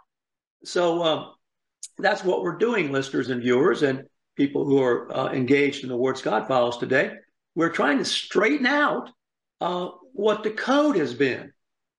So 0.64 1.02
um, 1.04 1.33
that's 1.98 2.24
what 2.24 2.42
we're 2.42 2.58
doing, 2.58 2.92
listeners 2.92 3.30
and 3.30 3.42
viewers, 3.42 3.82
and 3.82 4.04
people 4.36 4.64
who 4.64 4.82
are 4.82 5.14
uh, 5.14 5.32
engaged 5.32 5.82
in 5.82 5.88
the 5.88 5.96
Ward 5.96 6.18
Scott 6.18 6.48
files 6.48 6.78
today. 6.78 7.12
We're 7.54 7.70
trying 7.70 7.98
to 7.98 8.04
straighten 8.04 8.66
out 8.66 9.10
uh, 9.60 9.88
what 10.12 10.42
the 10.42 10.50
code 10.50 10.96
has 10.96 11.14
been. 11.14 11.52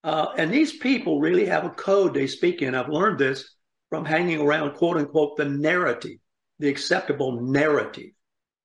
Uh, 0.04 0.28
and 0.36 0.52
these 0.52 0.76
people 0.76 1.20
really 1.20 1.46
have 1.46 1.64
a 1.64 1.70
code 1.70 2.14
they 2.14 2.26
speak 2.26 2.62
in. 2.62 2.74
I've 2.74 2.88
learned 2.88 3.18
this 3.18 3.56
from 3.90 4.04
hanging 4.04 4.40
around, 4.40 4.74
quote 4.74 4.98
unquote, 4.98 5.36
the 5.36 5.46
narrative, 5.46 6.18
the 6.58 6.68
acceptable 6.68 7.40
narrative 7.40 8.10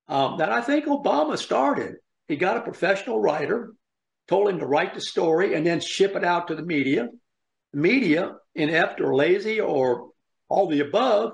um, 0.08 0.38
that 0.38 0.52
I 0.52 0.60
think 0.60 0.86
Obama 0.86 1.38
started. 1.38 1.96
He 2.28 2.36
got 2.36 2.56
a 2.56 2.62
professional 2.62 3.20
writer, 3.20 3.72
told 4.28 4.48
him 4.48 4.58
to 4.58 4.66
write 4.66 4.94
the 4.94 5.00
story 5.00 5.54
and 5.54 5.66
then 5.66 5.80
ship 5.80 6.14
it 6.14 6.24
out 6.24 6.48
to 6.48 6.54
the 6.54 6.62
media. 6.62 7.08
Media, 7.72 8.34
inept 8.54 9.00
or 9.00 9.14
lazy 9.14 9.60
or 9.60 10.10
all 10.52 10.68
the 10.68 10.80
above, 10.80 11.32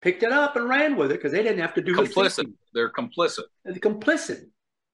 picked 0.00 0.22
it 0.22 0.32
up 0.32 0.56
and 0.56 0.68
ran 0.68 0.96
with 0.96 1.10
it 1.10 1.18
because 1.18 1.32
they 1.32 1.42
didn't 1.42 1.60
have 1.60 1.74
to 1.74 1.82
do 1.82 1.94
complicit. 1.94 2.46
The 2.46 2.54
They're 2.72 2.90
complicit. 2.90 3.44
They're 3.64 3.74
complicit. 3.74 4.40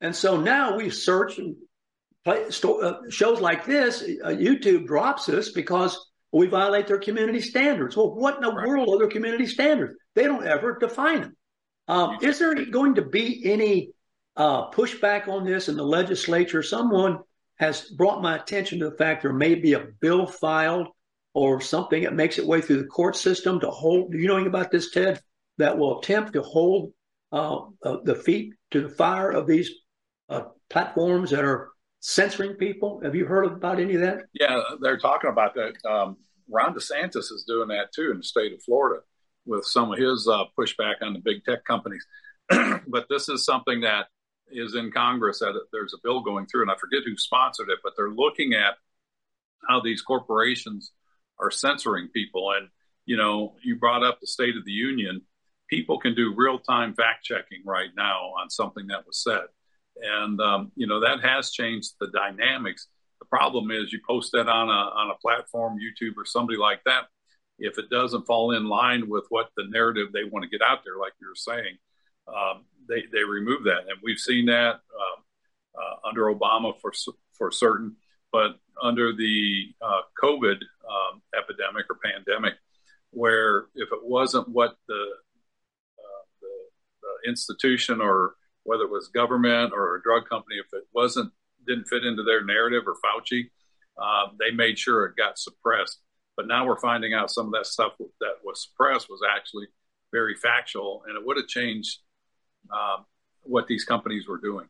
And 0.01 0.15
so 0.15 0.41
now 0.41 0.77
we 0.77 0.91
search 0.91 1.39
and 1.39 1.55
play, 2.25 2.51
sto- 2.51 2.81
uh, 2.81 3.01
shows 3.09 3.41
like 3.41 3.65
this, 3.65 4.03
uh, 4.03 4.31
YouTube 4.31 4.87
drops 4.87 5.29
us 5.29 5.51
because 5.51 5.97
we 6.33 6.49
violate 6.49 6.89
their 6.89 6.99
community 6.99 7.41
standards. 7.41 7.97
Well, 7.97 8.15
what 8.15 8.37
in 8.37 8.43
the 8.43 8.53
right. 8.53 8.67
world 8.67 8.89
are 8.89 8.99
their 8.99 9.09
community 9.09 9.47
standards? 9.47 9.95
They 10.15 10.25
don't 10.25 10.47
ever 10.47 10.77
define 10.79 11.21
them. 11.21 11.37
Um, 11.87 12.19
is 12.21 12.39
there 12.41 12.55
going 12.67 12.97
to 12.97 13.03
be 13.03 13.43
any 13.45 13.91
uh, 14.37 14.71
pushback 14.71 15.29
on 15.29 15.45
this 15.45 15.69
in 15.69 15.77
the 15.77 15.85
legislature? 15.85 16.63
Someone 16.63 17.21
has 17.57 17.83
brought 17.83 18.23
my 18.23 18.37
attention 18.37 18.81
to 18.81 18.91
the 18.91 18.97
fact 18.97 19.23
there 19.23 19.33
may 19.33 19.55
be 19.55 19.75
a 19.75 19.87
bill 20.01 20.27
filed 20.27 20.89
or 21.35 21.61
something 21.61 22.03
that 22.03 22.15
makes 22.15 22.39
its 22.39 22.47
way 22.47 22.61
through 22.61 22.79
the 22.79 22.89
court 22.89 23.17
system 23.17 23.61
to 23.61 23.71
hold. 23.71 24.13
Do 24.13 24.19
you 24.19 24.29
know 24.29 24.35
anything 24.35 24.49
about 24.49 24.71
this, 24.71 24.91
Ted? 24.91 25.21
That 25.59 25.77
will 25.77 26.01
attempt 26.01 26.33
to 26.35 26.43
hold 26.43 26.93
uh, 27.33 27.61
uh, 27.85 27.99
the 28.05 28.15
feet 28.15 28.55
to 28.71 28.83
the 28.83 28.89
fire 28.89 29.31
of 29.31 29.47
these 29.47 29.71
uh, 30.29 30.45
platforms 30.71 31.31
that 31.31 31.45
are 31.45 31.71
censoring 32.01 32.55
people. 32.55 33.01
Have 33.05 33.15
you 33.15 33.27
heard 33.27 33.45
about 33.45 33.81
any 33.81 33.95
of 33.95 34.01
that? 34.01 34.25
Yeah, 34.33 34.61
they're 34.81 34.99
talking 34.99 35.31
about 35.31 35.55
that. 35.55 35.75
Um, 35.89 36.17
Ron 36.51 36.75
DeSantis 36.75 37.33
is 37.33 37.45
doing 37.47 37.69
that 37.69 37.93
too 37.95 38.11
in 38.11 38.19
the 38.19 38.25
state 38.25 38.53
of 38.53 38.63
Florida 38.63 39.03
with 39.47 39.65
some 39.65 39.93
of 39.93 39.99
his 39.99 40.29
uh, 40.29 40.45
pushback 40.59 40.97
on 41.03 41.15
the 41.15 41.21
big 41.21 41.45
tech 41.45 41.65
companies. 41.65 42.05
but 42.49 43.07
this 43.09 43.29
is 43.29 43.45
something 43.45 43.81
that 43.81 44.07
is 44.51 44.75
in 44.75 44.91
Congress. 44.91 45.39
That 45.39 45.55
there's 45.73 45.95
a 45.95 46.01
bill 46.03 46.21
going 46.21 46.47
through, 46.47 46.63
and 46.63 46.71
I 46.71 46.75
forget 46.75 47.03
who 47.05 47.17
sponsored 47.17 47.71
it, 47.71 47.79
but 47.83 47.95
they're 47.97 48.11
looking 48.11 48.53
at 48.53 48.75
how 49.69 49.81
these 49.81 50.03
corporations 50.03 50.93
are 51.39 51.51
censoring 51.51 52.09
people. 52.09 52.53
And 52.57 52.69
you 53.05 53.17
know, 53.17 53.55
you 53.63 53.77
brought 53.77 54.05
up 54.05 54.21
the 54.21 54.27
State 54.27 54.57
of 54.57 54.65
the 54.65 54.73
Union. 54.73 55.23
People 55.69 55.99
can 55.99 56.15
do 56.15 56.35
real 56.37 56.59
time 56.59 56.95
fact 56.95 57.25
checking 57.25 57.63
right 57.65 57.91
now 57.97 58.33
on 58.41 58.51
something 58.51 58.89
that 58.89 59.07
was 59.07 59.23
said, 59.23 59.47
and 60.01 60.41
um, 60.41 60.73
you 60.77 60.87
know 60.87 61.01
that 61.01 61.21
has 61.23 61.51
changed 61.51 61.95
the 62.01 62.09
dynamics. 62.09 62.89
The 63.21 63.27
problem 63.27 63.71
is 63.71 63.93
you 63.93 64.01
post 64.07 64.33
that 64.33 64.49
on 64.49 64.69
a 64.69 64.73
on 64.73 65.11
a 65.11 65.19
platform, 65.19 65.79
YouTube 65.79 66.17
or 66.17 66.27
somebody 66.27 66.59
like 66.59 66.83
that. 66.85 67.05
If 67.59 67.79
it 67.79 67.91
doesn't 67.91 68.27
fall 68.27 68.53
in 68.53 68.67
line 68.69 69.09
with 69.09 69.25
what 69.29 69.51
the 69.57 69.65
narrative 69.69 70.09
they 70.13 70.25
want 70.25 70.43
to 70.43 70.49
get 70.49 70.67
out 70.67 70.81
there, 70.85 70.99
like 70.99 71.13
you 71.21 71.29
were 71.29 71.35
saying, 71.35 71.79
um, 72.29 72.65
they 72.89 73.05
they 73.13 73.25
remove 73.25 73.65
that, 73.65 73.89
and 73.89 73.99
we've 74.03 74.19
seen 74.19 74.47
that 74.47 74.75
um, 74.75 75.23
uh, 75.75 76.09
under 76.09 76.25
Obama 76.25 76.79
for 76.81 76.93
for 77.33 77.51
certain, 77.51 77.97
but 78.33 78.59
under 78.83 79.13
the 79.13 79.67
uh, 79.81 80.01
COVID 80.23 80.57
um, 80.57 81.23
epidemic 81.39 81.87
or 81.91 81.99
pandemic, 82.03 82.55
where 83.11 83.67
if 83.75 83.93
it 83.93 84.03
wasn't 84.03 84.49
what 84.49 84.77
the, 84.89 85.05
uh, 85.99 86.25
the, 86.41 86.49
the 87.03 87.31
institution 87.31 88.01
or 88.01 88.35
whether 88.65 88.85
it 88.85 88.91
was 88.91 89.09
government 89.09 89.73
or 89.75 89.97
a 89.97 90.03
drug 90.03 90.29
company, 90.29 90.57
if 90.57 90.67
it 90.73 90.85
wasn't 90.93 91.31
didn't 91.67 91.87
fit 91.87 92.05
into 92.05 92.23
their 92.25 92.45
narrative 92.45 92.85
or 92.87 92.95
Fauci, 92.95 93.51
uh, 93.97 94.33
they 94.41 94.51
made 94.51 94.79
sure 94.79 95.05
it 95.07 95.17
got 95.17 95.39
suppressed. 95.39 95.99
But 96.37 96.49
now 96.49 96.67
we're 96.67 96.81
finding 96.81 97.15
out 97.15 97.31
some 97.31 97.47
of 97.47 97.53
that 97.53 97.67
stuff 97.67 97.93
that 98.21 98.37
was 98.43 98.67
suppressed 98.69 99.09
was 99.09 99.21
actually 99.37 99.67
very 100.13 100.35
factual, 100.35 101.05
and 101.07 101.17
it 101.17 101.25
would 101.25 101.37
have 101.37 101.47
changed 101.47 101.99
um, 102.73 103.05
what 103.43 103.67
these 103.67 103.85
companies 103.85 104.27
were 104.27 104.39
doing. 104.39 104.67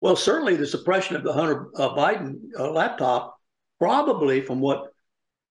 Well, 0.00 0.16
certainly 0.16 0.56
the 0.56 0.66
suppression 0.66 1.16
of 1.16 1.22
the 1.22 1.32
Hunter 1.32 1.68
uh, 1.76 1.94
Biden 1.94 2.38
uh, 2.58 2.70
laptop, 2.70 3.36
probably 3.78 4.40
from 4.40 4.60
what 4.60 4.90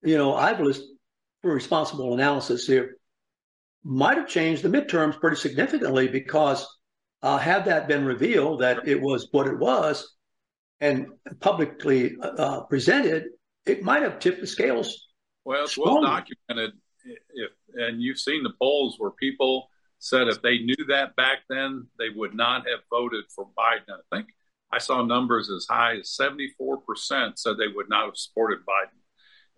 you 0.01 0.17
know, 0.17 0.35
I've 0.35 0.57
for 0.57 1.53
responsible 1.53 2.13
analysis 2.13 2.65
here, 2.65 2.97
might 3.83 4.17
have 4.17 4.27
changed 4.27 4.63
the 4.63 4.69
midterms 4.69 5.19
pretty 5.19 5.37
significantly 5.37 6.07
because 6.07 6.67
uh, 7.21 7.37
had 7.37 7.65
that 7.65 7.87
been 7.87 8.05
revealed 8.05 8.61
that 8.61 8.87
it 8.87 8.99
was 8.99 9.27
what 9.31 9.47
it 9.47 9.57
was 9.57 10.15
and 10.81 11.07
publicly 11.39 12.15
uh, 12.21 12.61
presented, 12.61 13.25
it 13.65 13.83
might 13.83 14.03
have 14.03 14.19
tipped 14.19 14.41
the 14.41 14.47
scales. 14.47 15.07
Well, 15.45 15.63
it's 15.63 15.77
well 15.77 16.01
documented. 16.01 16.73
If 17.33 17.51
and 17.73 18.01
you've 18.01 18.19
seen 18.19 18.43
the 18.43 18.53
polls 18.59 18.95
where 18.97 19.11
people 19.11 19.69
said 19.99 20.27
if 20.27 20.41
they 20.41 20.59
knew 20.59 20.85
that 20.87 21.15
back 21.15 21.39
then, 21.49 21.87
they 21.97 22.09
would 22.15 22.33
not 22.33 22.67
have 22.67 22.79
voted 22.89 23.25
for 23.33 23.45
Biden. 23.57 23.89
I 23.89 24.15
think 24.15 24.27
I 24.71 24.77
saw 24.77 25.03
numbers 25.03 25.49
as 25.49 25.65
high 25.69 25.97
as 25.97 26.17
74% 26.19 27.37
said 27.37 27.57
they 27.57 27.73
would 27.73 27.89
not 27.89 28.05
have 28.05 28.17
supported 28.17 28.59
Biden. 28.59 28.99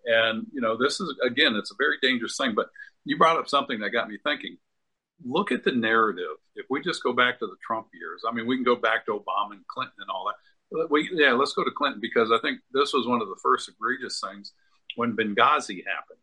And, 0.04 0.46
you 0.52 0.60
know, 0.60 0.76
this 0.76 1.00
is, 1.00 1.14
again, 1.24 1.54
it's 1.54 1.70
a 1.70 1.76
very 1.78 1.96
dangerous 2.02 2.36
thing. 2.36 2.54
But 2.54 2.66
you 3.04 3.18
brought 3.18 3.38
up 3.38 3.48
something 3.48 3.80
that 3.80 3.90
got 3.90 4.08
me 4.08 4.18
thinking. 4.24 4.56
Look 5.24 5.52
at 5.52 5.64
the 5.64 5.72
narrative. 5.72 6.36
If 6.56 6.66
we 6.70 6.80
just 6.80 7.02
go 7.02 7.12
back 7.12 7.38
to 7.38 7.46
the 7.46 7.56
Trump 7.64 7.88
years, 7.92 8.22
I 8.28 8.32
mean, 8.34 8.46
we 8.46 8.56
can 8.56 8.64
go 8.64 8.76
back 8.76 9.06
to 9.06 9.12
Obama 9.12 9.52
and 9.52 9.66
Clinton 9.68 9.94
and 9.98 10.10
all 10.10 10.26
that. 10.26 10.90
We, 10.90 11.10
yeah, 11.12 11.32
let's 11.32 11.52
go 11.52 11.62
to 11.62 11.70
Clinton 11.70 12.00
because 12.00 12.32
I 12.32 12.38
think 12.40 12.60
this 12.72 12.92
was 12.92 13.06
one 13.06 13.20
of 13.20 13.28
the 13.28 13.38
first 13.42 13.68
egregious 13.68 14.20
things 14.20 14.52
when 14.96 15.14
Benghazi 15.14 15.84
happened 15.86 16.18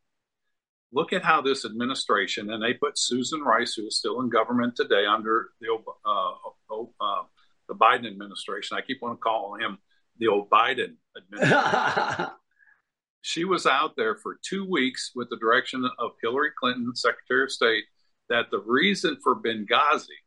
look 0.91 1.13
at 1.13 1.23
how 1.23 1.41
this 1.41 1.65
administration, 1.65 2.51
and 2.51 2.63
they 2.63 2.73
put 2.73 2.97
Susan 2.97 3.41
Rice, 3.41 3.75
who 3.75 3.87
is 3.87 3.97
still 3.97 4.21
in 4.21 4.29
government 4.29 4.75
today 4.75 5.05
under 5.05 5.49
the 5.61 5.67
uh, 6.05 6.31
uh, 6.71 7.23
the 7.70 7.76
Biden 7.76 8.07
administration. 8.07 8.78
I 8.78 8.82
keep 8.82 8.97
wanting 9.01 9.17
to 9.17 9.22
call 9.22 9.55
him 9.55 9.78
the 10.17 10.28
old 10.28 10.49
Biden 10.49 10.95
administration. 11.15 12.28
she 13.22 13.45
was 13.45 13.65
out 13.65 13.95
there 13.95 14.17
for 14.17 14.38
two 14.43 14.70
weeks 14.70 15.11
with 15.15 15.30
the 15.30 15.38
direction 15.38 15.89
of 15.97 16.11
Hillary 16.22 16.51
Clinton, 16.59 16.93
Secretary 16.95 17.43
of 17.43 17.51
State, 17.51 17.86
that 18.30 18.51
the 18.51 18.59
reason 18.59 19.17
for 19.24 19.41
Benghazi 19.41 20.20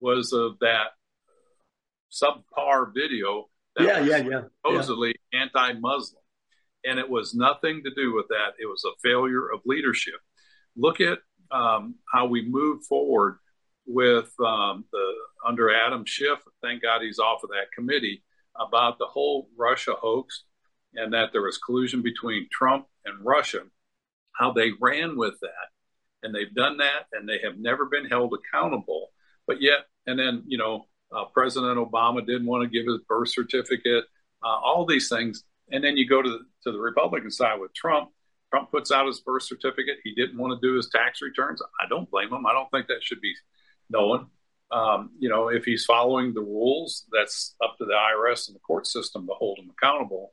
was 0.00 0.34
of 0.34 0.58
that 0.60 0.88
subpar 2.12 2.92
video 2.94 3.46
that 3.76 3.84
yeah, 3.84 4.00
yeah, 4.00 4.28
yeah, 4.28 4.42
supposedly 4.64 5.14
yeah. 5.32 5.42
anti-Muslim 5.42 6.22
and 6.86 6.98
it 6.98 7.10
was 7.10 7.34
nothing 7.34 7.82
to 7.84 7.90
do 7.94 8.14
with 8.14 8.28
that. 8.28 8.54
It 8.58 8.66
was 8.66 8.84
a 8.84 8.94
failure 9.02 9.48
of 9.48 9.60
leadership. 9.66 10.20
Look 10.76 11.00
at 11.00 11.18
um, 11.50 11.96
how 12.10 12.26
we 12.26 12.48
moved 12.48 12.86
forward 12.86 13.38
with 13.86 14.30
um, 14.40 14.84
the 14.92 15.12
under 15.46 15.72
Adam 15.72 16.04
Schiff. 16.04 16.38
Thank 16.62 16.82
God 16.82 17.02
he's 17.02 17.18
off 17.18 17.42
of 17.44 17.50
that 17.50 17.72
committee 17.74 18.22
about 18.58 18.98
the 18.98 19.06
whole 19.06 19.48
Russia 19.56 19.94
hoax 19.98 20.44
and 20.94 21.12
that 21.12 21.30
there 21.32 21.42
was 21.42 21.58
collusion 21.58 22.02
between 22.02 22.48
Trump 22.50 22.86
and 23.04 23.24
Russia. 23.24 23.60
How 24.32 24.52
they 24.52 24.72
ran 24.80 25.16
with 25.16 25.34
that, 25.40 25.68
and 26.22 26.34
they've 26.34 26.54
done 26.54 26.78
that, 26.78 27.06
and 27.12 27.28
they 27.28 27.38
have 27.42 27.58
never 27.58 27.86
been 27.86 28.04
held 28.04 28.34
accountable. 28.34 29.12
But 29.46 29.62
yet, 29.62 29.86
and 30.06 30.18
then 30.18 30.44
you 30.46 30.58
know, 30.58 30.86
uh, 31.14 31.24
President 31.32 31.78
Obama 31.78 32.26
didn't 32.26 32.46
want 32.46 32.62
to 32.64 32.68
give 32.68 32.86
his 32.86 33.00
birth 33.08 33.30
certificate. 33.30 34.04
Uh, 34.42 34.48
all 34.48 34.84
these 34.84 35.08
things 35.08 35.44
and 35.70 35.82
then 35.82 35.96
you 35.96 36.08
go 36.08 36.22
to 36.22 36.28
the, 36.28 36.38
to 36.64 36.72
the 36.72 36.78
Republican 36.78 37.30
side 37.30 37.60
with 37.60 37.74
Trump. 37.74 38.10
Trump 38.50 38.70
puts 38.70 38.92
out 38.92 39.06
his 39.06 39.20
birth 39.20 39.42
certificate. 39.42 39.98
He 40.04 40.14
didn't 40.14 40.38
want 40.38 40.60
to 40.60 40.66
do 40.66 40.76
his 40.76 40.88
tax 40.88 41.20
returns. 41.20 41.60
I 41.82 41.88
don't 41.88 42.10
blame 42.10 42.32
him. 42.32 42.46
I 42.46 42.52
don't 42.52 42.70
think 42.70 42.86
that 42.86 43.02
should 43.02 43.20
be 43.20 43.34
known. 43.90 44.26
Um, 44.70 45.10
you 45.18 45.28
know, 45.28 45.48
if 45.48 45.64
he's 45.64 45.84
following 45.84 46.34
the 46.34 46.40
rules, 46.40 47.04
that's 47.12 47.54
up 47.62 47.76
to 47.78 47.84
the 47.84 47.92
IRS 47.92 48.48
and 48.48 48.56
the 48.56 48.60
court 48.60 48.86
system 48.86 49.26
to 49.26 49.32
hold 49.32 49.58
him 49.58 49.70
accountable. 49.70 50.32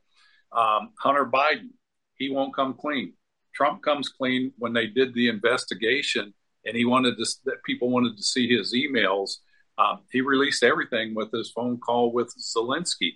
Um, 0.52 0.90
Hunter 0.98 1.24
Biden, 1.24 1.70
he 2.16 2.30
won't 2.30 2.54
come 2.54 2.74
clean. 2.74 3.14
Trump 3.54 3.82
comes 3.82 4.08
clean 4.08 4.52
when 4.58 4.72
they 4.72 4.86
did 4.86 5.14
the 5.14 5.28
investigation, 5.28 6.34
and 6.64 6.76
he 6.76 6.84
wanted 6.84 7.16
to, 7.16 7.26
that 7.44 7.62
people 7.64 7.90
wanted 7.90 8.16
to 8.16 8.22
see 8.22 8.48
his 8.48 8.74
emails. 8.74 9.36
Um, 9.78 10.00
he 10.10 10.20
released 10.20 10.62
everything 10.62 11.14
with 11.14 11.30
his 11.32 11.50
phone 11.50 11.78
call 11.78 12.12
with 12.12 12.34
Zelensky. 12.36 13.12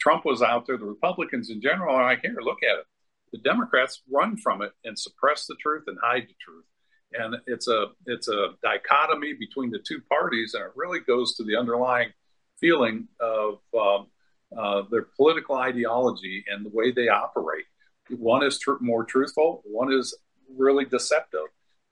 Trump 0.00 0.24
was 0.24 0.42
out 0.42 0.66
there, 0.66 0.76
the 0.76 0.84
Republicans 0.84 1.50
in 1.50 1.60
general 1.60 1.94
are 1.94 2.04
like, 2.04 2.20
here, 2.22 2.36
look 2.40 2.62
at 2.62 2.78
it. 2.78 2.86
The 3.32 3.38
Democrats 3.38 4.02
run 4.10 4.36
from 4.36 4.62
it 4.62 4.72
and 4.84 4.98
suppress 4.98 5.46
the 5.46 5.54
truth 5.60 5.84
and 5.86 5.98
hide 6.02 6.28
the 6.28 6.34
truth. 6.40 6.64
And 7.18 7.36
it's 7.46 7.68
a 7.68 7.86
it's 8.06 8.28
a 8.28 8.50
dichotomy 8.62 9.34
between 9.34 9.70
the 9.70 9.78
two 9.78 10.00
parties, 10.08 10.54
and 10.54 10.64
it 10.64 10.72
really 10.74 11.00
goes 11.00 11.34
to 11.36 11.44
the 11.44 11.56
underlying 11.56 12.10
feeling 12.58 13.08
of 13.20 13.58
um, 13.78 14.06
uh, 14.56 14.82
their 14.90 15.06
political 15.16 15.56
ideology 15.56 16.44
and 16.50 16.64
the 16.64 16.70
way 16.70 16.90
they 16.92 17.08
operate. 17.08 17.64
One 18.10 18.44
is 18.44 18.58
tr- 18.58 18.80
more 18.80 19.04
truthful, 19.04 19.62
one 19.64 19.92
is 19.92 20.16
really 20.56 20.84
deceptive. 20.84 21.48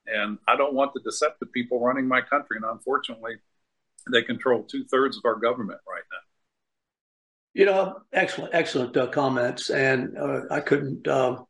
And 0.07 0.39
I 0.47 0.55
don't 0.55 0.73
want 0.73 0.93
the 0.93 0.99
deceptive 1.01 1.51
people 1.51 1.79
running 1.79 2.07
my 2.07 2.21
country. 2.21 2.57
And 2.57 2.65
unfortunately, 2.65 3.35
they 4.11 4.23
control 4.23 4.63
two 4.63 4.83
thirds 4.85 5.17
of 5.17 5.23
our 5.25 5.35
government 5.35 5.79
right 5.87 6.03
now. 6.11 6.17
You 7.53 7.65
know, 7.65 8.01
excellent, 8.13 8.53
excellent 8.53 8.95
uh, 8.95 9.07
comments, 9.07 9.69
and 9.69 10.17
uh, 10.17 10.41
I 10.49 10.61
couldn't 10.61 11.05
uh, 11.07 11.43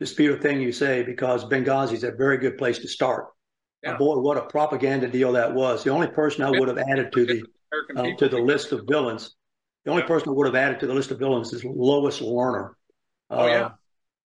dispute 0.00 0.38
a 0.38 0.40
thing 0.40 0.60
you 0.60 0.72
say 0.72 1.02
because 1.02 1.44
Benghazi 1.44 1.92
is 1.92 2.04
a 2.04 2.12
very 2.12 2.38
good 2.38 2.58
place 2.58 2.78
to 2.78 2.88
start. 2.88 3.26
Yeah. 3.82 3.96
boy, 3.98 4.18
what 4.18 4.38
a 4.38 4.42
propaganda 4.42 5.08
deal 5.08 5.32
that 5.32 5.52
was! 5.52 5.84
The 5.84 5.90
only 5.90 6.06
person 6.06 6.42
I 6.42 6.50
would 6.50 6.68
have 6.68 6.78
added 6.78 7.12
to 7.12 7.26
the 7.26 7.44
uh, 7.96 8.16
to 8.16 8.28
the 8.28 8.38
list 8.38 8.72
of 8.72 8.86
villains, 8.88 9.34
the 9.84 9.90
only 9.90 10.04
person 10.04 10.30
I 10.30 10.32
would 10.32 10.46
have 10.46 10.54
added 10.54 10.80
to 10.80 10.86
the 10.86 10.94
list 10.94 11.10
of 11.10 11.18
villains 11.18 11.52
is 11.52 11.62
Lois 11.64 12.20
Lerner. 12.20 12.70
oh 13.28 13.46
yeah, 13.46 13.66
uh, 13.66 13.70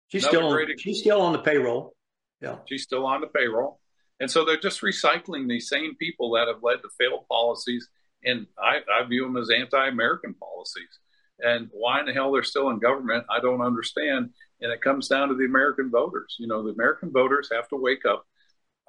she's 0.07 0.23
Another 0.23 0.37
still 0.37 0.53
on, 0.53 0.77
she's 0.77 0.99
still 0.99 1.21
on 1.21 1.33
the 1.33 1.39
payroll. 1.39 1.93
Yeah, 2.39 2.55
she's 2.69 2.83
still 2.83 3.05
on 3.05 3.19
the 3.19 3.27
payroll, 3.27 3.81
and 4.21 4.31
so 4.31 4.45
they're 4.45 4.57
just 4.57 4.79
recycling 4.79 5.49
these 5.49 5.67
same 5.67 5.95
people 5.97 6.31
that 6.35 6.47
have 6.47 6.63
led 6.63 6.77
to 6.77 6.89
failed 6.97 7.25
policies, 7.27 7.89
and 8.23 8.47
I, 8.57 8.77
I 8.77 9.05
view 9.09 9.25
them 9.25 9.35
as 9.35 9.49
anti-American 9.49 10.35
policies 10.35 10.99
And 11.41 11.69
why 11.71 11.99
in 11.99 12.05
the 12.05 12.13
hell 12.13 12.31
they're 12.31 12.43
still 12.43 12.69
in 12.69 12.79
government, 12.79 13.25
I 13.29 13.39
don't 13.39 13.61
understand. 13.61 14.31
And 14.61 14.71
it 14.71 14.81
comes 14.81 15.07
down 15.07 15.29
to 15.29 15.35
the 15.35 15.45
American 15.45 15.89
voters. 15.89 16.35
You 16.39 16.47
know, 16.47 16.63
the 16.63 16.73
American 16.73 17.11
voters 17.11 17.49
have 17.51 17.67
to 17.69 17.77
wake 17.77 18.05
up, 18.05 18.25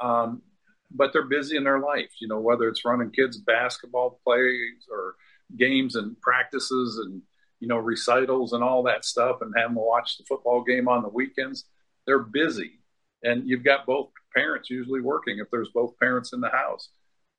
um, 0.01 0.43
but 0.91 1.13
they're 1.13 1.29
busy 1.29 1.57
in 1.57 1.65
their 1.65 1.79
life. 1.79 2.11
You 2.21 2.29
know, 2.29 2.41
whether 2.41 2.69
it's 2.69 2.85
running 2.85 3.13
kids' 3.13 3.39
basketball 3.39 4.21
plays 4.25 4.87
or 4.91 5.15
games 5.57 5.95
and 5.95 6.21
practices 6.21 7.01
and 7.05 7.23
you 7.61 7.69
know 7.69 7.77
recitals 7.77 8.53
and 8.53 8.65
all 8.65 8.83
that 8.85 9.05
stuff, 9.05 9.43
and 9.43 9.55
having 9.57 9.77
to 9.77 9.81
watch 9.81 10.19
the 10.19 10.25
football 10.29 10.63
game 10.63 10.89
on 10.89 11.03
the 11.03 11.09
weekends. 11.09 11.67
They're 12.07 12.19
busy, 12.19 12.81
and 13.23 13.49
you've 13.49 13.65
got 13.65 13.87
both 13.87 14.11
parents 14.35 14.71
usually 14.71 15.01
working 15.01 15.39
if 15.39 15.51
there's 15.51 15.71
both 15.73 15.99
parents 15.99 16.33
in 16.33 16.41
the 16.41 16.51
house. 16.51 16.89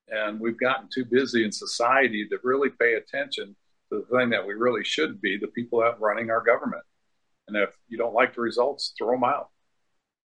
And 0.08 0.40
we've 0.40 0.60
gotten 0.60 0.90
too 0.94 1.06
busy 1.06 1.44
in 1.44 1.52
society 1.52 2.28
to 2.28 2.38
really 2.44 2.70
pay 2.70 2.96
attention 2.96 3.56
the 3.92 4.06
thing 4.12 4.30
that 4.32 4.48
we 4.48 4.54
really 4.54 4.84
should 4.84 5.22
be 5.22 5.38
the 5.38 5.48
people 5.48 5.82
that 5.82 6.00
running 6.00 6.32
our 6.32 6.42
government. 6.42 6.84
And 7.48 7.58
if 7.58 7.70
you 7.88 7.98
don't 7.98 8.14
like 8.14 8.34
the 8.34 8.42
results, 8.42 8.94
throw 8.98 9.12
them 9.12 9.24
out. 9.24 9.50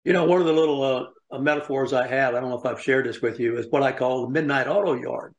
You 0.04 0.12
know, 0.12 0.24
one 0.24 0.40
of 0.40 0.46
the 0.46 0.52
little 0.52 1.08
uh, 1.30 1.38
metaphors 1.38 1.92
I 1.92 2.06
have, 2.06 2.34
I 2.34 2.40
don't 2.40 2.50
know 2.50 2.58
if 2.58 2.66
I've 2.66 2.80
shared 2.80 3.06
this 3.06 3.22
with 3.22 3.40
you, 3.40 3.56
is 3.56 3.66
what 3.70 3.82
I 3.82 3.92
call 3.92 4.22
the 4.22 4.30
midnight 4.30 4.66
auto 4.66 4.94
yard. 4.94 5.34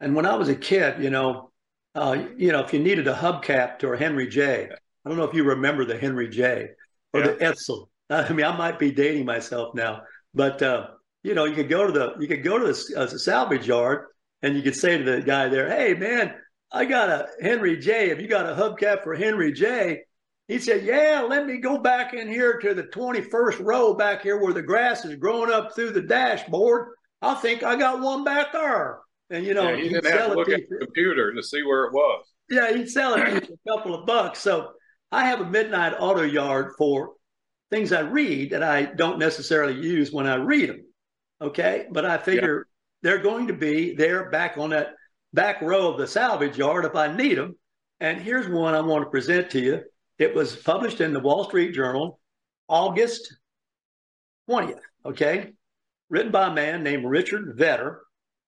And 0.00 0.14
when 0.14 0.26
I 0.26 0.36
was 0.36 0.48
a 0.48 0.54
kid, 0.54 1.02
you 1.02 1.10
know, 1.10 1.50
uh, 1.94 2.24
you 2.36 2.52
know, 2.52 2.60
if 2.60 2.72
you 2.72 2.78
needed 2.78 3.08
a 3.08 3.14
hubcap 3.14 3.80
to 3.80 3.88
a 3.92 3.96
Henry 3.96 4.28
J, 4.28 4.68
I 5.04 5.08
don't 5.08 5.18
know 5.18 5.24
if 5.24 5.34
you 5.34 5.42
remember 5.44 5.84
the 5.84 5.98
Henry 5.98 6.28
J 6.28 6.68
or 7.12 7.20
yeah. 7.20 7.26
the 7.26 7.32
Edsel. 7.36 7.88
I 8.10 8.32
mean, 8.32 8.46
I 8.46 8.56
might 8.56 8.78
be 8.78 8.92
dating 8.92 9.24
myself 9.24 9.74
now, 9.74 10.02
but 10.34 10.62
uh, 10.62 10.88
you 11.22 11.34
know, 11.34 11.44
you 11.46 11.54
could 11.54 11.68
go 11.68 11.86
to 11.86 11.92
the 11.92 12.14
you 12.20 12.28
could 12.28 12.44
go 12.44 12.58
to 12.58 12.66
the, 12.66 12.94
uh, 12.96 13.06
salvage 13.06 13.66
yard 13.66 14.06
and 14.42 14.56
you 14.56 14.62
could 14.62 14.76
say 14.76 14.98
to 14.98 15.04
the 15.04 15.20
guy 15.20 15.48
there, 15.48 15.68
"Hey, 15.68 15.94
man, 15.94 16.34
I 16.72 16.84
got 16.84 17.08
a 17.08 17.28
Henry 17.40 17.76
J. 17.76 18.10
Have 18.10 18.20
you 18.20 18.28
got 18.28 18.46
a 18.46 18.54
hubcap 18.54 19.02
for 19.02 19.14
Henry 19.14 19.52
J?" 19.52 20.02
He 20.48 20.58
said, 20.58 20.84
"Yeah, 20.84 21.26
let 21.28 21.46
me 21.46 21.58
go 21.58 21.78
back 21.78 22.14
in 22.14 22.28
here 22.28 22.58
to 22.58 22.74
the 22.74 22.84
21st 22.84 23.60
row 23.60 23.94
back 23.94 24.22
here 24.22 24.38
where 24.38 24.52
the 24.52 24.62
grass 24.62 25.04
is 25.04 25.16
growing 25.16 25.50
up 25.50 25.74
through 25.74 25.90
the 25.90 26.02
dashboard. 26.02 26.88
I 27.22 27.34
think 27.34 27.62
I 27.62 27.76
got 27.76 28.00
one 28.00 28.24
back 28.24 28.52
there." 28.52 28.98
And 29.30 29.44
you 29.44 29.54
know, 29.54 29.70
yeah, 29.70 29.76
he 29.76 29.88
didn't 29.88 30.10
have 30.10 30.32
to 30.32 30.34
look 30.34 30.48
at 30.48 30.68
the 30.68 30.78
computer 30.78 31.32
to 31.32 31.42
see 31.42 31.62
where 31.62 31.84
it 31.84 31.92
was. 31.92 32.24
Yeah, 32.48 32.72
he'd 32.72 32.90
sell 32.90 33.14
it 33.14 33.46
for 33.46 33.52
a 33.52 33.76
couple 33.76 33.94
of 33.94 34.06
bucks. 34.06 34.40
So 34.40 34.72
I 35.12 35.26
have 35.26 35.40
a 35.40 35.48
midnight 35.48 35.94
auto 35.98 36.22
yard 36.22 36.72
for 36.76 37.12
things 37.70 37.92
I 37.92 38.00
read 38.00 38.50
that 38.50 38.62
I 38.62 38.84
don't 38.84 39.18
necessarily 39.18 39.74
use 39.74 40.12
when 40.12 40.26
I 40.26 40.34
read 40.34 40.68
them. 40.68 40.84
Okay. 41.40 41.86
But 41.90 42.04
I 42.04 42.18
figure 42.18 42.66
yeah. 42.66 43.10
they're 43.10 43.22
going 43.22 43.46
to 43.46 43.54
be 43.54 43.94
there 43.94 44.30
back 44.30 44.58
on 44.58 44.70
that 44.70 44.94
back 45.32 45.60
row 45.62 45.92
of 45.92 45.98
the 45.98 46.06
salvage 46.06 46.58
yard 46.58 46.84
if 46.84 46.94
I 46.94 47.14
need 47.14 47.38
them. 47.38 47.56
And 48.00 48.20
here's 48.20 48.48
one 48.48 48.74
I 48.74 48.80
want 48.80 49.04
to 49.04 49.10
present 49.10 49.50
to 49.50 49.60
you. 49.60 49.82
It 50.18 50.34
was 50.34 50.56
published 50.56 51.00
in 51.00 51.12
the 51.12 51.20
Wall 51.20 51.44
Street 51.44 51.74
Journal 51.74 52.20
August 52.68 53.36
20th. 54.48 54.80
Okay. 55.04 55.52
Written 56.08 56.32
by 56.32 56.48
a 56.48 56.54
man 56.54 56.82
named 56.82 57.04
Richard 57.04 57.54
Vedder, 57.56 58.00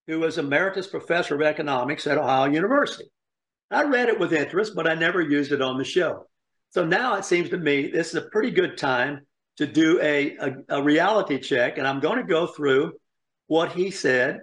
who 0.07 0.19
was 0.21 0.39
emeritus 0.39 0.87
professor 0.87 1.35
of 1.35 1.43
economics 1.43 2.07
at 2.07 2.19
Ohio 2.19 2.51
University. 2.51 3.11
I 3.71 3.85
read 3.85 4.09
it 4.09 4.19
with 4.19 4.33
interest, 4.33 4.75
but 4.75 4.87
I 4.87 4.95
never 4.95 5.21
used 5.21 5.53
it 5.53 5.63
on 5.63 5.79
the 5.79 5.85
show. 5.85 6.27
So 6.71 6.85
now 6.85 7.15
it 7.15 7.25
seems 7.25 7.51
to 7.51 7.59
me 7.59 7.89
this 7.89 8.09
is 8.09 8.17
a 8.17 8.29
pretty 8.31 8.51
good 8.51 8.77
time 8.77 9.27
to 9.59 9.67
do 9.67 10.01
a, 10.01 10.37
a, 10.37 10.53
a 10.69 10.83
reality 10.83 11.39
check. 11.39 11.79
And 11.79 11.87
I'm 11.87 12.01
going 12.01 12.19
to 12.19 12.25
go 12.25 12.47
through 12.47 12.93
what 13.47 13.73
he 13.73 13.91
said 13.91 14.41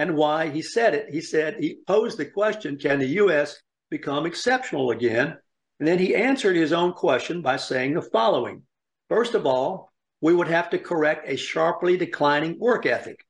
and 0.00 0.16
why 0.16 0.48
he 0.48 0.62
said 0.62 0.94
it. 0.94 1.10
He 1.10 1.20
said 1.20 1.56
he 1.58 1.80
posed 1.86 2.16
the 2.16 2.24
question 2.24 2.78
Can 2.78 3.00
the 3.00 3.06
U.S. 3.24 3.60
become 3.90 4.24
exceptional 4.24 4.92
again? 4.92 5.36
And 5.78 5.86
then 5.86 5.98
he 5.98 6.14
answered 6.14 6.56
his 6.56 6.72
own 6.72 6.94
question 6.94 7.42
by 7.42 7.58
saying 7.58 7.92
the 7.92 8.02
following 8.02 8.62
First 9.10 9.34
of 9.34 9.44
all, 9.44 9.92
we 10.22 10.32
would 10.32 10.48
have 10.48 10.70
to 10.70 10.78
correct 10.78 11.28
a 11.28 11.36
sharply 11.36 11.98
declining 11.98 12.58
work 12.58 12.86
ethic. 12.86 13.26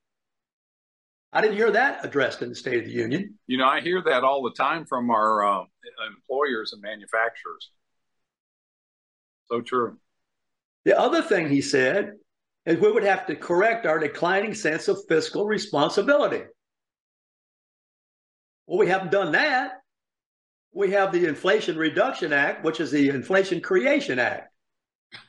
I 1.32 1.40
didn't 1.40 1.56
hear 1.56 1.72
that 1.72 2.04
addressed 2.04 2.40
in 2.40 2.50
the 2.50 2.54
State 2.54 2.78
of 2.78 2.84
the 2.84 2.92
Union. 2.92 3.36
You 3.48 3.58
know, 3.58 3.66
I 3.66 3.80
hear 3.80 4.00
that 4.04 4.22
all 4.22 4.42
the 4.44 4.54
time 4.54 4.86
from 4.86 5.10
our 5.10 5.44
uh, 5.44 5.64
employers 6.06 6.72
and 6.72 6.80
manufacturers. 6.82 7.70
So 9.50 9.60
true. 9.60 9.98
The 10.84 10.96
other 10.96 11.22
thing 11.22 11.48
he 11.48 11.62
said 11.62 12.12
is 12.64 12.78
we 12.78 12.92
would 12.92 13.02
have 13.02 13.26
to 13.26 13.34
correct 13.34 13.86
our 13.86 13.98
declining 13.98 14.54
sense 14.54 14.86
of 14.86 14.98
fiscal 15.08 15.46
responsibility. 15.46 16.42
Well, 18.70 18.78
we 18.78 18.86
haven't 18.86 19.10
done 19.10 19.32
that. 19.32 19.82
We 20.72 20.92
have 20.92 21.10
the 21.10 21.26
Inflation 21.26 21.76
Reduction 21.76 22.32
Act, 22.32 22.64
which 22.64 22.78
is 22.78 22.92
the 22.92 23.08
Inflation 23.08 23.60
Creation 23.60 24.20
Act. 24.20 24.52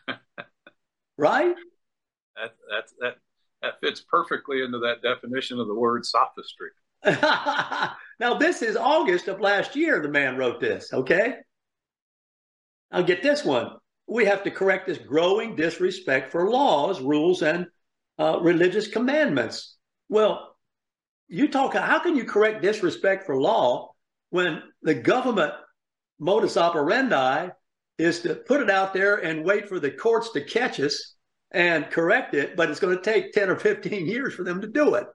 right? 1.18 1.56
That, 2.36 2.52
that, 2.70 2.84
that, 3.00 3.16
that 3.64 3.80
fits 3.82 4.02
perfectly 4.08 4.62
into 4.62 4.78
that 4.78 5.02
definition 5.02 5.60
of 5.60 5.66
the 5.66 5.74
word 5.74 6.06
sophistry. 6.06 6.70
now, 8.20 8.36
this 8.38 8.62
is 8.62 8.78
August 8.78 9.28
of 9.28 9.42
last 9.42 9.76
year, 9.76 10.04
the 10.04 10.08
man 10.08 10.38
wrote 10.38 10.62
this, 10.62 10.94
okay? 10.94 11.38
I'll 12.92 13.02
get 13.02 13.24
this 13.24 13.44
one 13.44 13.72
we 14.08 14.26
have 14.26 14.44
to 14.44 14.52
correct 14.52 14.86
this 14.86 15.00
growing 15.00 15.56
disrespect 15.56 16.32
for 16.32 16.52
laws, 16.52 17.02
rules, 17.02 17.42
and 17.42 17.66
uh, 18.20 18.40
religious 18.42 18.88
commandments. 18.88 19.78
Well, 20.10 20.51
you 21.32 21.48
talk, 21.48 21.74
how 21.74 22.00
can 22.00 22.18
you 22.18 22.26
correct 22.26 22.62
disrespect 22.62 23.26
for 23.26 23.40
law 23.40 23.94
when 24.32 24.62
the 24.82 24.94
government 24.94 25.54
modus 26.20 26.58
operandi 26.58 27.50
is 27.98 28.20
to 28.22 28.36
put 28.36 28.62
it 28.62 28.70
out 28.70 28.94
there 28.94 29.16
and 29.16 29.46
wait 29.46 29.70
for 29.70 29.80
the 29.80 29.90
courts 29.90 30.32
to 30.32 30.42
catch 30.42 30.80
us 30.82 31.16
and 31.52 31.90
correct 31.90 32.34
it, 32.34 32.58
but 32.58 32.70
it's 32.70 32.82
going 32.82 32.98
to 32.98 33.02
take 33.02 33.32
10 33.32 33.50
or 33.50 33.56
15 33.56 34.08
years 34.08 34.34
for 34.34 34.44
them 34.44 34.60
to 34.60 34.68
do 34.68 34.96
it. 34.96 35.08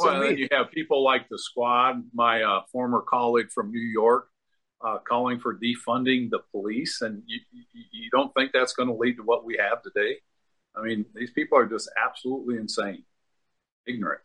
So 0.00 0.06
well, 0.06 0.20
then 0.20 0.38
you 0.38 0.48
have 0.50 0.72
people 0.72 1.04
like 1.04 1.28
the 1.28 1.38
squad, 1.38 2.02
my 2.12 2.42
uh, 2.42 2.62
former 2.72 3.02
colleague 3.02 3.50
from 3.54 3.70
New 3.70 3.78
York, 3.80 4.26
uh, 4.84 4.98
calling 5.06 5.38
for 5.38 5.56
defunding 5.56 6.30
the 6.30 6.40
police, 6.50 7.00
and 7.02 7.22
you, 7.26 7.38
you, 7.52 7.84
you 7.92 8.10
don't 8.10 8.32
think 8.34 8.50
that's 8.52 8.72
going 8.72 8.88
to 8.88 8.94
lead 8.94 9.16
to 9.16 9.22
what 9.22 9.44
we 9.44 9.56
have 9.60 9.82
today? 9.82 10.16
I 10.74 10.82
mean, 10.82 11.04
these 11.14 11.30
people 11.30 11.58
are 11.58 11.66
just 11.66 11.88
absolutely 12.02 12.56
insane, 12.56 13.04
ignorant. 13.86 14.22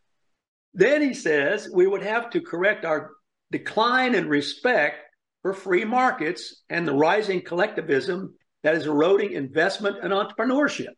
Then 0.75 1.01
he 1.01 1.13
says 1.13 1.69
we 1.73 1.87
would 1.87 2.03
have 2.03 2.29
to 2.31 2.41
correct 2.41 2.83
our 2.83 3.11
decline 3.49 4.13
in 4.13 4.27
respect 4.27 4.97
for 5.41 5.53
free 5.53 5.85
markets 5.85 6.63
and 6.69 6.85
the 6.85 6.93
rising 6.93 7.41
collectivism 7.41 8.35
that 8.61 8.75
is 8.75 8.85
eroding 8.85 9.31
investment 9.31 9.97
and 10.03 10.11
entrepreneurship. 10.11 10.93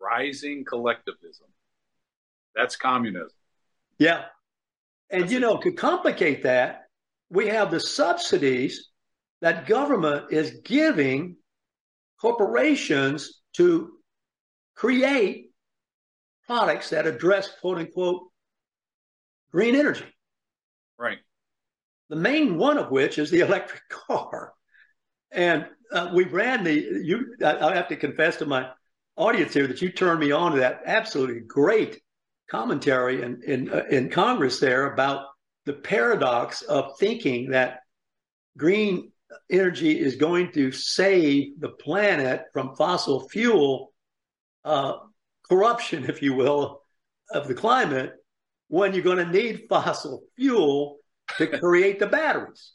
Rising 0.00 0.64
collectivism. 0.68 1.46
That's 2.56 2.74
communism. 2.74 3.30
Yeah. 3.98 4.24
And, 5.10 5.22
That's 5.22 5.32
you 5.32 5.38
know, 5.40 5.58
to 5.58 5.72
complicate 5.72 6.42
that, 6.42 6.88
we 7.30 7.46
have 7.48 7.70
the 7.70 7.80
subsidies 7.80 8.88
that 9.42 9.66
government 9.66 10.32
is 10.32 10.60
giving 10.64 11.36
corporations 12.20 13.42
to 13.54 13.92
create 14.74 15.50
products 16.46 16.90
that 16.90 17.06
address 17.06 17.48
quote 17.60 17.78
unquote 17.78 18.22
green 19.52 19.74
energy. 19.74 20.04
Right. 20.98 21.18
The 22.08 22.16
main 22.16 22.56
one 22.58 22.78
of 22.78 22.90
which 22.90 23.18
is 23.18 23.30
the 23.30 23.40
electric 23.46 23.82
car. 23.88 24.52
And 25.30 25.66
uh, 25.92 26.10
we 26.14 26.24
ran 26.24 26.64
the, 26.64 26.72
you, 26.72 27.36
I 27.44 27.74
have 27.74 27.88
to 27.88 27.96
confess 27.96 28.36
to 28.36 28.46
my 28.46 28.70
audience 29.16 29.52
here 29.52 29.66
that 29.66 29.82
you 29.82 29.90
turned 29.90 30.20
me 30.20 30.32
on 30.32 30.52
to 30.52 30.58
that 30.58 30.82
absolutely 30.86 31.40
great 31.40 32.00
commentary 32.50 33.22
in, 33.22 33.42
in, 33.46 33.70
uh, 33.70 33.84
in 33.90 34.10
Congress 34.10 34.58
there 34.60 34.92
about 34.92 35.26
the 35.66 35.72
paradox 35.74 36.62
of 36.62 36.98
thinking 36.98 37.50
that 37.50 37.80
green 38.56 39.12
energy 39.50 39.98
is 39.98 40.16
going 40.16 40.52
to 40.52 40.72
save 40.72 41.60
the 41.60 41.68
planet 41.68 42.44
from 42.52 42.74
fossil 42.74 43.28
fuel 43.28 43.92
uh, 44.64 44.94
corruption, 45.48 46.04
if 46.08 46.22
you 46.22 46.34
will, 46.34 46.82
of 47.30 47.48
the 47.48 47.54
climate 47.54 48.14
when 48.68 48.94
you're 48.94 49.02
going 49.02 49.24
to 49.24 49.30
need 49.30 49.66
fossil 49.68 50.22
fuel 50.36 50.98
to 51.36 51.46
create 51.58 51.98
the 51.98 52.06
batteries. 52.06 52.72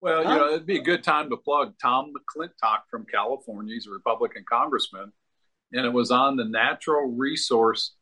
Well, 0.00 0.24
huh? 0.24 0.32
you 0.32 0.38
know, 0.38 0.48
it'd 0.48 0.66
be 0.66 0.78
a 0.78 0.82
good 0.82 1.02
time 1.02 1.28
to 1.30 1.36
plug 1.36 1.74
Tom 1.80 2.12
McClintock 2.14 2.80
from 2.90 3.04
California. 3.12 3.74
He's 3.74 3.86
a 3.86 3.90
Republican 3.90 4.44
congressman, 4.48 5.12
and 5.72 5.84
it 5.84 5.92
was 5.92 6.10
on 6.10 6.36
the 6.36 6.44
Natural 6.44 7.10
Resource 7.10 7.94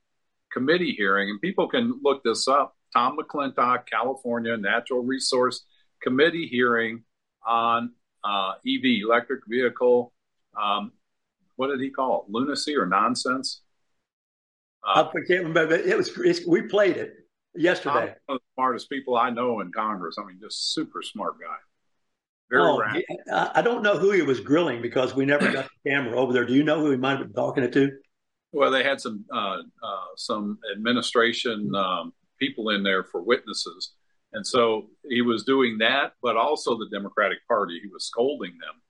Committee 0.53 0.95
hearing, 0.97 1.31
and 1.31 1.41
people 1.41 1.69
can 1.69 2.01
look 2.03 2.23
this 2.23 2.47
up. 2.47 2.77
Tom 2.93 3.19
McClintock, 3.19 3.87
California 3.87 4.57
Natural 4.57 5.03
Resource 5.03 5.65
Committee 6.03 6.47
hearing 6.47 7.03
on 7.47 7.93
uh, 8.25 8.53
EV, 8.67 9.03
electric 9.03 9.41
vehicle. 9.47 10.13
Um, 10.61 10.93
what 11.57 11.69
did 11.69 11.81
he 11.81 11.91
call 11.91 12.25
it? 12.25 12.33
Lunacy 12.33 12.77
or 12.77 12.87
nonsense? 12.87 13.63
Uh, 14.87 15.05
I 15.13 15.19
can't 15.27 15.45
remember. 15.45 15.75
It 15.75 15.97
was 15.97 16.17
we 16.47 16.63
played 16.63 16.97
it 16.97 17.18
yesterday. 17.55 18.15
One 18.27 18.37
of 18.37 18.39
the 18.39 18.55
smartest 18.55 18.91
people 18.91 19.17
I 19.17 19.31
know 19.31 19.61
in 19.61 19.73
Congress. 19.73 20.17
I 20.19 20.25
mean, 20.25 20.39
just 20.41 20.75
super 20.75 21.03
smart 21.03 21.35
guy. 21.41 21.57
Very 22.51 22.63
oh. 22.63 23.51
I 23.55 23.61
don't 23.61 23.83
know 23.83 23.99
who 23.99 24.11
he 24.11 24.23
was 24.23 24.41
grilling 24.41 24.81
because 24.81 25.15
we 25.15 25.27
never 25.27 25.53
got 25.53 25.67
the 25.85 25.91
camera 25.91 26.19
over 26.19 26.33
there. 26.33 26.47
Do 26.47 26.55
you 26.55 26.63
know 26.63 26.81
who 26.81 26.91
he 26.91 26.97
might 26.97 27.19
have 27.19 27.27
been 27.27 27.33
talking 27.33 27.71
to? 27.71 27.91
Well, 28.53 28.71
they 28.71 28.83
had 28.83 29.01
some 29.01 29.27
uh, 29.31 29.59
uh, 29.83 30.07
some 30.17 30.59
administration 30.75 31.71
um, 31.75 32.15
people 32.41 32.71
in 32.71 32.83
there 32.83 33.05
for 33.05 33.23
witnesses, 33.23 33.93
and 34.33 34.47
so 34.47 34.89
he 35.11 35.21
was 35.21 35.45
doing 35.45 35.77
that, 35.79 36.13
but 36.23 36.37
also 36.39 36.79
the 36.79 36.89
Democratic 36.91 37.47
Party. 37.47 37.79
He 37.83 37.89
was 37.89 38.07
scolding 38.07 38.53
them, 38.53 38.81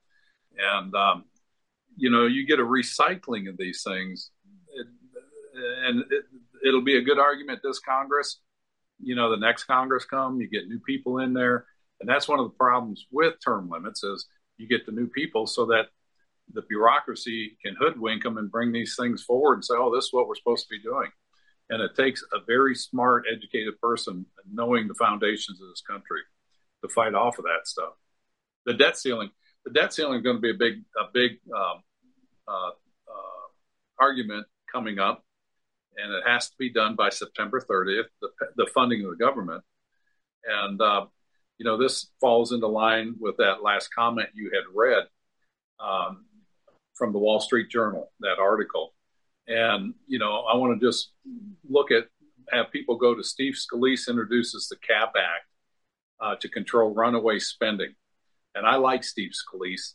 and 0.58 0.94
um, 0.94 1.24
you 1.96 2.10
know, 2.10 2.26
you 2.26 2.46
get 2.46 2.60
a 2.60 2.62
recycling 2.62 3.48
of 3.48 3.56
these 3.58 3.82
things, 3.84 4.30
it, 4.72 4.86
and 5.84 6.04
it, 6.12 6.24
it'll 6.64 6.84
be 6.84 6.96
a 6.96 7.02
good 7.02 7.18
argument 7.18 7.58
this 7.64 7.80
Congress. 7.80 8.40
You 9.00 9.14
know, 9.14 9.30
the 9.30 9.36
next 9.36 9.64
Congress 9.64 10.04
come, 10.04 10.40
you 10.40 10.48
get 10.48 10.68
new 10.68 10.80
people 10.80 11.18
in 11.18 11.32
there, 11.32 11.66
and 12.00 12.08
that's 12.08 12.28
one 12.28 12.40
of 12.40 12.46
the 12.46 12.56
problems 12.56 13.06
with 13.10 13.34
term 13.44 13.68
limits 13.68 14.02
is 14.02 14.26
you 14.56 14.68
get 14.68 14.86
the 14.86 14.92
new 14.92 15.06
people 15.06 15.46
so 15.46 15.66
that 15.66 15.86
the 16.52 16.62
bureaucracy 16.62 17.56
can 17.64 17.76
hoodwink 17.78 18.22
them 18.22 18.38
and 18.38 18.50
bring 18.50 18.72
these 18.72 18.96
things 18.96 19.22
forward 19.22 19.54
and 19.54 19.64
say, 19.64 19.74
"Oh, 19.76 19.94
this 19.94 20.06
is 20.06 20.12
what 20.12 20.26
we're 20.26 20.34
supposed 20.34 20.66
to 20.66 20.74
be 20.74 20.82
doing." 20.82 21.10
And 21.70 21.82
it 21.82 21.94
takes 21.94 22.24
a 22.32 22.40
very 22.46 22.74
smart, 22.74 23.26
educated 23.30 23.78
person 23.80 24.26
knowing 24.50 24.88
the 24.88 24.94
foundations 24.94 25.60
of 25.60 25.68
this 25.68 25.82
country 25.82 26.22
to 26.82 26.88
fight 26.88 27.14
off 27.14 27.38
of 27.38 27.44
that 27.44 27.66
stuff. 27.66 27.92
The 28.64 28.74
debt 28.74 28.96
ceiling, 28.96 29.30
the 29.64 29.72
debt 29.72 29.92
ceiling 29.92 30.18
is 30.18 30.22
going 30.22 30.36
to 30.36 30.42
be 30.42 30.50
a 30.50 30.54
big, 30.54 30.82
a 30.98 31.04
big 31.12 31.32
um, 31.54 31.82
uh, 32.46 32.70
uh, 32.70 33.46
argument 33.98 34.46
coming 34.72 34.98
up, 34.98 35.24
and 36.02 36.12
it 36.12 36.22
has 36.26 36.48
to 36.48 36.56
be 36.58 36.72
done 36.72 36.94
by 36.94 37.10
September 37.10 37.60
30th. 37.60 38.06
The, 38.20 38.28
the 38.56 38.66
funding 38.74 39.04
of 39.04 39.10
the 39.10 39.24
government, 39.24 39.62
and 40.46 40.80
uh, 40.80 41.06
you 41.58 41.64
know 41.64 41.76
this 41.76 42.10
falls 42.20 42.52
into 42.52 42.66
line 42.66 43.14
with 43.18 43.36
that 43.38 43.62
last 43.62 43.88
comment 43.94 44.28
you 44.34 44.50
had 44.54 44.64
read 44.74 45.04
um, 45.80 46.24
from 46.94 47.12
the 47.12 47.18
Wall 47.18 47.40
Street 47.40 47.68
Journal, 47.68 48.12
that 48.20 48.38
article. 48.38 48.94
And 49.46 49.94
you 50.06 50.18
know, 50.18 50.44
I 50.50 50.56
want 50.56 50.78
to 50.78 50.86
just 50.86 51.10
look 51.68 51.90
at 51.90 52.04
have 52.50 52.70
people 52.72 52.96
go 52.96 53.14
to 53.14 53.22
Steve 53.22 53.54
Scalise 53.54 54.08
introduces 54.08 54.68
the 54.68 54.76
CAP 54.76 55.12
Act 55.16 55.46
uh, 56.20 56.34
to 56.36 56.48
control 56.48 56.94
runaway 56.94 57.38
spending, 57.38 57.94
and 58.54 58.66
I 58.66 58.76
like 58.76 59.04
Steve 59.04 59.32
Scalise 59.32 59.94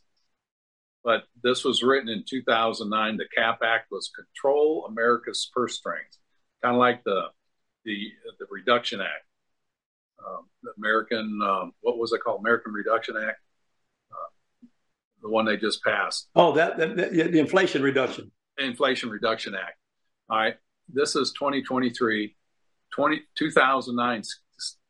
but 1.04 1.24
this 1.43 1.64
was 1.64 1.84
written 1.84 2.10
in 2.10 2.24
2009. 2.28 3.18
The 3.18 3.26
CAP 3.36 3.60
Act 3.64 3.91
was 3.91 4.12
control 4.16 4.86
America's 4.88 5.49
purse 5.54 5.78
strings, 5.78 6.18
kind 6.62 6.76
of 6.76 6.80
like 6.80 7.04
the 7.04 7.24
the 7.86 8.12
the 8.39 8.45
Reduction 8.49 9.01
Act, 9.01 9.26
um, 10.26 10.45
the 10.64 10.72
American 10.78 11.39
um, 11.43 11.74
what 11.82 11.97
was 11.97 12.14
it 12.14 12.22
called? 12.24 12.39
American 12.39 12.72
Reduction 12.72 13.16
Act, 13.18 13.39
uh, 14.12 14.68
the 15.22 15.30
one 15.30 15.45
they 15.45 15.58
just 15.58 15.84
passed. 15.84 16.30
Oh, 16.36 16.54
that, 16.54 16.78
that, 16.78 16.95
that 16.95 17.12
the 17.12 17.39
Inflation 17.39 17.84
Reduction. 17.84 18.32
Inflation 18.58 19.10
Reduction 19.10 19.56
Act. 19.56 19.78
All 20.30 20.38
right, 20.38 20.56
this 20.88 21.16
is 21.16 21.34
2023, 21.34 22.36
20, 22.95 23.22
2009. 23.38 24.24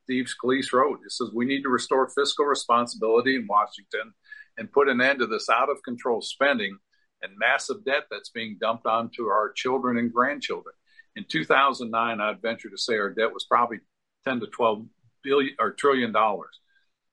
Steve 0.04 0.26
Scalise 0.26 0.74
wrote. 0.74 1.00
It 1.06 1.14
says 1.14 1.30
we 1.34 1.46
need 1.46 1.64
to 1.64 1.70
restore 1.70 2.10
fiscal 2.10 2.46
responsibility 2.46 3.38
in 3.38 3.48
Washington 3.48 4.14
and 4.58 4.72
put 4.72 4.90
an 4.90 5.02
end 5.02 5.20
to 5.20 5.28
this 5.28 5.50
out 5.50 5.70
of 5.70 5.84
control 5.84 6.22
spending 6.22 6.78
and 7.22 7.38
massive 7.38 7.86
debt 7.86 8.04
that's 8.12 8.30
being 8.30 8.58
dumped 8.60 8.86
onto 8.86 9.28
our 9.28 9.52
children 9.54 9.98
and 9.98 10.14
grandchildren. 10.14 10.76
In 11.16 11.26
2009, 11.28 12.20
I'd 12.20 12.42
venture 12.42 12.70
to 12.70 12.78
say 12.78 12.96
our 12.96 13.10
debt 13.10 13.34
was 13.34 13.46
probably 13.46 13.80
10 14.26 14.42
to 14.42 14.48
12 14.48 14.86
billion 15.24 15.56
or 15.60 15.72
trillion 15.72 16.12
dollars. 16.12 16.60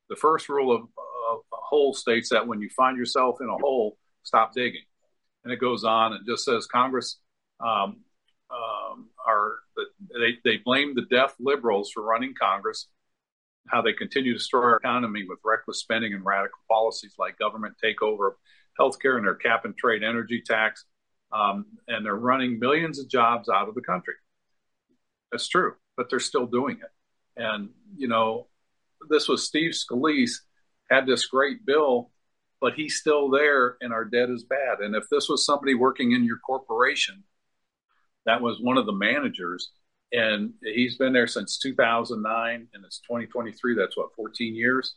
The 0.09 0.17
first 0.17 0.49
rule 0.49 0.75
of, 0.75 0.83
a 1.33 1.57
hole 1.57 1.95
states 1.95 2.31
that 2.31 2.49
when 2.49 2.61
you 2.61 2.69
find 2.71 2.99
yourself 2.99 3.37
in 3.41 3.49
a 3.49 3.57
hole, 3.57 3.97
stop 4.25 4.53
digging. 4.53 4.83
And 5.45 5.53
it 5.53 5.61
goes 5.61 5.85
on 5.85 6.13
and 6.13 6.27
just 6.27 6.45
says 6.45 6.67
Congress 6.67 7.21
um, 7.61 8.01
um, 8.51 9.11
are 9.25 9.59
they, 10.19 10.39
they 10.45 10.57
blame 10.57 10.97
the 10.97 11.07
deaf 11.09 11.37
liberals 11.39 11.93
for 11.93 12.03
running 12.03 12.35
Congress 12.35 12.89
how 13.69 13.83
they 13.83 13.93
continue 13.93 14.33
to 14.33 14.39
destroy 14.39 14.63
our 14.63 14.77
economy 14.77 15.25
with 15.29 15.39
reckless 15.45 15.81
spending 15.81 16.15
and 16.15 16.25
radical 16.25 16.59
policies 16.69 17.15
like 17.19 17.39
government 17.39 17.75
takeover 17.83 18.29
of 18.29 18.35
healthcare 18.79 19.17
and 19.17 19.27
their 19.27 19.35
cap 19.35 19.65
and 19.65 19.77
trade 19.77 20.03
energy 20.03 20.43
tax. 20.45 20.85
Um, 21.33 21.67
and 21.87 22.05
they're 22.05 22.15
running 22.15 22.59
millions 22.59 22.99
of 22.99 23.09
jobs 23.09 23.49
out 23.49 23.69
of 23.69 23.75
the 23.75 23.83
country. 23.83 24.15
That's 25.31 25.49
true, 25.49 25.75
but 25.97 26.11
they're 26.11 26.19
still 26.19 26.47
doing 26.47 26.79
it. 26.83 27.41
And, 27.41 27.71
you 27.97 28.09
know, 28.09 28.49
this 29.09 29.29
was 29.29 29.47
Steve 29.47 29.73
Scalise 29.73 30.41
had 30.91 31.07
this 31.07 31.27
great 31.27 31.65
bill, 31.65 32.11
but 32.61 32.75
he's 32.75 32.97
still 32.97 33.31
there 33.31 33.77
and 33.81 33.93
our 33.93 34.05
debt 34.05 34.29
is 34.29 34.45
bad. 34.45 34.81
And 34.81 34.97
if 34.97 35.05
this 35.09 35.29
was 35.29 35.47
somebody 35.47 35.75
working 35.75 36.13
in 36.13 36.25
your 36.25 36.39
corporation, 36.39 37.23
that 38.27 38.43
was 38.43 38.61
one 38.61 38.77
of 38.77 38.87
the 38.87 38.93
managers, 38.93 39.71
and 40.13 40.53
he's 40.63 40.97
been 40.97 41.13
there 41.13 41.27
since 41.27 41.59
2009 41.59 42.69
and 42.73 42.85
it's 42.85 43.01
2023 43.01 43.75
that's 43.75 43.97
what 43.97 44.15
14 44.17 44.55
years. 44.55 44.97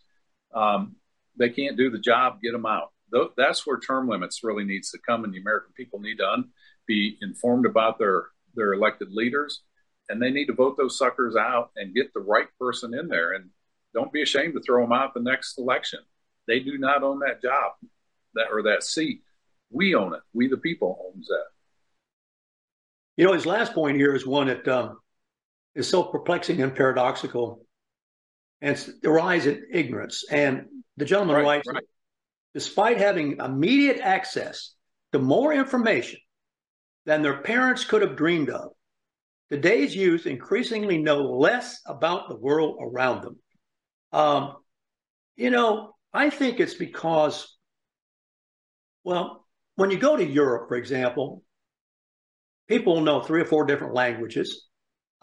Um, 0.54 0.96
they 1.38 1.50
can't 1.50 1.78
do 1.78 1.90
the 1.90 2.00
job 2.00 2.40
get 2.42 2.52
them 2.52 2.66
out. 2.66 2.92
That's 3.38 3.66
where 3.66 3.80
term 3.80 4.08
limits 4.08 4.44
really 4.44 4.64
needs 4.64 4.92
to 4.92 5.00
come 5.06 5.24
and 5.24 5.34
the 5.34 5.40
american 5.40 5.72
people 5.76 6.00
need 6.00 6.18
to 6.18 6.28
un- 6.28 6.50
be 6.88 7.18
informed 7.22 7.66
about 7.66 8.00
their 8.00 8.26
their 8.56 8.74
elected 8.74 9.12
leaders. 9.12 9.62
And 10.10 10.22
they 10.22 10.32
need 10.32 10.48
to 10.48 10.54
vote 10.54 10.78
those 10.78 10.98
suckers 10.98 11.36
out 11.36 11.72
and 11.76 11.96
get 11.96 12.14
the 12.14 12.20
right 12.20 12.48
person 12.60 12.94
in 12.94 13.08
there. 13.08 13.34
And 13.34 13.50
don't 13.94 14.12
be 14.12 14.22
ashamed 14.22 14.54
to 14.54 14.62
throw 14.62 14.84
them 14.84 14.92
out 14.92 15.14
the 15.14 15.22
next 15.22 15.58
election. 15.58 16.00
They 16.48 16.60
do 16.60 16.78
not 16.78 17.04
own 17.04 17.20
that 17.20 17.42
job 17.42 17.72
that 18.36 18.48
or 18.52 18.64
that 18.64 18.84
seat. 18.84 19.22
We 19.72 19.96
own 19.96 20.14
it. 20.14 20.22
We 20.34 20.48
the 20.48 20.58
people 20.58 21.00
owns 21.08 21.28
that. 21.28 21.46
You 23.18 23.26
know, 23.26 23.34
his 23.34 23.46
last 23.46 23.74
point 23.74 23.98
here 23.98 24.16
is 24.16 24.26
one 24.26 24.48
that 24.48 24.68
um, 24.68 25.00
is 25.76 25.90
so 25.90 26.04
perplexing 26.04 26.62
and 26.62 26.76
paradoxical, 26.76 27.66
and 28.62 28.78
rise 29.04 29.46
in 29.46 29.64
ignorance. 29.72 30.24
And 30.30 30.66
the 30.98 31.06
gentleman 31.06 31.38
right, 31.38 31.44
writes, 31.44 31.68
right. 31.68 31.84
despite 32.54 32.98
having 32.98 33.38
immediate 33.40 34.00
access 34.00 34.76
to 35.12 35.20
more 35.20 35.54
information 35.54 36.20
than 37.06 37.22
their 37.22 37.42
parents 37.42 37.84
could 37.84 38.02
have 38.02 38.16
dreamed 38.16 38.50
of, 38.50 38.72
today's 39.52 39.96
youth 39.96 40.26
increasingly 40.26 40.98
know 40.98 41.24
less 41.24 41.82
about 41.86 42.30
the 42.30 42.38
world 42.38 42.78
around 42.82 43.24
them. 43.24 43.38
Um, 44.12 44.56
you 45.36 45.50
know, 45.50 45.96
I 46.14 46.30
think 46.30 46.60
it's 46.60 46.76
because, 46.76 47.58
well, 49.04 49.46
when 49.76 49.90
you 49.90 49.98
go 49.98 50.16
to 50.16 50.24
Europe, 50.24 50.70
for 50.70 50.78
example, 50.78 51.44
people 52.68 53.02
know 53.02 53.22
three 53.22 53.42
or 53.42 53.46
four 53.46 53.66
different 53.66 53.96
languages. 53.96 54.68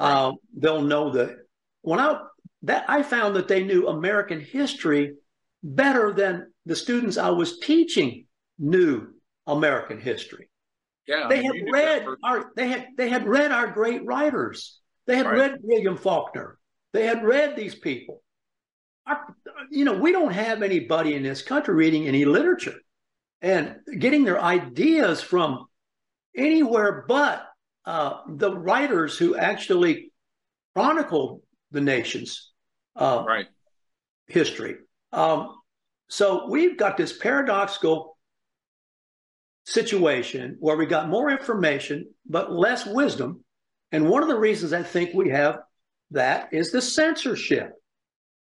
Um, 0.00 0.36
they'll 0.56 0.82
know 0.82 1.10
that 1.12 1.36
when 1.82 2.00
I 2.00 2.20
that 2.62 2.84
I 2.88 3.02
found 3.02 3.36
that 3.36 3.48
they 3.48 3.62
knew 3.62 3.88
American 3.88 4.40
history 4.40 5.14
better 5.62 6.12
than 6.12 6.52
the 6.66 6.76
students 6.76 7.16
I 7.16 7.30
was 7.30 7.58
teaching 7.58 8.26
knew 8.58 9.08
American 9.46 10.00
history. 10.00 10.48
Yeah, 11.06 11.28
they 11.28 11.42
had 11.42 11.54
read 11.70 12.06
our 12.22 12.52
they 12.56 12.68
had 12.68 12.86
they 12.96 13.08
had 13.08 13.26
read 13.26 13.52
our 13.52 13.68
great 13.68 14.04
writers. 14.04 14.78
They 15.06 15.16
had 15.16 15.26
right. 15.26 15.36
read 15.38 15.58
William 15.62 15.96
Faulkner. 15.96 16.58
They 16.92 17.04
had 17.06 17.22
read 17.22 17.56
these 17.56 17.74
people. 17.74 18.22
Our, 19.06 19.34
you 19.70 19.84
know, 19.84 19.98
we 19.98 20.12
don't 20.12 20.32
have 20.32 20.62
anybody 20.62 21.14
in 21.14 21.22
this 21.22 21.42
country 21.42 21.74
reading 21.74 22.06
any 22.06 22.24
literature 22.24 22.76
and 23.40 23.76
getting 23.98 24.24
their 24.24 24.40
ideas 24.40 25.20
from 25.20 25.66
anywhere 26.36 27.04
but 27.08 27.49
uh, 27.84 28.20
the 28.28 28.56
writers 28.56 29.16
who 29.16 29.36
actually 29.36 30.12
chronicled 30.74 31.42
the 31.70 31.80
nation's 31.80 32.50
uh, 32.96 33.24
right. 33.26 33.46
history. 34.26 34.76
Um, 35.12 35.56
so 36.08 36.48
we've 36.48 36.76
got 36.76 36.96
this 36.96 37.16
paradoxical 37.16 38.16
situation 39.64 40.56
where 40.58 40.76
we 40.76 40.86
got 40.86 41.08
more 41.08 41.30
information 41.30 42.06
but 42.26 42.52
less 42.52 42.86
wisdom. 42.86 43.44
And 43.92 44.08
one 44.08 44.22
of 44.22 44.28
the 44.28 44.38
reasons 44.38 44.72
I 44.72 44.82
think 44.82 45.14
we 45.14 45.30
have 45.30 45.60
that 46.10 46.52
is 46.52 46.72
the 46.72 46.82
censorship. 46.82 47.72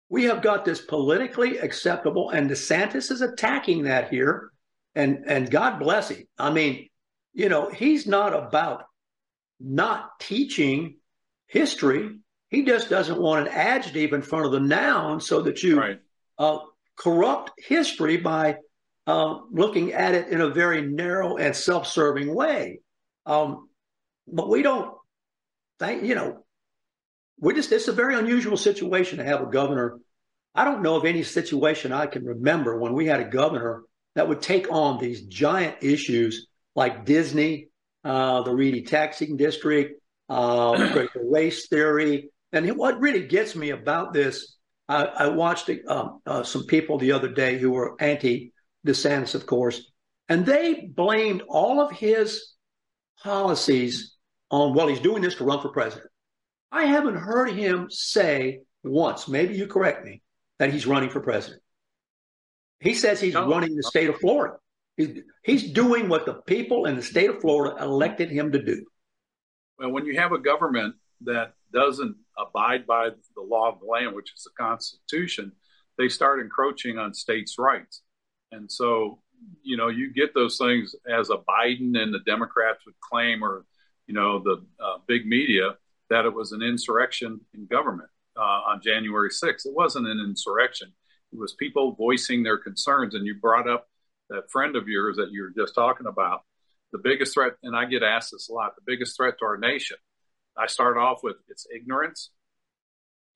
We 0.08 0.24
have 0.24 0.42
got 0.42 0.64
this 0.64 0.80
politically 0.80 1.58
acceptable, 1.58 2.30
and 2.30 2.48
DeSantis 2.48 3.10
is 3.10 3.20
attacking 3.20 3.82
that 3.82 4.08
here. 4.08 4.50
And 4.94 5.24
and 5.26 5.50
God 5.50 5.78
bless 5.78 6.08
him. 6.08 6.24
I 6.38 6.50
mean, 6.50 6.88
you 7.34 7.50
know, 7.50 7.68
he's 7.68 8.06
not 8.06 8.34
about 8.34 8.84
not 9.60 10.18
teaching 10.20 10.96
history. 11.46 12.18
He 12.50 12.64
just 12.64 12.88
doesn't 12.88 13.20
want 13.20 13.46
an 13.46 13.52
adjective 13.52 14.12
in 14.12 14.22
front 14.22 14.46
of 14.46 14.52
the 14.52 14.60
noun 14.60 15.20
so 15.20 15.42
that 15.42 15.62
you 15.62 15.78
right. 15.78 16.00
uh, 16.38 16.58
corrupt 16.96 17.52
history 17.58 18.16
by 18.16 18.56
uh, 19.06 19.38
looking 19.50 19.92
at 19.92 20.14
it 20.14 20.28
in 20.28 20.40
a 20.40 20.50
very 20.50 20.82
narrow 20.82 21.36
and 21.36 21.54
self-serving 21.54 22.34
way. 22.34 22.80
Um, 23.26 23.68
but 24.26 24.48
we 24.48 24.62
don't 24.62 24.94
think, 25.78 26.04
you 26.04 26.14
know, 26.14 26.44
we 27.40 27.54
just, 27.54 27.72
it's 27.72 27.88
a 27.88 27.92
very 27.92 28.16
unusual 28.16 28.56
situation 28.56 29.18
to 29.18 29.24
have 29.24 29.40
a 29.40 29.46
governor. 29.46 29.98
I 30.54 30.64
don't 30.64 30.82
know 30.82 30.96
of 30.96 31.04
any 31.04 31.22
situation 31.22 31.92
I 31.92 32.06
can 32.06 32.24
remember 32.24 32.78
when 32.78 32.94
we 32.94 33.06
had 33.06 33.20
a 33.20 33.28
governor 33.28 33.82
that 34.14 34.28
would 34.28 34.42
take 34.42 34.70
on 34.72 34.98
these 34.98 35.22
giant 35.22 35.76
issues 35.82 36.48
like 36.74 37.04
Disney, 37.04 37.68
uh, 38.08 38.42
the 38.42 38.54
Reedy 38.54 38.82
taxing 38.82 39.36
district, 39.36 40.00
uh, 40.30 41.04
race 41.14 41.68
theory. 41.68 42.30
And 42.52 42.66
what 42.78 43.00
really 43.00 43.26
gets 43.26 43.54
me 43.54 43.70
about 43.70 44.14
this, 44.14 44.56
I, 44.88 45.04
I 45.04 45.28
watched 45.28 45.70
uh, 45.86 46.08
uh, 46.24 46.42
some 46.42 46.64
people 46.64 46.96
the 46.96 47.12
other 47.12 47.28
day 47.28 47.58
who 47.58 47.72
were 47.72 48.00
anti 48.00 48.52
DeSantis, 48.86 49.34
of 49.34 49.44
course, 49.44 49.90
and 50.28 50.46
they 50.46 50.86
blamed 50.86 51.42
all 51.48 51.80
of 51.80 51.92
his 51.92 52.54
policies 53.22 54.16
on, 54.50 54.74
well, 54.74 54.88
he's 54.88 55.00
doing 55.00 55.20
this 55.20 55.34
to 55.36 55.44
run 55.44 55.60
for 55.60 55.68
president. 55.68 56.08
I 56.72 56.86
haven't 56.86 57.16
heard 57.16 57.50
him 57.50 57.88
say 57.90 58.60
once, 58.82 59.28
maybe 59.28 59.54
you 59.54 59.66
correct 59.66 60.06
me, 60.06 60.22
that 60.58 60.72
he's 60.72 60.86
running 60.86 61.10
for 61.10 61.20
president. 61.20 61.60
He 62.80 62.94
says 62.94 63.20
he's 63.20 63.34
no. 63.34 63.48
running 63.48 63.74
the 63.74 63.82
state 63.82 64.08
of 64.08 64.16
Florida. 64.16 64.56
He's, 65.44 65.70
doing 65.72 66.08
what 66.08 66.26
the 66.26 66.34
people 66.34 66.86
in 66.86 66.96
the 66.96 67.02
state 67.02 67.30
of 67.30 67.40
Florida 67.40 67.76
elected 67.80 68.30
him 68.30 68.50
to 68.52 68.62
do. 68.62 68.84
Well, 69.78 69.90
when 69.92 70.04
you 70.04 70.18
have 70.18 70.32
a 70.32 70.38
government 70.38 70.96
that 71.22 71.52
doesn't 71.72 72.16
abide 72.36 72.86
by 72.86 73.10
the 73.36 73.42
law 73.42 73.70
of 73.70 73.78
the 73.80 73.86
land, 73.86 74.14
which 74.14 74.32
is 74.34 74.42
the 74.42 74.50
Constitution, 74.58 75.52
they 75.98 76.08
start 76.08 76.40
encroaching 76.40 76.98
on 76.98 77.14
states' 77.14 77.56
rights. 77.58 78.02
And 78.50 78.70
so, 78.70 79.20
you 79.62 79.76
know, 79.76 79.88
you 79.88 80.12
get 80.12 80.34
those 80.34 80.58
things 80.58 80.94
as 81.08 81.30
a 81.30 81.36
Biden 81.36 81.96
and 81.96 82.12
the 82.12 82.20
Democrats 82.26 82.84
would 82.84 82.98
claim, 83.00 83.44
or, 83.44 83.66
you 84.06 84.14
know, 84.14 84.40
the 84.40 84.64
uh, 84.82 84.98
big 85.06 85.26
media, 85.26 85.76
that 86.10 86.24
it 86.24 86.34
was 86.34 86.52
an 86.52 86.62
insurrection 86.62 87.40
in 87.54 87.66
government 87.66 88.08
uh, 88.36 88.40
on 88.66 88.80
January 88.82 89.30
6th. 89.30 89.66
It 89.66 89.74
wasn't 89.74 90.08
an 90.08 90.18
insurrection, 90.18 90.92
it 91.32 91.38
was 91.38 91.54
people 91.54 91.92
voicing 91.92 92.42
their 92.42 92.58
concerns. 92.58 93.14
And 93.14 93.26
you 93.26 93.34
brought 93.34 93.68
up 93.68 93.88
that 94.30 94.50
friend 94.50 94.76
of 94.76 94.88
yours 94.88 95.16
that 95.16 95.30
you 95.30 95.42
were 95.42 95.52
just 95.56 95.74
talking 95.74 96.06
about. 96.06 96.42
The 96.92 96.98
biggest 96.98 97.34
threat, 97.34 97.52
and 97.62 97.76
I 97.76 97.84
get 97.84 98.02
asked 98.02 98.30
this 98.32 98.48
a 98.48 98.52
lot, 98.52 98.74
the 98.74 98.82
biggest 98.86 99.16
threat 99.16 99.34
to 99.38 99.44
our 99.44 99.58
nation. 99.58 99.98
I 100.56 100.66
start 100.66 100.96
off 100.96 101.20
with 101.22 101.36
it's 101.48 101.66
ignorance, 101.74 102.30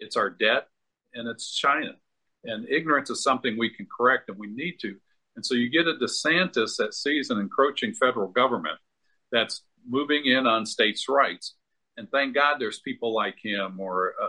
it's 0.00 0.16
our 0.16 0.30
debt, 0.30 0.68
and 1.14 1.28
it's 1.28 1.54
China. 1.54 1.92
And 2.44 2.68
ignorance 2.68 3.10
is 3.10 3.22
something 3.22 3.56
we 3.56 3.70
can 3.70 3.86
correct 3.86 4.28
and 4.28 4.38
we 4.38 4.48
need 4.48 4.78
to. 4.80 4.96
And 5.36 5.46
so 5.46 5.54
you 5.54 5.70
get 5.70 5.86
a 5.86 5.94
DeSantis 5.94 6.76
that 6.78 6.94
sees 6.94 7.30
an 7.30 7.38
encroaching 7.38 7.94
federal 7.94 8.28
government 8.28 8.78
that's 9.30 9.62
moving 9.88 10.26
in 10.26 10.46
on 10.46 10.66
states' 10.66 11.08
rights. 11.08 11.54
And 11.96 12.10
thank 12.10 12.34
God 12.34 12.56
there's 12.58 12.80
people 12.80 13.14
like 13.14 13.36
him 13.42 13.78
or 13.78 14.14
uh, 14.20 14.26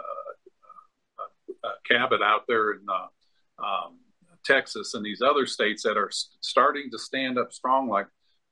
uh, 1.20 1.68
uh, 1.68 1.96
Abbott 1.98 2.22
out 2.22 2.44
there 2.48 2.72
in 2.74 2.86
uh, 2.90 3.64
um, 3.64 4.00
Texas 4.44 4.94
and 4.94 5.06
these 5.06 5.22
other 5.22 5.46
states 5.46 5.84
that 5.84 5.98
are 5.98 6.10
starting 6.42 6.90
to 6.92 7.00
stand 7.00 7.38
up 7.38 7.54
strong, 7.54 7.90
like 7.90 8.08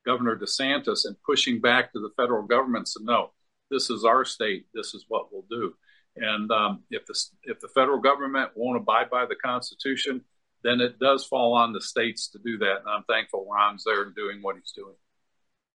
Governor 0.06 0.38
DeSantis, 0.38 1.06
and 1.06 1.16
pushing 1.26 1.62
back 1.62 1.94
to 1.94 2.00
the 2.00 2.12
federal 2.18 2.44
government 2.44 2.88
to 2.88 3.04
no, 3.04 3.32
this 3.70 3.90
is 3.90 4.04
our 4.04 4.26
state, 4.26 4.66
this 4.74 4.94
is 4.94 5.06
what 5.08 5.28
we'll 5.32 5.46
do. 5.50 5.74
And 6.16 6.52
um, 6.52 6.84
if 6.92 7.06
the 7.06 7.18
if 7.44 7.60
the 7.60 7.70
federal 7.70 8.00
government 8.00 8.52
won't 8.56 8.78
abide 8.78 9.10
by 9.10 9.26
the 9.26 9.36
Constitution, 9.36 10.22
then 10.64 10.82
it 10.82 11.00
does 11.00 11.26
fall 11.26 11.54
on 11.54 11.74
the 11.74 11.82
states 11.82 12.28
to 12.30 12.40
do 12.40 12.58
that. 12.60 12.80
And 12.80 12.90
I'm 12.90 13.04
thankful 13.04 13.48
Ron's 13.50 13.84
there 13.86 14.04
and 14.04 14.16
doing 14.16 14.42
what 14.42 14.58
he's 14.58 14.74
doing. 14.76 14.96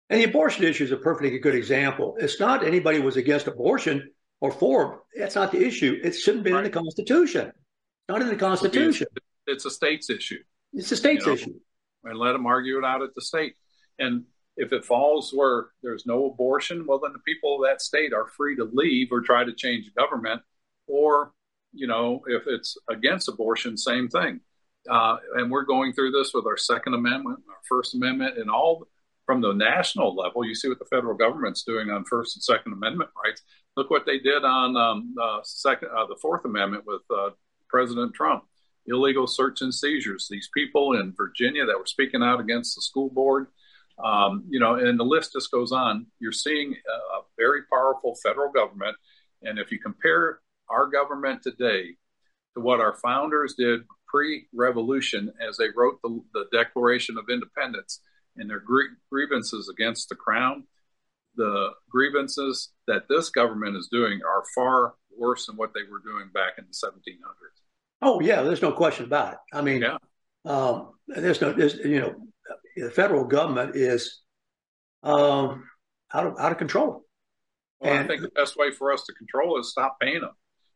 And 0.09 0.19
the 0.19 0.25
abortion 0.25 0.65
issue 0.65 0.83
is 0.83 0.91
a 0.91 0.97
perfectly 0.97 1.39
good 1.39 1.55
example. 1.55 2.15
It's 2.19 2.39
not 2.39 2.65
anybody 2.65 2.99
was 2.99 3.17
against 3.17 3.47
abortion 3.47 4.11
or 4.39 4.51
for. 4.51 5.03
That's 5.17 5.35
not 5.35 5.51
the 5.51 5.65
issue. 5.65 5.99
It 6.03 6.13
shouldn't 6.13 6.43
be 6.43 6.51
right. 6.51 6.59
in 6.59 6.63
the 6.65 6.69
Constitution. 6.69 7.51
Not 8.07 8.21
in 8.21 8.27
the 8.27 8.35
Constitution. 8.35 9.07
It's 9.47 9.65
a 9.65 9.71
state's 9.71 10.09
issue. 10.09 10.43
It's 10.73 10.91
a 10.91 10.97
state's 10.97 11.25
you 11.25 11.31
know, 11.31 11.35
issue. 11.35 11.59
And 12.03 12.19
let 12.19 12.33
them 12.33 12.45
argue 12.45 12.77
it 12.77 12.85
out 12.85 13.01
at 13.01 13.15
the 13.15 13.21
state. 13.21 13.55
And 13.99 14.25
if 14.57 14.71
it 14.71 14.85
falls 14.85 15.31
where 15.33 15.67
there's 15.81 16.05
no 16.05 16.25
abortion, 16.25 16.85
well, 16.85 16.99
then 16.99 17.13
the 17.13 17.19
people 17.19 17.55
of 17.55 17.69
that 17.69 17.81
state 17.81 18.13
are 18.13 18.27
free 18.27 18.55
to 18.55 18.69
leave 18.71 19.09
or 19.11 19.21
try 19.21 19.43
to 19.43 19.53
change 19.53 19.93
government. 19.95 20.41
Or, 20.87 21.33
you 21.73 21.87
know, 21.87 22.21
if 22.27 22.43
it's 22.47 22.77
against 22.89 23.27
abortion, 23.27 23.77
same 23.77 24.07
thing. 24.07 24.41
Uh, 24.89 25.17
and 25.35 25.49
we're 25.49 25.65
going 25.65 25.93
through 25.93 26.11
this 26.11 26.31
with 26.33 26.45
our 26.45 26.57
Second 26.57 26.93
Amendment, 26.93 27.39
our 27.49 27.55
First 27.67 27.95
Amendment, 27.95 28.37
and 28.37 28.49
all 28.49 28.87
from 29.25 29.41
the 29.41 29.53
national 29.53 30.15
level. 30.15 30.45
You 30.45 30.53
see 30.53 30.69
what 30.69 30.79
the 30.79 30.85
federal 30.85 31.15
government's 31.15 31.63
doing 31.63 31.89
on 31.89 32.05
First 32.05 32.35
and 32.35 32.43
Second 32.43 32.73
Amendment 32.73 33.09
rights. 33.23 33.41
Look 33.75 33.89
what 33.89 34.05
they 34.05 34.19
did 34.19 34.45
on 34.45 34.77
um, 34.77 35.15
uh, 35.21 35.39
second, 35.43 35.89
uh, 35.95 36.05
the 36.05 36.17
Fourth 36.21 36.45
Amendment 36.45 36.83
with 36.85 37.01
uh, 37.09 37.31
President 37.67 38.13
Trump. 38.13 38.43
Illegal 38.87 39.27
search 39.27 39.61
and 39.61 39.73
seizures. 39.73 40.27
These 40.29 40.49
people 40.53 40.93
in 40.93 41.13
Virginia 41.15 41.65
that 41.65 41.77
were 41.77 41.85
speaking 41.85 42.23
out 42.23 42.39
against 42.39 42.75
the 42.75 42.81
school 42.81 43.09
board, 43.09 43.47
um, 44.03 44.43
you 44.49 44.59
know, 44.59 44.75
and 44.75 44.99
the 44.99 45.03
list 45.03 45.33
just 45.33 45.51
goes 45.51 45.71
on. 45.71 46.07
You're 46.19 46.31
seeing 46.31 46.73
a 46.73 47.21
very 47.37 47.61
powerful 47.71 48.15
federal 48.21 48.51
government, 48.51 48.95
and 49.41 49.57
if 49.57 49.71
you 49.71 49.79
compare 49.79 50.39
our 50.69 50.87
government 50.87 51.43
today 51.43 51.95
to 52.55 52.61
what 52.61 52.79
our 52.79 52.95
founders 52.95 53.55
did 53.55 53.81
pre-revolution, 54.07 55.33
as 55.45 55.57
they 55.57 55.67
wrote 55.75 55.99
the, 56.01 56.21
the 56.33 56.45
Declaration 56.51 57.17
of 57.17 57.29
Independence 57.29 58.01
and 58.37 58.49
their 58.49 58.59
gr- 58.59 58.95
grievances 59.11 59.69
against 59.69 60.09
the 60.09 60.15
crown, 60.15 60.65
the 61.35 61.71
grievances 61.89 62.71
that 62.87 63.07
this 63.09 63.29
government 63.29 63.75
is 63.75 63.89
doing 63.91 64.21
are 64.25 64.43
far 64.53 64.93
worse 65.17 65.47
than 65.47 65.57
what 65.57 65.73
they 65.73 65.81
were 65.89 65.99
doing 65.99 66.29
back 66.33 66.53
in 66.57 66.65
the 66.65 66.73
1700s. 66.73 67.64
Oh 68.05 68.19
yeah, 68.19 68.43
there's 68.43 68.61
no 68.61 68.71
question 68.71 69.05
about 69.05 69.33
it. 69.33 69.39
I 69.51 69.61
mean, 69.61 69.81
yeah. 69.81 69.97
um, 70.45 70.91
there's 71.07 71.41
no, 71.41 71.51
there's 71.51 71.73
you 71.75 71.99
know, 71.99 72.15
the 72.77 72.91
federal 72.91 73.25
government 73.25 73.75
is 73.75 74.21
um, 75.01 75.63
out 76.13 76.27
of 76.27 76.39
out 76.39 76.51
of 76.51 76.59
control. 76.59 77.03
Well, 77.79 77.93
and, 77.93 78.05
I 78.05 78.07
think 78.07 78.21
the 78.21 78.29
best 78.29 78.57
way 78.57 78.71
for 78.71 78.93
us 78.93 79.05
to 79.05 79.13
control 79.13 79.59
is 79.59 79.71
stop 79.71 79.99
paying 79.99 80.21
them. 80.21 80.35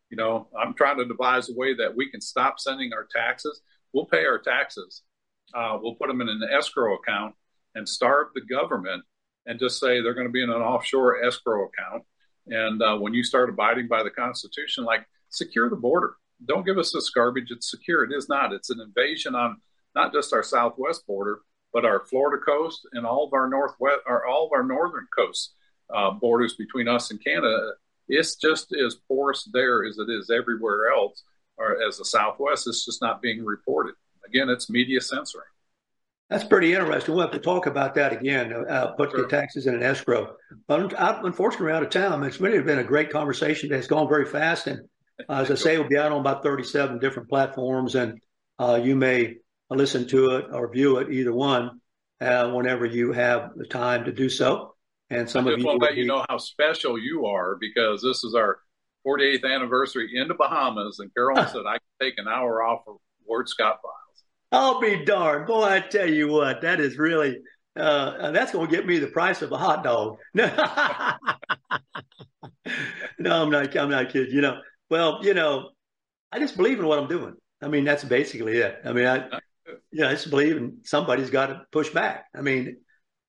You 0.09 0.17
know, 0.17 0.47
I'm 0.59 0.73
trying 0.73 0.97
to 0.97 1.05
devise 1.05 1.49
a 1.49 1.53
way 1.53 1.75
that 1.75 1.95
we 1.95 2.09
can 2.09 2.19
stop 2.19 2.59
sending 2.59 2.93
our 2.93 3.07
taxes. 3.15 3.61
We'll 3.93 4.07
pay 4.07 4.25
our 4.25 4.39
taxes. 4.39 5.03
Uh, 5.53 5.77
we'll 5.79 5.95
put 5.95 6.07
them 6.07 6.21
in 6.21 6.29
an 6.29 6.41
escrow 6.51 6.95
account 6.95 7.35
and 7.75 7.87
starve 7.87 8.29
the 8.33 8.41
government 8.41 9.03
and 9.45 9.59
just 9.59 9.79
say 9.79 10.01
they're 10.01 10.15
going 10.15 10.27
to 10.27 10.33
be 10.33 10.43
in 10.43 10.49
an 10.49 10.61
offshore 10.61 11.23
escrow 11.23 11.67
account. 11.67 12.03
And 12.47 12.81
uh, 12.81 12.97
when 12.97 13.13
you 13.13 13.23
start 13.23 13.49
abiding 13.49 13.87
by 13.87 14.01
the 14.01 14.09
Constitution, 14.09 14.83
like 14.83 15.05
secure 15.29 15.69
the 15.69 15.75
border. 15.75 16.15
Don't 16.45 16.65
give 16.65 16.77
us 16.77 16.91
this 16.93 17.09
garbage. 17.09 17.51
It's 17.51 17.69
secure. 17.69 18.03
It 18.03 18.15
is 18.15 18.29
not. 18.29 18.53
It's 18.53 18.69
an 18.69 18.79
invasion 18.79 19.35
on 19.35 19.57
not 19.95 20.13
just 20.13 20.33
our 20.33 20.43
southwest 20.43 21.05
border, 21.05 21.39
but 21.73 21.85
our 21.85 22.05
Florida 22.05 22.41
coast 22.43 22.87
and 22.93 23.05
all 23.05 23.25
of 23.25 23.33
our 23.33 23.49
northwest, 23.49 24.01
or 24.07 24.25
all 24.25 24.45
of 24.45 24.51
our 24.53 24.63
northern 24.63 25.07
coast 25.15 25.53
uh, 25.93 26.11
borders 26.11 26.55
between 26.55 26.87
us 26.87 27.11
and 27.11 27.23
Canada. 27.23 27.73
It's 28.07 28.35
just 28.35 28.73
as 28.73 28.95
porous 29.07 29.47
there 29.53 29.85
as 29.85 29.97
it 29.97 30.09
is 30.09 30.29
everywhere 30.29 30.91
else, 30.91 31.23
or 31.57 31.81
as 31.81 31.97
the 31.97 32.05
Southwest. 32.05 32.67
It's 32.67 32.85
just 32.85 33.01
not 33.01 33.21
being 33.21 33.45
reported. 33.45 33.95
Again, 34.25 34.49
it's 34.49 34.69
media 34.69 35.01
censoring. 35.01 35.45
That's 36.29 36.43
pretty 36.43 36.73
interesting. 36.73 37.15
We'll 37.15 37.25
have 37.25 37.33
to 37.33 37.39
talk 37.39 37.65
about 37.65 37.95
that 37.95 38.13
again. 38.13 38.53
Uh, 38.53 38.91
put 38.91 39.11
sure. 39.11 39.23
the 39.23 39.27
taxes 39.27 39.65
in 39.65 39.73
an 39.73 39.81
escrow. 39.81 40.35
But 40.67 40.93
I'm, 40.99 41.25
unfortunately, 41.25 41.71
out 41.71 41.81
of 41.81 41.89
town. 41.89 42.23
It's 42.23 42.39
really 42.39 42.61
been 42.61 42.79
a 42.79 42.83
great 42.83 43.09
conversation. 43.09 43.73
It's 43.73 43.87
gone 43.87 44.07
very 44.07 44.25
fast, 44.25 44.67
and 44.67 44.79
uh, 44.79 44.83
as 45.27 45.51
I 45.51 45.55
say, 45.55 45.77
we'll 45.77 45.89
be 45.89 45.97
out 45.97 46.11
on 46.11 46.21
about 46.21 46.43
37 46.43 46.99
different 46.99 47.29
platforms, 47.29 47.95
and 47.95 48.19
uh, 48.59 48.79
you 48.81 48.95
may 48.95 49.37
listen 49.69 50.07
to 50.09 50.37
it 50.37 50.45
or 50.51 50.71
view 50.71 50.97
it, 50.97 51.11
either 51.11 51.33
one, 51.33 51.81
uh, 52.21 52.51
whenever 52.51 52.85
you 52.85 53.11
have 53.11 53.51
the 53.55 53.65
time 53.65 54.05
to 54.05 54.11
do 54.11 54.29
so. 54.29 54.75
And 55.09 55.29
some 55.29 55.47
I 55.47 55.51
just 55.51 55.53
of 55.55 55.59
you 55.59 55.65
want 55.65 55.79
to 55.79 55.85
let 55.85 55.95
be... 55.95 56.01
you 56.01 56.07
know 56.07 56.25
how 56.29 56.37
special 56.37 56.97
you 56.97 57.25
are 57.25 57.57
because 57.59 58.01
this 58.01 58.23
is 58.23 58.35
our 58.35 58.59
48th 59.05 59.43
anniversary 59.45 60.11
in 60.13 60.27
the 60.27 60.35
Bahamas, 60.35 60.99
and 60.99 61.13
Carolyn 61.13 61.47
said 61.51 61.61
I 61.67 61.77
can 61.77 61.81
take 61.99 62.15
an 62.17 62.27
hour 62.27 62.63
off 62.63 62.83
of 62.87 62.97
Ward 63.25 63.49
Scott 63.49 63.79
Files. 63.81 63.95
I'll 64.51 64.79
be 64.79 65.03
darned, 65.05 65.47
boy! 65.47 65.63
I 65.63 65.79
tell 65.79 66.09
you 66.09 66.27
what, 66.27 66.61
that 66.61 66.79
is 66.79 66.97
really 66.97 67.37
uh, 67.75 68.31
that's 68.31 68.51
going 68.51 68.67
to 68.67 68.75
get 68.75 68.85
me 68.85 68.99
the 68.99 69.07
price 69.07 69.41
of 69.41 69.51
a 69.51 69.57
hot 69.57 69.83
dog. 69.83 70.17
no, 70.33 70.49
I'm 73.43 73.49
not. 73.49 73.75
I'm 73.77 73.89
not 73.89 74.09
kidding. 74.09 74.33
You 74.33 74.41
know, 74.41 74.59
well, 74.89 75.19
you 75.23 75.33
know, 75.33 75.69
I 76.31 76.39
just 76.39 76.57
believe 76.57 76.79
in 76.79 76.85
what 76.85 76.99
I'm 76.99 77.07
doing. 77.07 77.35
I 77.61 77.67
mean, 77.67 77.83
that's 77.83 78.03
basically 78.03 78.57
it. 78.57 78.79
I 78.85 78.93
mean, 78.93 79.05
I, 79.05 79.39
you 79.91 80.01
know, 80.01 80.09
I 80.09 80.13
just 80.13 80.29
believe 80.29 80.57
in 80.57 80.79
somebody's 80.83 81.29
got 81.29 81.47
to 81.47 81.61
push 81.71 81.89
back. 81.89 82.25
I 82.35 82.41
mean, 82.41 82.77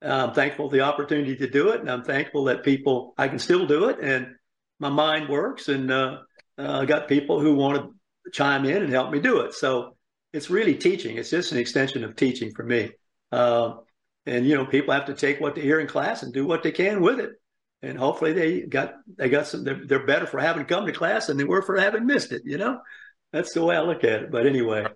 I'm 0.02 0.32
thankful 0.32 0.70
for 0.70 0.76
the 0.76 0.82
opportunity 0.82 1.36
to 1.36 1.50
do 1.50 1.70
it, 1.70 1.80
and 1.80 1.90
I'm 1.90 2.04
thankful 2.04 2.44
that 2.44 2.64
people 2.64 3.14
I 3.18 3.28
can 3.28 3.38
still 3.38 3.66
do 3.66 3.88
it, 3.88 3.98
and 4.00 4.34
my 4.78 4.88
mind 4.88 5.28
works, 5.28 5.68
and 5.68 5.90
uh, 5.90 6.18
uh, 6.58 6.80
I 6.80 6.86
got 6.86 7.08
people 7.08 7.40
who 7.40 7.54
want 7.54 7.78
to 7.78 8.30
chime 8.32 8.64
in 8.64 8.82
and 8.82 8.92
help 8.92 9.10
me 9.10 9.20
do 9.20 9.40
it. 9.40 9.54
So 9.54 9.96
it's 10.32 10.50
really 10.50 10.74
teaching. 10.74 11.18
It's 11.18 11.30
just 11.30 11.52
an 11.52 11.58
extension 11.58 12.04
of 12.04 12.16
teaching 12.16 12.52
for 12.54 12.64
me. 12.64 12.90
Uh, 13.30 13.74
and 14.26 14.46
you 14.46 14.54
know, 14.54 14.64
people 14.64 14.94
have 14.94 15.06
to 15.06 15.14
take 15.14 15.40
what 15.40 15.54
they 15.54 15.62
hear 15.62 15.80
in 15.80 15.86
class 15.86 16.22
and 16.22 16.32
do 16.32 16.46
what 16.46 16.62
they 16.62 16.72
can 16.72 17.00
with 17.00 17.20
it. 17.20 17.30
And 17.82 17.96
hopefully, 17.96 18.32
they 18.32 18.60
got 18.60 18.94
they 19.16 19.28
got 19.28 19.46
some. 19.46 19.64
They're, 19.64 19.86
they're 19.86 20.06
better 20.06 20.26
for 20.26 20.38
having 20.38 20.66
come 20.66 20.86
to 20.86 20.92
class 20.92 21.26
than 21.26 21.36
they 21.36 21.44
were 21.44 21.62
for 21.62 21.78
having 21.78 22.06
missed 22.06 22.32
it. 22.32 22.42
You 22.44 22.58
know. 22.58 22.80
That's 23.32 23.52
the 23.54 23.64
way 23.64 23.76
I 23.76 23.80
look 23.80 24.02
at 24.02 24.24
it. 24.24 24.30
But 24.32 24.46
anyway, 24.46 24.86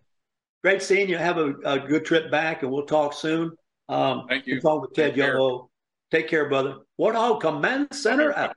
great 0.62 0.82
seeing 0.82 1.08
you. 1.08 1.16
Have 1.16 1.38
a, 1.38 1.54
a 1.64 1.78
good 1.78 2.04
trip 2.04 2.30
back, 2.30 2.62
and 2.62 2.72
we'll 2.72 2.86
talk 2.86 3.14
soon. 3.14 3.52
Um, 3.88 4.26
Thank 4.28 4.46
you. 4.46 4.60
Talk 4.60 4.82
with 4.82 4.92
Ted 4.92 5.14
Take 5.14 5.22
care. 5.22 5.34
Yoho. 5.34 5.70
Take 6.10 6.28
care, 6.28 6.48
brother. 6.48 6.78
Warthog 7.00 7.40
Command 7.40 7.88
Center 7.92 8.36
out. 8.36 8.56